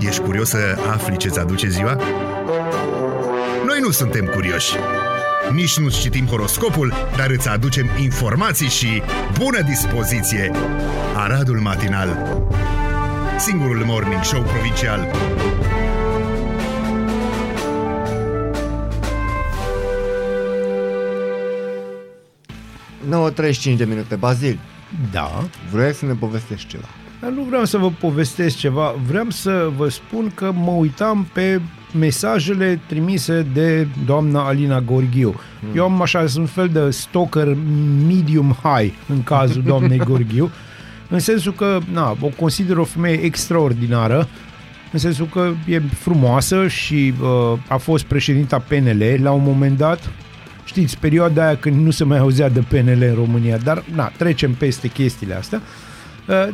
[0.00, 0.58] Ești curios să
[0.90, 1.94] afli ce-ți aduce ziua?
[3.66, 4.76] Noi nu suntem curioși.
[5.52, 9.02] Nici nu citim horoscopul, dar îți aducem informații și
[9.38, 10.50] bună dispoziție.
[11.16, 12.08] Aradul Matinal
[13.38, 15.06] Singurul morning show provincial.
[23.08, 24.16] Nouă 35 de minute.
[24.16, 24.58] Bazil,
[25.12, 26.88] Da, vrei să ne povestești ceva?
[27.20, 31.60] dar nu vreau să vă povestesc ceva, vreau să vă spun că mă uitam pe
[31.92, 35.34] mesajele trimise de doamna Alina Gorghiu.
[35.74, 37.56] Eu am așa, sunt un fel de stalker
[38.06, 40.50] medium-high în cazul doamnei Gorghiu,
[41.08, 44.28] în sensul că, na, o consider o femeie extraordinară,
[44.92, 50.10] în sensul că e frumoasă și uh, a fost președinta PNL la un moment dat.
[50.64, 54.54] Știți, perioada aia când nu se mai auzea de PNL în România, dar na, trecem
[54.54, 55.62] peste chestiile astea.
[55.64, 55.88] Uh,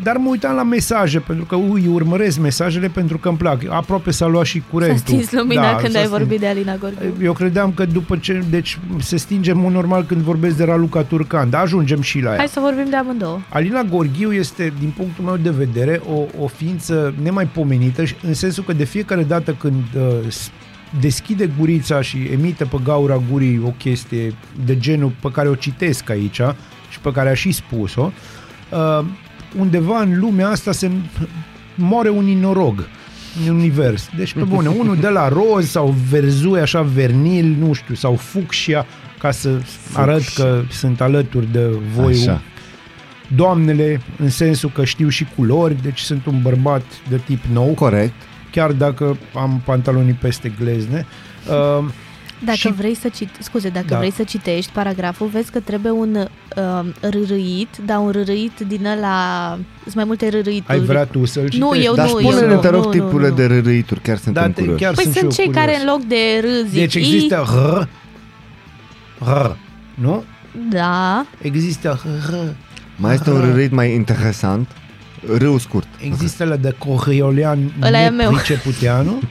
[0.02, 3.60] Dar mă uitam la mesaje, pentru că ui, urmăresc mesajele pentru că îmi plac.
[3.68, 4.98] Aproape s-a luat și S-a curentul.
[4.98, 6.18] stins lumina Da, când s-a ai stins.
[6.18, 7.12] vorbit de Alina Gorghiu.
[7.22, 8.42] Eu credeam că după ce...
[8.50, 12.30] Deci se stinge în mod normal când vorbesc de Raluca Turcan, dar ajungem și la
[12.30, 12.36] ea.
[12.36, 13.40] Hai să vorbim de amândouă.
[13.48, 18.64] Alina Gorghiu este, din punctul meu de vedere, o, o ființă nemaipomenită și- în sensul
[18.64, 20.50] că de fiecare dată când uh, s-
[21.00, 24.34] deschide gurița și emite pe gaura gurii o chestie
[24.64, 26.40] de genul pe care o citesc aici
[26.90, 28.12] și pe care a și spus-o,
[28.70, 29.04] uh,
[29.58, 30.90] undeva în lumea asta se
[31.74, 32.86] moare un inorog
[33.46, 34.08] în univers.
[34.16, 38.86] Deci, pe bune, unul de la roz sau verzui așa vernil, nu știu, sau fucsia,
[39.18, 39.60] ca să
[39.92, 42.40] arăt că sunt alături de voi Așa.
[43.36, 48.14] doamnele, în sensul că știu și culori, deci sunt un bărbat de tip nou, Corect.
[48.50, 51.06] chiar dacă am pantalonii peste glezne.
[51.48, 51.84] Uh,
[52.44, 53.28] Dacă Și- vrei să cit...
[53.40, 53.96] scuze, dacă Da.
[53.98, 59.58] vrei să citești paragraful, vezi că trebuie un uh, rârâit, dar un rârâit din ăla...
[59.82, 60.78] Sunt mai multe rârâituri.
[60.78, 61.58] ai vrea tu să-l citești?
[61.64, 63.48] Nu, eu Dar nu, eu spune-ne, nu, te rog, nu, tipurile nu, de nu.
[63.54, 64.82] rârâituri, chiar suntem Da, te- curioși.
[64.82, 65.82] chiar Păi sunt, sunt și eu cei care curios.
[65.82, 67.88] în loc de râ zic Deci I, există r,
[69.24, 69.56] r,
[69.94, 70.24] nu?
[70.70, 72.00] Da, Există
[72.30, 72.34] r,
[72.96, 74.68] Mai este un rârâit mai interesant.
[75.38, 75.86] Râu scurt.
[76.00, 78.30] există la de Coriolean Ăla e meu.
[78.30, 79.18] Nepriceputeanu.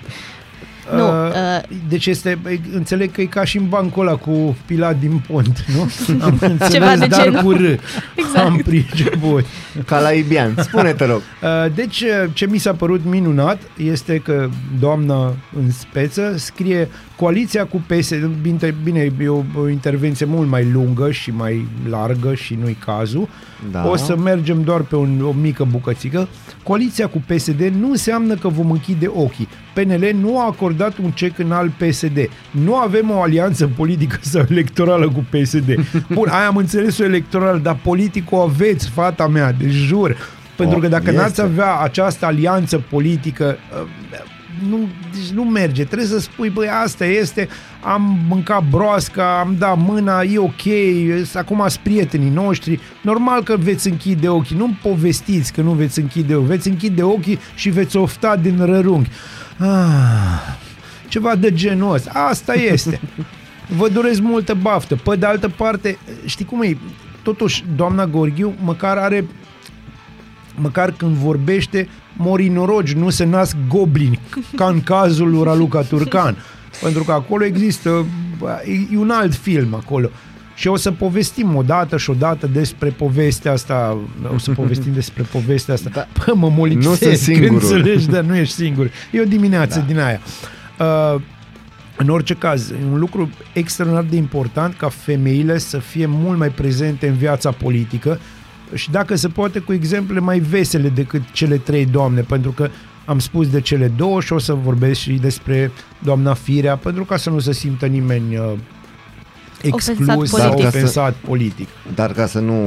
[0.95, 2.39] Nu, Uh, uh, deci este,
[2.73, 5.81] înțeleg că e ca și în bancul ăla cu Pilat din Pont, nu?
[6.25, 7.41] Am înțeles, Ceva de dar genul.
[7.41, 7.61] cu r.
[8.15, 8.45] Exact.
[8.45, 9.45] Am priceput.
[9.85, 10.55] Ca la Ibian.
[10.57, 11.21] Spune, te rog.
[11.41, 14.49] Uh, Deci, uh, ce mi s-a părut minunat este că
[14.79, 16.89] doamna în speță scrie
[17.23, 22.33] coaliția cu PSD, bine, bine e o, o intervenție mult mai lungă și mai largă
[22.33, 23.27] și nu-i cazul,
[23.71, 23.87] Da.
[23.87, 26.27] o să mergem doar pe un, o mică bucățică.
[26.63, 29.47] Coaliția cu PSD nu înseamnă că vom închide ochii.
[29.73, 32.29] PNL nu a acordat un cec în alt PSD.
[32.51, 35.75] Nu avem o alianță politică sau electorală cu PSD.
[36.11, 40.17] Bun, aia am înțeles-o electoral, dar politic o aveți, fata mea, de jur.
[40.55, 41.17] Pentru O, că dacă este.
[41.17, 43.87] n-ați avea această alianță politică, uh,
[44.69, 45.83] nu, deci nu merge.
[45.83, 47.47] Trebuie să spui, băi, asta este,
[47.81, 50.61] am mâncat broasca, am dat mâna, e ok,
[51.33, 52.79] acum sunt prietenii noștri.
[53.01, 57.39] Normal că veți închide ochii, nu povestiți că nu veți închide ochii, veți închide ochii
[57.55, 59.09] și veți ofta din rărunghi.
[59.57, 60.57] Ah,
[61.07, 62.11] ceva de genul ăsta.
[62.13, 62.99] Asta este.
[63.77, 64.95] Vă doresc multă baftă.
[64.95, 66.77] Pe de altă parte, știi cum e?
[67.23, 69.25] Totuși, doamna Gorghiu măcar are
[70.55, 74.19] măcar când vorbește, mori norogi, nu se nasc goblini,
[74.55, 76.37] ca în cazul lui Raluca Turcan.
[76.81, 78.05] Pentru că acolo există,
[78.37, 78.61] bă,
[78.91, 80.09] e un alt film acolo.
[80.55, 83.97] Și o să povestim o dată și o dată despre povestea asta,
[84.33, 85.89] o să povestim despre povestea asta.
[85.93, 86.07] Da.
[86.25, 87.53] Pă, mă molipsesc, Nu sunt singurul.
[87.53, 88.91] înțelegi, dar nu ești singur.
[89.11, 89.85] E o dimineață da.
[89.85, 90.19] din aia.
[90.79, 91.21] Uh,
[91.97, 96.49] în orice caz, e un lucru extraordinar de important ca femeile să fie mult mai
[96.49, 98.19] prezente în viața politică
[98.73, 102.69] și dacă se poate cu exemple mai vesele decât cele trei doamne, pentru că
[103.05, 107.17] am spus de cele două și o să vorbesc și despre doamna Firea, pentru ca
[107.17, 108.53] să nu se simtă nimeni uh,
[109.67, 110.65] exclus Ofensat sau politic.
[110.67, 111.67] ofensat politic.
[111.95, 112.57] Dar ca să nu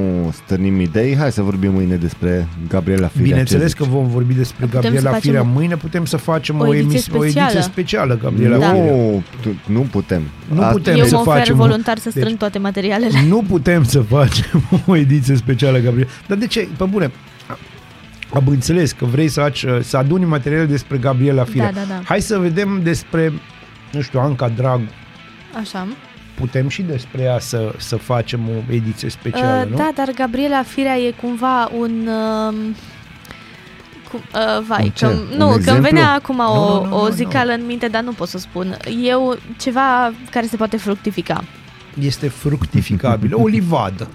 [0.44, 3.26] stârnim idei, hai să vorbim mâine despre Gabriela Firea.
[3.26, 3.92] Bineînțeles ce că zici?
[3.92, 6.74] vom vorbi despre Putem să Gabriela facem Firea o- mâine, putem să facem o o,
[6.74, 7.60] ediție emis- o ediție specială.
[7.60, 8.72] specială Gabriela Firea.
[8.72, 10.22] Nu, tu- nu putem.
[10.52, 13.18] Nu Asta- putem Eu să mă ofer facem- voluntar să Deci- strâng toate materialele.
[13.28, 16.08] Nu putem să facem o ediție specială, Gabriel.
[16.26, 16.68] Dar de ce?
[16.76, 17.10] Pe bune,
[18.34, 21.72] am înțeles că vrei să, faci, să aduni materiale despre Gabriela Firea.
[21.72, 22.00] Da, da, da.
[22.04, 23.32] Hai să vedem despre,
[23.92, 24.80] nu știu, Anca Drag.
[25.60, 25.86] Așa.
[26.36, 29.76] Putem și despre ea să, să facem o ediție specială, Uh, nu?
[29.76, 32.08] da, dar Gabriela Firea e cumva un...
[32.48, 32.54] Uh,
[34.10, 35.04] cu, uh, vai, Un ce?
[35.06, 35.82] că, Un nu, că îmi exemplu?
[35.82, 38.38] venea acum o, Nu, nu, nu, o nu, zicală în minte, dar nu pot să
[38.38, 38.76] spun.
[39.04, 41.44] E o, ceva care se poate fructifica.
[42.00, 43.36] Este fructificabilă.
[43.40, 44.08] O livadă.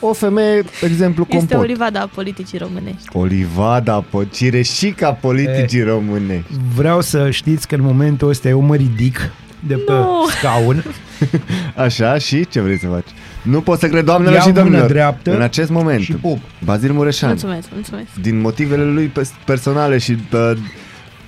[0.00, 1.58] O femeie, exemplu, Este compot.
[1.68, 3.08] o livadă a politicii românești.
[3.12, 6.44] Olivada, po- cireșica politicii române.
[6.74, 9.30] Vreau să știți că în momentul ăsta eu mă ridic
[9.66, 10.26] de pe Nu.
[10.38, 10.84] scaun.
[11.84, 13.06] Așa, și ce vrei să faci?
[13.42, 14.88] Nu pot să cred, doamnelor Iau și mâna domnilor.
[14.88, 16.38] dreaptă în acest moment, și pup.
[16.64, 18.06] Bazil Mureșan, Mulțumesc, mulțumesc.
[18.20, 20.58] din motivele lui pe- personale și pe,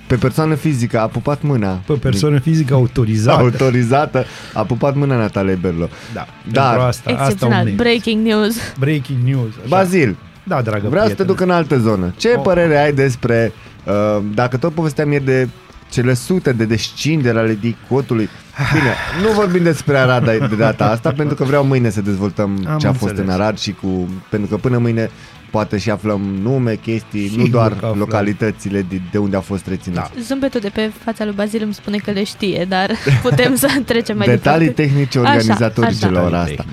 [0.07, 1.71] pe persoană fizică, a pupat mâna.
[1.85, 3.39] Pe persoană fizică autorizată.
[3.43, 5.89] autorizată, a pupat mâna Natalia Berlo.
[6.13, 7.67] Da, Dar- pentru asta, asta Excepțional.
[7.67, 8.55] un Breaking news.
[8.79, 9.49] breaking news.
[9.57, 9.67] Așa.
[9.67, 11.27] Bazil, Da, dragă vreau să te prietene.
[11.27, 12.13] duc în altă zonă.
[12.17, 12.41] Ce Oh.
[12.43, 13.51] părere ai despre,
[13.83, 15.47] uh, dacă tot povesteam ieri de
[15.95, 18.29] cele sute de descinderi ale dicotului.
[18.73, 18.93] Bine,
[19.27, 22.87] nu vorbim despre Arad de data asta, pentru că vreau mâine să dezvoltăm Am ce
[22.87, 23.33] a fost înțeles.
[23.35, 24.09] în Arad și cu...
[24.29, 25.09] Pentru că până mâine
[25.51, 27.97] poate și aflăm nume, chestii, nu Sigur doar că aflăm.
[27.99, 29.97] localitățile de, de unde a fost reținut.
[29.97, 30.11] Da.
[30.21, 32.91] Zâmbetul de pe fața lui Bazil îmi spune că le știe, dar
[33.29, 34.91] putem să trecem mai Detalii departe.
[34.91, 36.13] tehnice Așa, organizatorice așa.
[36.13, 36.65] la ora asta.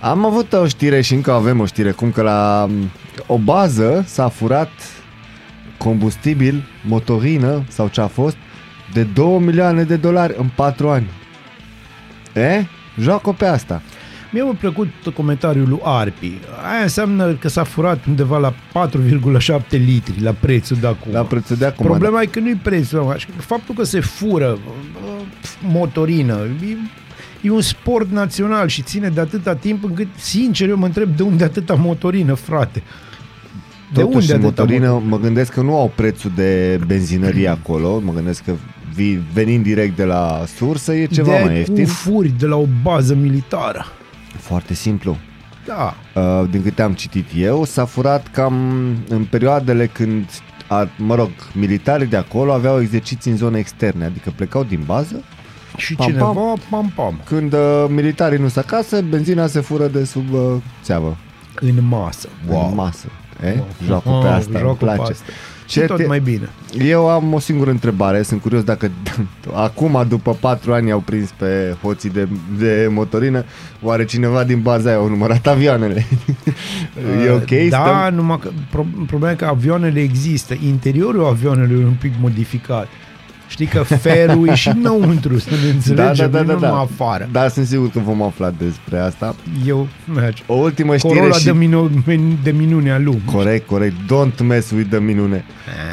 [0.00, 2.90] Am avut o știre și încă avem o știre, cum că la m,
[3.26, 4.70] o bază s-a furat
[5.78, 8.36] combustibil, motorină sau ce a fost,
[8.92, 11.06] de 2 milioane de dolari în 4 ani.
[12.34, 12.64] E?
[13.00, 13.82] Joacă pe asta.
[14.32, 16.32] Mie mi-a plăcut comentariul lui Arpi.
[16.70, 21.12] Aia înseamnă că s-a furat undeva la 4,7 litri la prețul de acum.
[21.12, 21.86] La prețul de acum.
[21.86, 23.16] Problema e că nu-i prețul.
[23.36, 25.22] Faptul că se fură uh,
[25.62, 26.38] motorină
[26.68, 26.76] e,
[27.40, 31.22] e un sport național și ține de atâta timp încât, sincer, eu mă întreb de
[31.22, 32.82] unde atâta motorină, frate.
[33.92, 38.12] De Totuși, unde atâta motorină, mă gândesc că nu au prețul de benzinărie acolo, mă
[38.12, 38.79] gândesc că vi-
[39.32, 41.84] venind direct de la sursă e ceva de mai ieftin.
[41.84, 43.86] cu furi de la o bază militară.
[44.38, 45.16] Foarte simplu.
[45.66, 45.94] Da.
[46.14, 48.54] Uh, din câte am citit eu, s-a furat cam
[49.08, 50.24] în perioadele când,
[50.68, 55.22] a, mă rog, militarii de acolo aveau exerciții în zone externe, adică plecau din bază,
[55.76, 56.60] Și Pam, cineva, pam.
[56.70, 60.40] pam, pam, când uh, militarii nu sunt acasă, benzina se fură de sub uh,
[60.82, 61.16] țeavă,
[61.60, 62.28] în masă.
[62.48, 62.68] wow.
[62.68, 63.06] în masă.
[63.44, 63.52] E?
[63.56, 63.66] Wow.
[63.86, 65.12] Joacă pe Wow, asta, îmi joacă pe place.
[65.12, 65.24] asta.
[65.70, 66.48] Și Ce tot te- mai bine.
[66.78, 68.90] Eu am o singură întrebare, sunt curios dacă
[69.54, 72.28] acum, după patru ani, au prins pe hoții de,
[72.58, 73.44] de motorină,
[73.82, 76.06] oare cineva din baza aia au numărat avioanele?
[77.26, 77.68] e ok?
[77.70, 80.54] Da, Stăm- numai că pro- problema e că avioanele există.
[80.66, 82.88] Interiorul avioanelor e un pic modificat.
[83.50, 87.28] Știi că ferul e și înăuntru, să ne înțelegem, da, da, da, nu numai afară.
[87.32, 89.34] Da, sunt sigur că vom afla despre asta.
[89.66, 90.42] Eu merge.
[90.46, 91.44] O ultimă știre Corola și...
[91.44, 91.90] de, minu-
[92.42, 93.22] de minune a lumii.
[93.24, 93.94] Corect, corect.
[93.94, 95.44] Don't mess with the minune.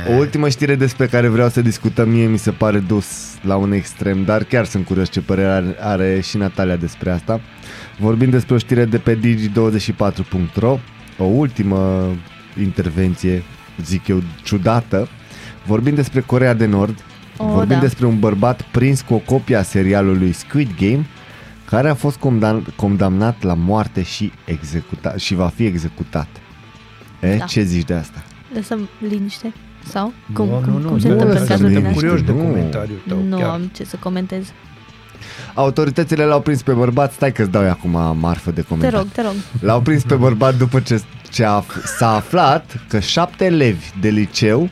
[0.09, 3.05] O ultimă știre despre care vreau să discutăm mie mi se pare dus
[3.41, 7.41] la un extrem, dar chiar sunt curios ce părere are, are și Natalia despre asta.
[7.99, 10.79] Vorbim despre o știre de pe digi24.ro,
[11.17, 12.05] o ultimă
[12.61, 13.43] intervenție,
[13.83, 15.07] zic eu, ciudată.
[15.65, 16.95] Vorbim despre Corea de Nord,
[17.37, 17.81] O, vorbim da.
[17.81, 21.05] despre un bărbat prins cu o copie a serialului Squid Game,
[21.65, 26.27] care a fost condamn- condamnat la moarte și executat și va fi executat.
[27.21, 27.45] E, Da.
[27.45, 28.23] ce zici de asta?
[28.53, 29.53] Lăsăm liniște?
[29.85, 30.13] Sau?
[30.33, 31.87] Cum, nu, cum, nu, nu, cum se nu, întâmplă în lăsăm cazul din liniște.
[31.87, 31.99] asta?
[32.07, 32.37] curioși de Nu.
[32.49, 33.23] comentariul tău.
[33.29, 33.49] Nu chiar.
[33.49, 34.45] am ce să comentez.
[35.53, 38.97] Autoritățile l-au prins pe bărbat, stai că-ți dau eu acum marfă de Te comentarii.
[38.97, 39.33] rog, te rog.
[39.59, 41.01] L-au prins pe bărbat după ce,
[41.31, 41.63] ce a,
[41.97, 44.69] s-a aflat că șapte elevi de liceu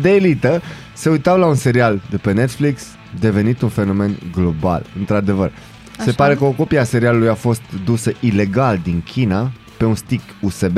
[0.00, 0.62] de elită
[1.02, 2.82] se uitau la un serial de pe Netflix
[3.20, 5.52] devenit un fenomen global, într-adevăr.
[5.96, 6.12] Se Așa.
[6.16, 10.22] pare că o copie a serialului a fost dusă ilegal din China pe un stick
[10.40, 10.76] USB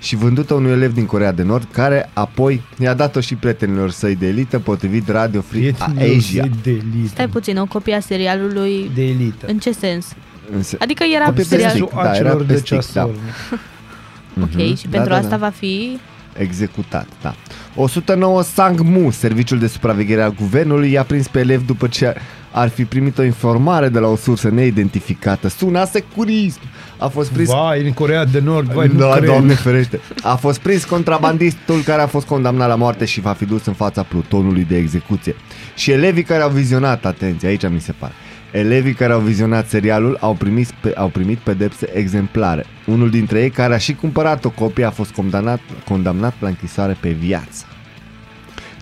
[0.00, 4.14] și vândută unui elev din Corea de Nord, care apoi i-a dat-o și prietenilor săi
[4.16, 6.42] de elită, potrivit Radio Free Prietenilor Asia.
[6.42, 7.08] săi de elită.
[7.08, 8.90] Stai puțin, o copie a serialului...
[8.94, 9.46] De elită.
[9.46, 10.06] În ce sens?
[10.54, 11.70] Însă- Adică era Copie pe serial...
[11.70, 11.88] stick.
[11.90, 12.76] Sensul da, era acelor pe de stick, da.
[12.80, 13.18] ceasuri.
[14.42, 14.76] Ok, Mhm.
[14.76, 15.36] și Da, pentru da, asta da.
[15.36, 15.98] va fi...
[16.38, 17.34] Executat, da.
[17.76, 22.14] 109 Sangmu, serviciul de supraveghere al guvernului, i-a prins pe elev după ce
[22.50, 25.48] ar fi primit o informare de la o sursă neidentificată.
[25.48, 26.60] Suna securism!
[26.98, 27.48] A fost prins...
[27.48, 29.24] Vai, în Corea de Nord, vai, nu da, cred.
[29.24, 30.00] doamne ferește.
[30.22, 33.72] A fost prins contrabandistul care a fost condamnat la moarte și va fi dus în
[33.72, 35.34] fața plutonului de execuție.
[35.74, 38.12] Și elevii care au vizionat, atenție, aici mi se pare,
[38.54, 42.66] Elevii care au vizionat serialul au primit, pe, au primit pedepse exemplare.
[42.86, 46.96] Unul dintre ei, care a și cumpărat o copie, a fost condamnat, condamnat la închisoare
[47.00, 47.64] pe viață.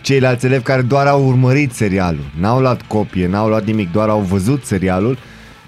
[0.01, 4.21] Ceilalți elevi care doar au urmărit serialul, n-au luat copie, n-au luat nimic, doar au
[4.21, 5.19] văzut serialul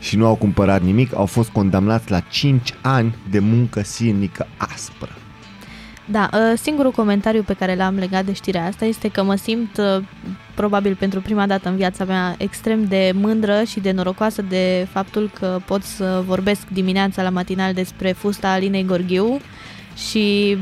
[0.01, 5.11] și nu au cumpărat nimic, au fost condamnați la 5 ani de muncă silnică aspră.
[6.07, 9.77] Da, uh, singurul comentariu pe care l-am legat de știrea asta este că mă simt,
[9.79, 10.05] uh,
[10.55, 15.31] probabil pentru prima dată în viața mea, extrem de mândră și de norocoasă de faptul
[15.39, 19.41] că pot să vorbesc dimineața la matinal despre fusta Alinei Gorghiu
[20.09, 20.57] și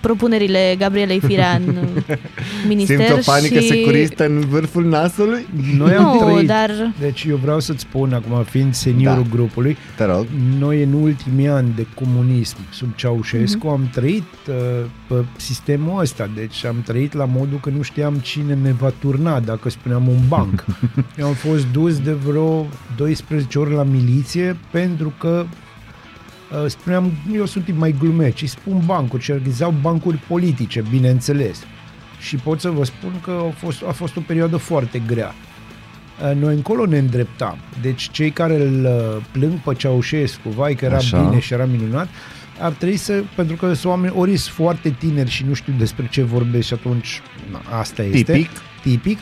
[0.00, 1.74] propunerile Gabrielei Firea în
[2.68, 3.66] minister Simt o panică și...
[3.68, 5.46] securistă în vârful nasului?
[5.76, 9.28] Noi am Nu, trăit, dar- deci eu vreau să-ți spun acum, fiind seniorul Da.
[9.36, 10.26] grupului, Te rog.
[10.58, 13.74] noi în ultimii ani de comunism sub Ceaușescu Mhm.
[13.74, 14.54] am trăit uh,
[15.08, 19.40] pe sistemul ăsta, deci am trăit la modul că nu știam cine ne va turna
[19.40, 20.64] dacă spuneam un banc.
[21.18, 22.66] Eu am fost dus de vreo
[22.96, 25.56] 12 ori la miliție pentru că uh,
[26.66, 31.62] spuneam, eu sunt tip mai glumeț și spun bancuri și organizau bancuri politice, bineînțeles.
[32.20, 35.34] Și pot să vă spun că a fost, a fost o perioadă foarte grea.
[36.30, 37.58] Uh, Noi încolo ne îndreptam.
[37.82, 41.16] Deci cei care îl uh, plâng pe Ceaușescu, vai că era Așa.
[41.16, 41.28] Așa.
[41.28, 42.08] bine și era minunat,
[42.60, 46.08] ar trebui să, pentru că sunt oameni, ori sunt foarte tineri și nu știu despre
[46.10, 47.20] ce vorbesc și atunci
[47.50, 48.32] na, asta este.
[48.32, 48.50] Tipic.
[48.82, 49.18] Tipic.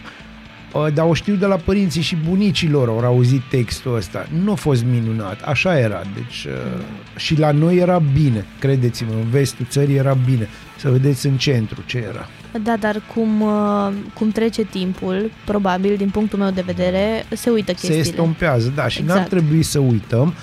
[0.72, 4.26] Uh, Dar o știu de la părinții și bunicilor, au auzit textul ăsta.
[4.42, 6.02] Nu a fost minunat, așa era.
[6.14, 6.82] Deci, uh,
[7.16, 10.48] și la noi era bine, credeți-mă, în vestul țării era bine.
[10.76, 12.28] Să vedeți în centru ce era.
[12.62, 17.72] Da, dar cum, uh, cum trece timpul, probabil, din punctul meu de vedere, se uită
[17.72, 18.00] se chestiile.
[18.00, 19.18] estompează, da, și Exact.
[19.18, 20.34] n-ar trebui să uităm,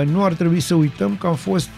[0.00, 1.68] uh, nu ar trebui să uităm că am fost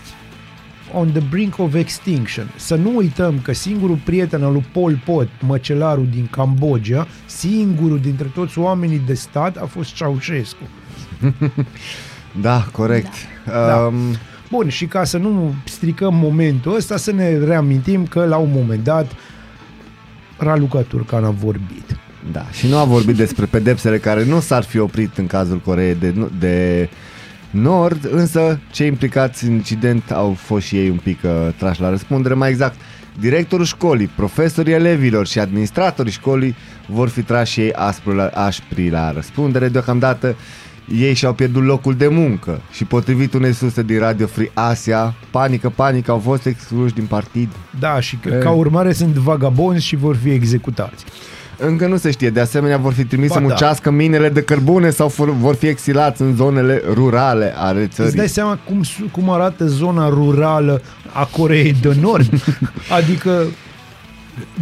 [0.95, 2.51] on the brink of extinction.
[2.57, 8.31] Să nu uităm că singurul prieten al lui Pol Pot, măcelarul din Cambodgia, singurul dintre
[8.35, 10.63] toți oamenii de stat a fost Ceaușescu.
[12.41, 13.13] Da, corect.
[13.47, 13.77] Da.
[13.77, 13.95] Um,
[14.51, 18.85] Bun, și ca să nu stricăm momentul ăsta, să ne reamintim că la un moment
[18.85, 19.13] dat
[20.37, 21.97] Raluca Turcan a vorbit.
[22.33, 25.95] Da, și nu a vorbit despre pedepsele care nu s-ar fi oprit în cazul Coreei
[25.95, 26.89] de, de
[27.53, 31.91] Nord, însă cei implicați în incident au fost și ei un pic uh, trași la
[31.91, 32.35] răspundere.
[32.35, 32.81] Mai exact,
[33.21, 36.57] directorul școlii, profesorii elevilor și administratorii școlii
[36.87, 39.69] vor fi trași și ei aspru la, aspri la răspundere.
[39.69, 40.37] Deocamdată
[41.01, 45.69] ei și-au pierdut locul de muncă și potrivit unei surse din Radio Free Asia, panică,
[45.69, 47.49] panică, au fost excluși din partid.
[47.79, 48.39] Da, și că, E.
[48.39, 51.05] ca urmare sunt vagabonzi și vor fi executați.
[51.59, 53.47] Încă nu se știe, de asemenea vor fi trimiși Ba să da.
[53.47, 58.09] muncească minele de cărbune sau for, vor fi exilați în zonele rurale ale Îți dai
[58.11, 58.29] țării.
[58.29, 62.29] seama cum, su- cum arată zona rurală a Coreei de Nord?
[62.99, 63.43] Adică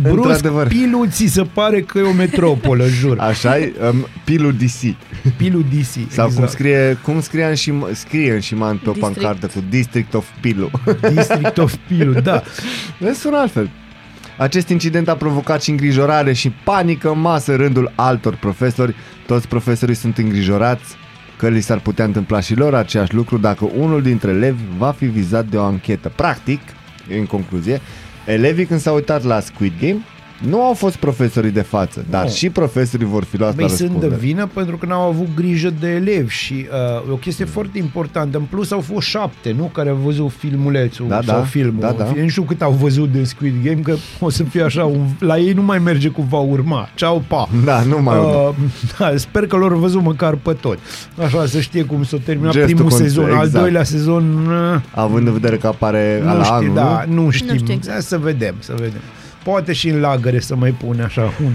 [0.03, 0.67] brusc Într-adevăr.
[0.67, 3.19] Pilu ți se pare că e o metropolă, jur.
[3.19, 4.95] Așa e, um, Pilu DC.
[5.37, 6.11] Pilu DC.
[6.13, 6.51] Sau cum exact.
[6.51, 9.19] scrie, cum scrie în și scrie în Șiman pe o District.
[9.21, 10.71] pancardă cu District of Pilu.
[11.15, 12.43] District of Pilu, da.
[13.01, 13.71] Vezi, sună altfel.
[14.41, 18.95] Acest incident a provocat și îngrijorare și panică în masă în rândul altor profesori.
[19.27, 20.95] Toți profesorii sunt îngrijorați
[21.37, 25.05] că li s-ar putea întâmpla și lor același lucru dacă unul dintre elevi va fi
[25.05, 26.13] vizat de o anchetă.
[26.17, 26.61] Practic,
[27.19, 27.81] în concluzie,
[28.27, 29.99] elevii când s-au uitat la Squid Game
[30.49, 32.31] nu au fost profesorii de față, dar Nu.
[32.31, 34.21] și profesorii vor fi luați Băi, la sunt de răspundere.
[34.21, 36.67] vină pentru că n-au avut grijă de elevi și
[37.05, 38.39] uh, o chestie foarte importantă.
[38.39, 39.65] În plus au fost șapte, nu?
[39.65, 41.81] Care au văzut filmulețul Da, sau da, filmul.
[41.81, 42.13] da, da.
[42.23, 45.39] Nu știu cât au văzut de Squid Game, că o să fie așa, un, la
[45.39, 46.89] ei nu mai merge cu va urma.
[46.95, 47.49] Ceau, pa!
[47.65, 48.31] Da, nu mai urmă.
[48.31, 48.55] Uh,
[48.99, 50.81] da, sper că lor văzut măcar pe toți.
[51.25, 53.53] Așa, să știe cum s-a terminat Gestul primul cont- sezon, al exact.
[53.53, 54.47] doilea sezon...
[54.75, 57.23] Uh, Având în vedere că apare nu la știu, anul, da, nu?
[57.25, 57.57] nu știm.
[57.57, 58.03] știu exact.
[58.03, 59.01] Să vedem, să vedem.
[59.45, 61.53] Poate și în lagăre să mai pune așa un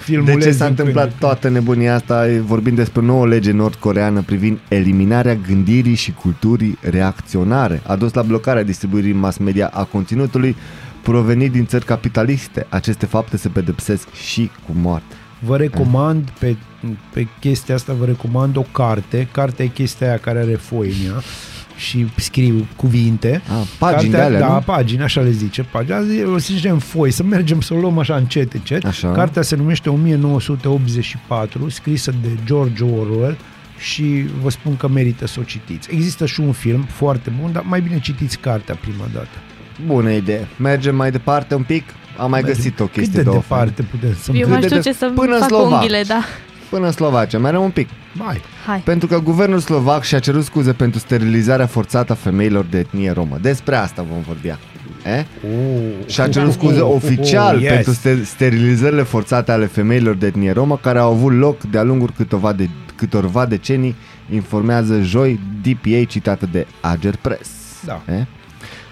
[0.00, 0.36] filmuleț.
[0.44, 2.26] De ce s-a din întâmplat când în toată nebunia asta?
[2.40, 7.82] Vorbim despre nouă lege nord-coreană privind eliminarea gândirii și culturii reacționare.
[7.86, 10.56] A dus la blocarea distribuirii mass media a conținutului
[11.02, 12.66] provenit din țări capitaliste.
[12.68, 15.14] Aceste fapte se pedepsesc și cu moarte.
[15.38, 16.56] Vă recomand pe,
[17.12, 19.28] pe chestia asta, vă recomand o carte.
[19.32, 21.22] Cartea e chestia aia care are foi în ea
[21.78, 23.42] și scriu cuvinte.
[23.48, 24.60] Ah, pagini Cartea, de alea, Da, nu?
[24.60, 25.62] pagini, așa le zice.
[25.62, 25.96] Pagini.
[25.96, 28.84] Azi o să zicem foi, să mergem să o luăm așa încet, încet.
[28.86, 29.12] Așa.
[29.12, 33.36] Cartea se numește 1984, scrisă de George Orwell
[33.78, 35.88] și vă spun că merită să o citiți.
[35.92, 39.28] Există și un film foarte bun, dar mai bine citiți cartea prima dată.
[39.86, 40.46] Bună idee.
[40.56, 41.84] Mergem mai departe un pic.
[42.18, 42.62] Am mai Mergem.
[42.62, 44.88] găsit o chestie Cât de de departe putem să Eu Cât mai de știu de-
[44.88, 45.72] ce să până în fac Slovac.
[45.72, 46.20] unghiile, da.
[46.70, 47.88] Până în Slovacia, mereu un pic.
[48.18, 48.40] Mai.
[48.66, 48.80] Hai.
[48.84, 53.38] Pentru că guvernul slovac și-a cerut scuze pentru sterilizarea forțată a femeilor de etnie romă.
[53.40, 54.62] Despre asta vom vorbi acum.
[55.04, 55.24] Eh?
[55.44, 57.72] Oh, Și-a cerut scuze oficial oh, yes.
[57.72, 62.10] pentru ste- sterilizările forțate ale femeilor de etnie romă care au avut loc de-a lungul
[62.16, 63.94] câteva, de- câtorva decenii,
[64.32, 67.48] informează joi DPA citată de Ager Press.
[67.84, 68.02] Da.
[68.12, 68.26] E?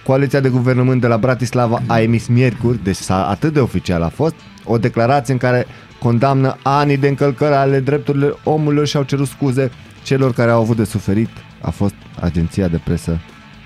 [0.06, 4.08] Coaliția de guvernământ de la Bratislava a emis miercuri, deci s-a, atât de oficial a
[4.08, 4.34] fost,
[4.64, 5.66] o declarație în care
[5.98, 9.70] condamnă ani de încălcări ale drepturilor omului și au cerut scuze
[10.02, 11.28] celor care au avut de suferit.
[11.60, 13.18] A fost agenția de presă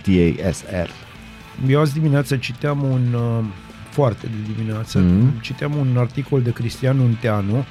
[0.02, 0.88] TASR.
[1.68, 3.44] Eu azi dimineață citeam un, uh,
[3.90, 5.08] foarte de dimineață, Mhm.
[5.08, 5.40] mm-hmm.
[5.40, 7.64] citeam un articol de Cristian Unteanu,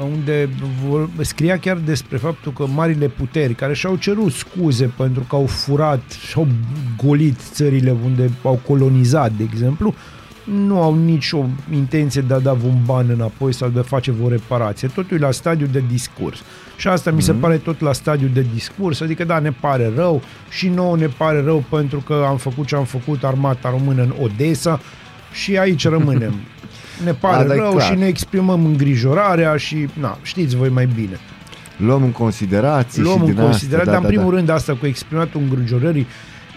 [0.00, 0.48] unde
[0.86, 5.46] vor, scria chiar despre faptul că marile puteri care și-au cerut scuze pentru că au
[5.46, 6.46] furat și-au
[7.04, 9.94] golit țările unde au colonizat, de exemplu,
[10.44, 14.28] nu au nicio intenție de a da un ban înapoi sau de a face o
[14.28, 14.88] reparație.
[14.88, 16.42] Totul e la stadiu de discurs.
[16.76, 20.22] Și asta mi se pare tot la stadiu de discurs, adică da, ne pare rău
[20.50, 24.14] și nouă ne pare rău pentru că am făcut ce am făcut armata română în
[24.20, 24.80] Odessa
[25.32, 26.34] și aici rămânem.
[27.04, 27.82] Ne pare Asta e rău clar.
[27.92, 31.18] și ne exprimăm îngrijorarea și, na, știți voi mai bine.
[31.76, 34.86] Luăm în considerație Luăm și în din considerare, asta, dar în primul rând asta cu
[34.86, 36.06] exprimatul îngrijorării,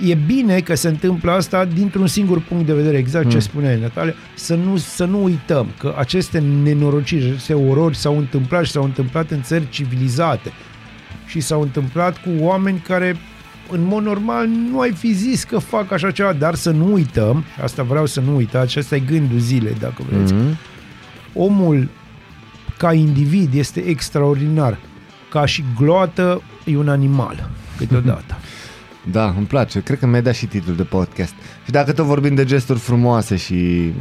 [0.06, 3.34] e bine că se întâmplă asta dintr-un singur punct de vedere, exact Hmm.
[3.34, 8.64] ce spuneai, Natalia, să nu, să nu uităm că aceste nenorociri, aceste orori s-au întâmplat
[8.64, 10.52] și s-au întâmplat în țări civilizate
[11.26, 13.16] și s-au întâmplat cu oameni care
[13.72, 17.44] în mod normal nu ai fi zis că fac așa ceva, dar să nu uităm,
[17.56, 20.58] și asta vreau să nu uitați, și asta e gândul zilei, dacă vreți, Mhm.
[21.34, 21.90] omul
[22.78, 24.78] ca individ este extraordinar.
[25.30, 28.38] Ca și gloată e un animal câteodată.
[29.12, 29.82] Da, îmi place.
[29.82, 31.34] Cred că mi-ai dat și titlul de podcast.
[31.66, 33.92] Și dacă tot vorbim de gesturi frumoase și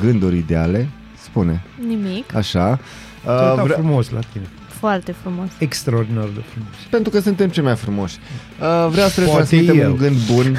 [0.00, 0.88] gânduri ideale,
[1.22, 1.62] spune.
[1.86, 2.34] Nimic.
[2.34, 2.78] Așa.
[3.24, 4.44] Tot Uh, vre- frumos la tine.
[4.82, 5.48] Foarte frumos.
[5.58, 6.74] Extraordinar de frumos.
[6.90, 8.16] pentru că suntem cei mai frumoși.
[8.60, 9.90] Uh, vreau să le Poate transmitem eu.
[9.90, 10.56] un gând bun.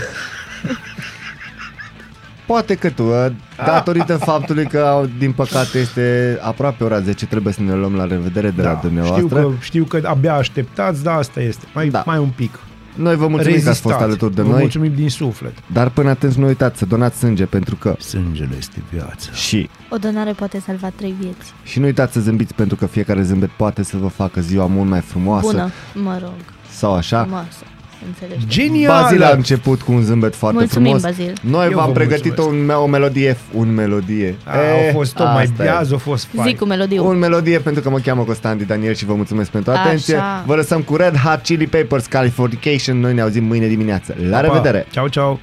[2.45, 3.25] Poate că tu, uh,
[3.65, 8.49] datorită faptului că, din păcate, este aproape ora 10, trebuie să ne luăm la revedere
[8.49, 9.41] de la știu dumneavoastră.
[9.41, 11.65] că, știu că abia așteptați, dar asta este.
[11.73, 12.03] Mai, Da.
[12.05, 12.59] mai un pic.
[12.95, 14.03] Noi vă mulțumim că ați fost Rezistați.
[14.03, 15.53] alături de Vă noi, mulțumim din suflet.
[15.73, 19.29] dar până atunci nu uitați să donați sânge pentru că Sângele este viață.
[19.33, 21.53] și O donare poate salva trei vieți.
[21.63, 24.89] și nu uitați să zâmbiți pentru că fiecare zâmbet poate să vă facă ziua mult
[24.89, 26.33] mai frumoasă Bună, mă rog,
[26.71, 27.21] sau așa.
[27.21, 27.63] frumoasă.
[28.07, 28.47] Înțelegi?
[28.47, 29.01] Genial!
[29.01, 31.01] Bazil a început cu un zâmbet foarte Mulțumim, frumos.
[31.17, 31.34] Bazil.
[31.41, 32.80] Noi Eu v-am vă pregătit o, mulțumesc.
[32.80, 34.35] o melodie, un melodie.
[34.43, 35.65] A, au fost tot mai asta e.
[35.65, 36.47] beaz, au fost fain.
[36.47, 37.07] Zic cu melodiu.
[37.07, 40.15] Un melodie pentru că mă cheamă Costandi Daniel și vă mulțumesc pentru atenție.
[40.15, 40.43] Așa.
[40.45, 42.99] Vă lăsăm cu Red Hot Chili Peppers Californication.
[42.99, 44.15] Noi ne auzim mâine dimineață.
[44.30, 44.53] La Pa, pa.
[44.53, 44.85] revedere!
[44.91, 45.39] Ciao, ciao.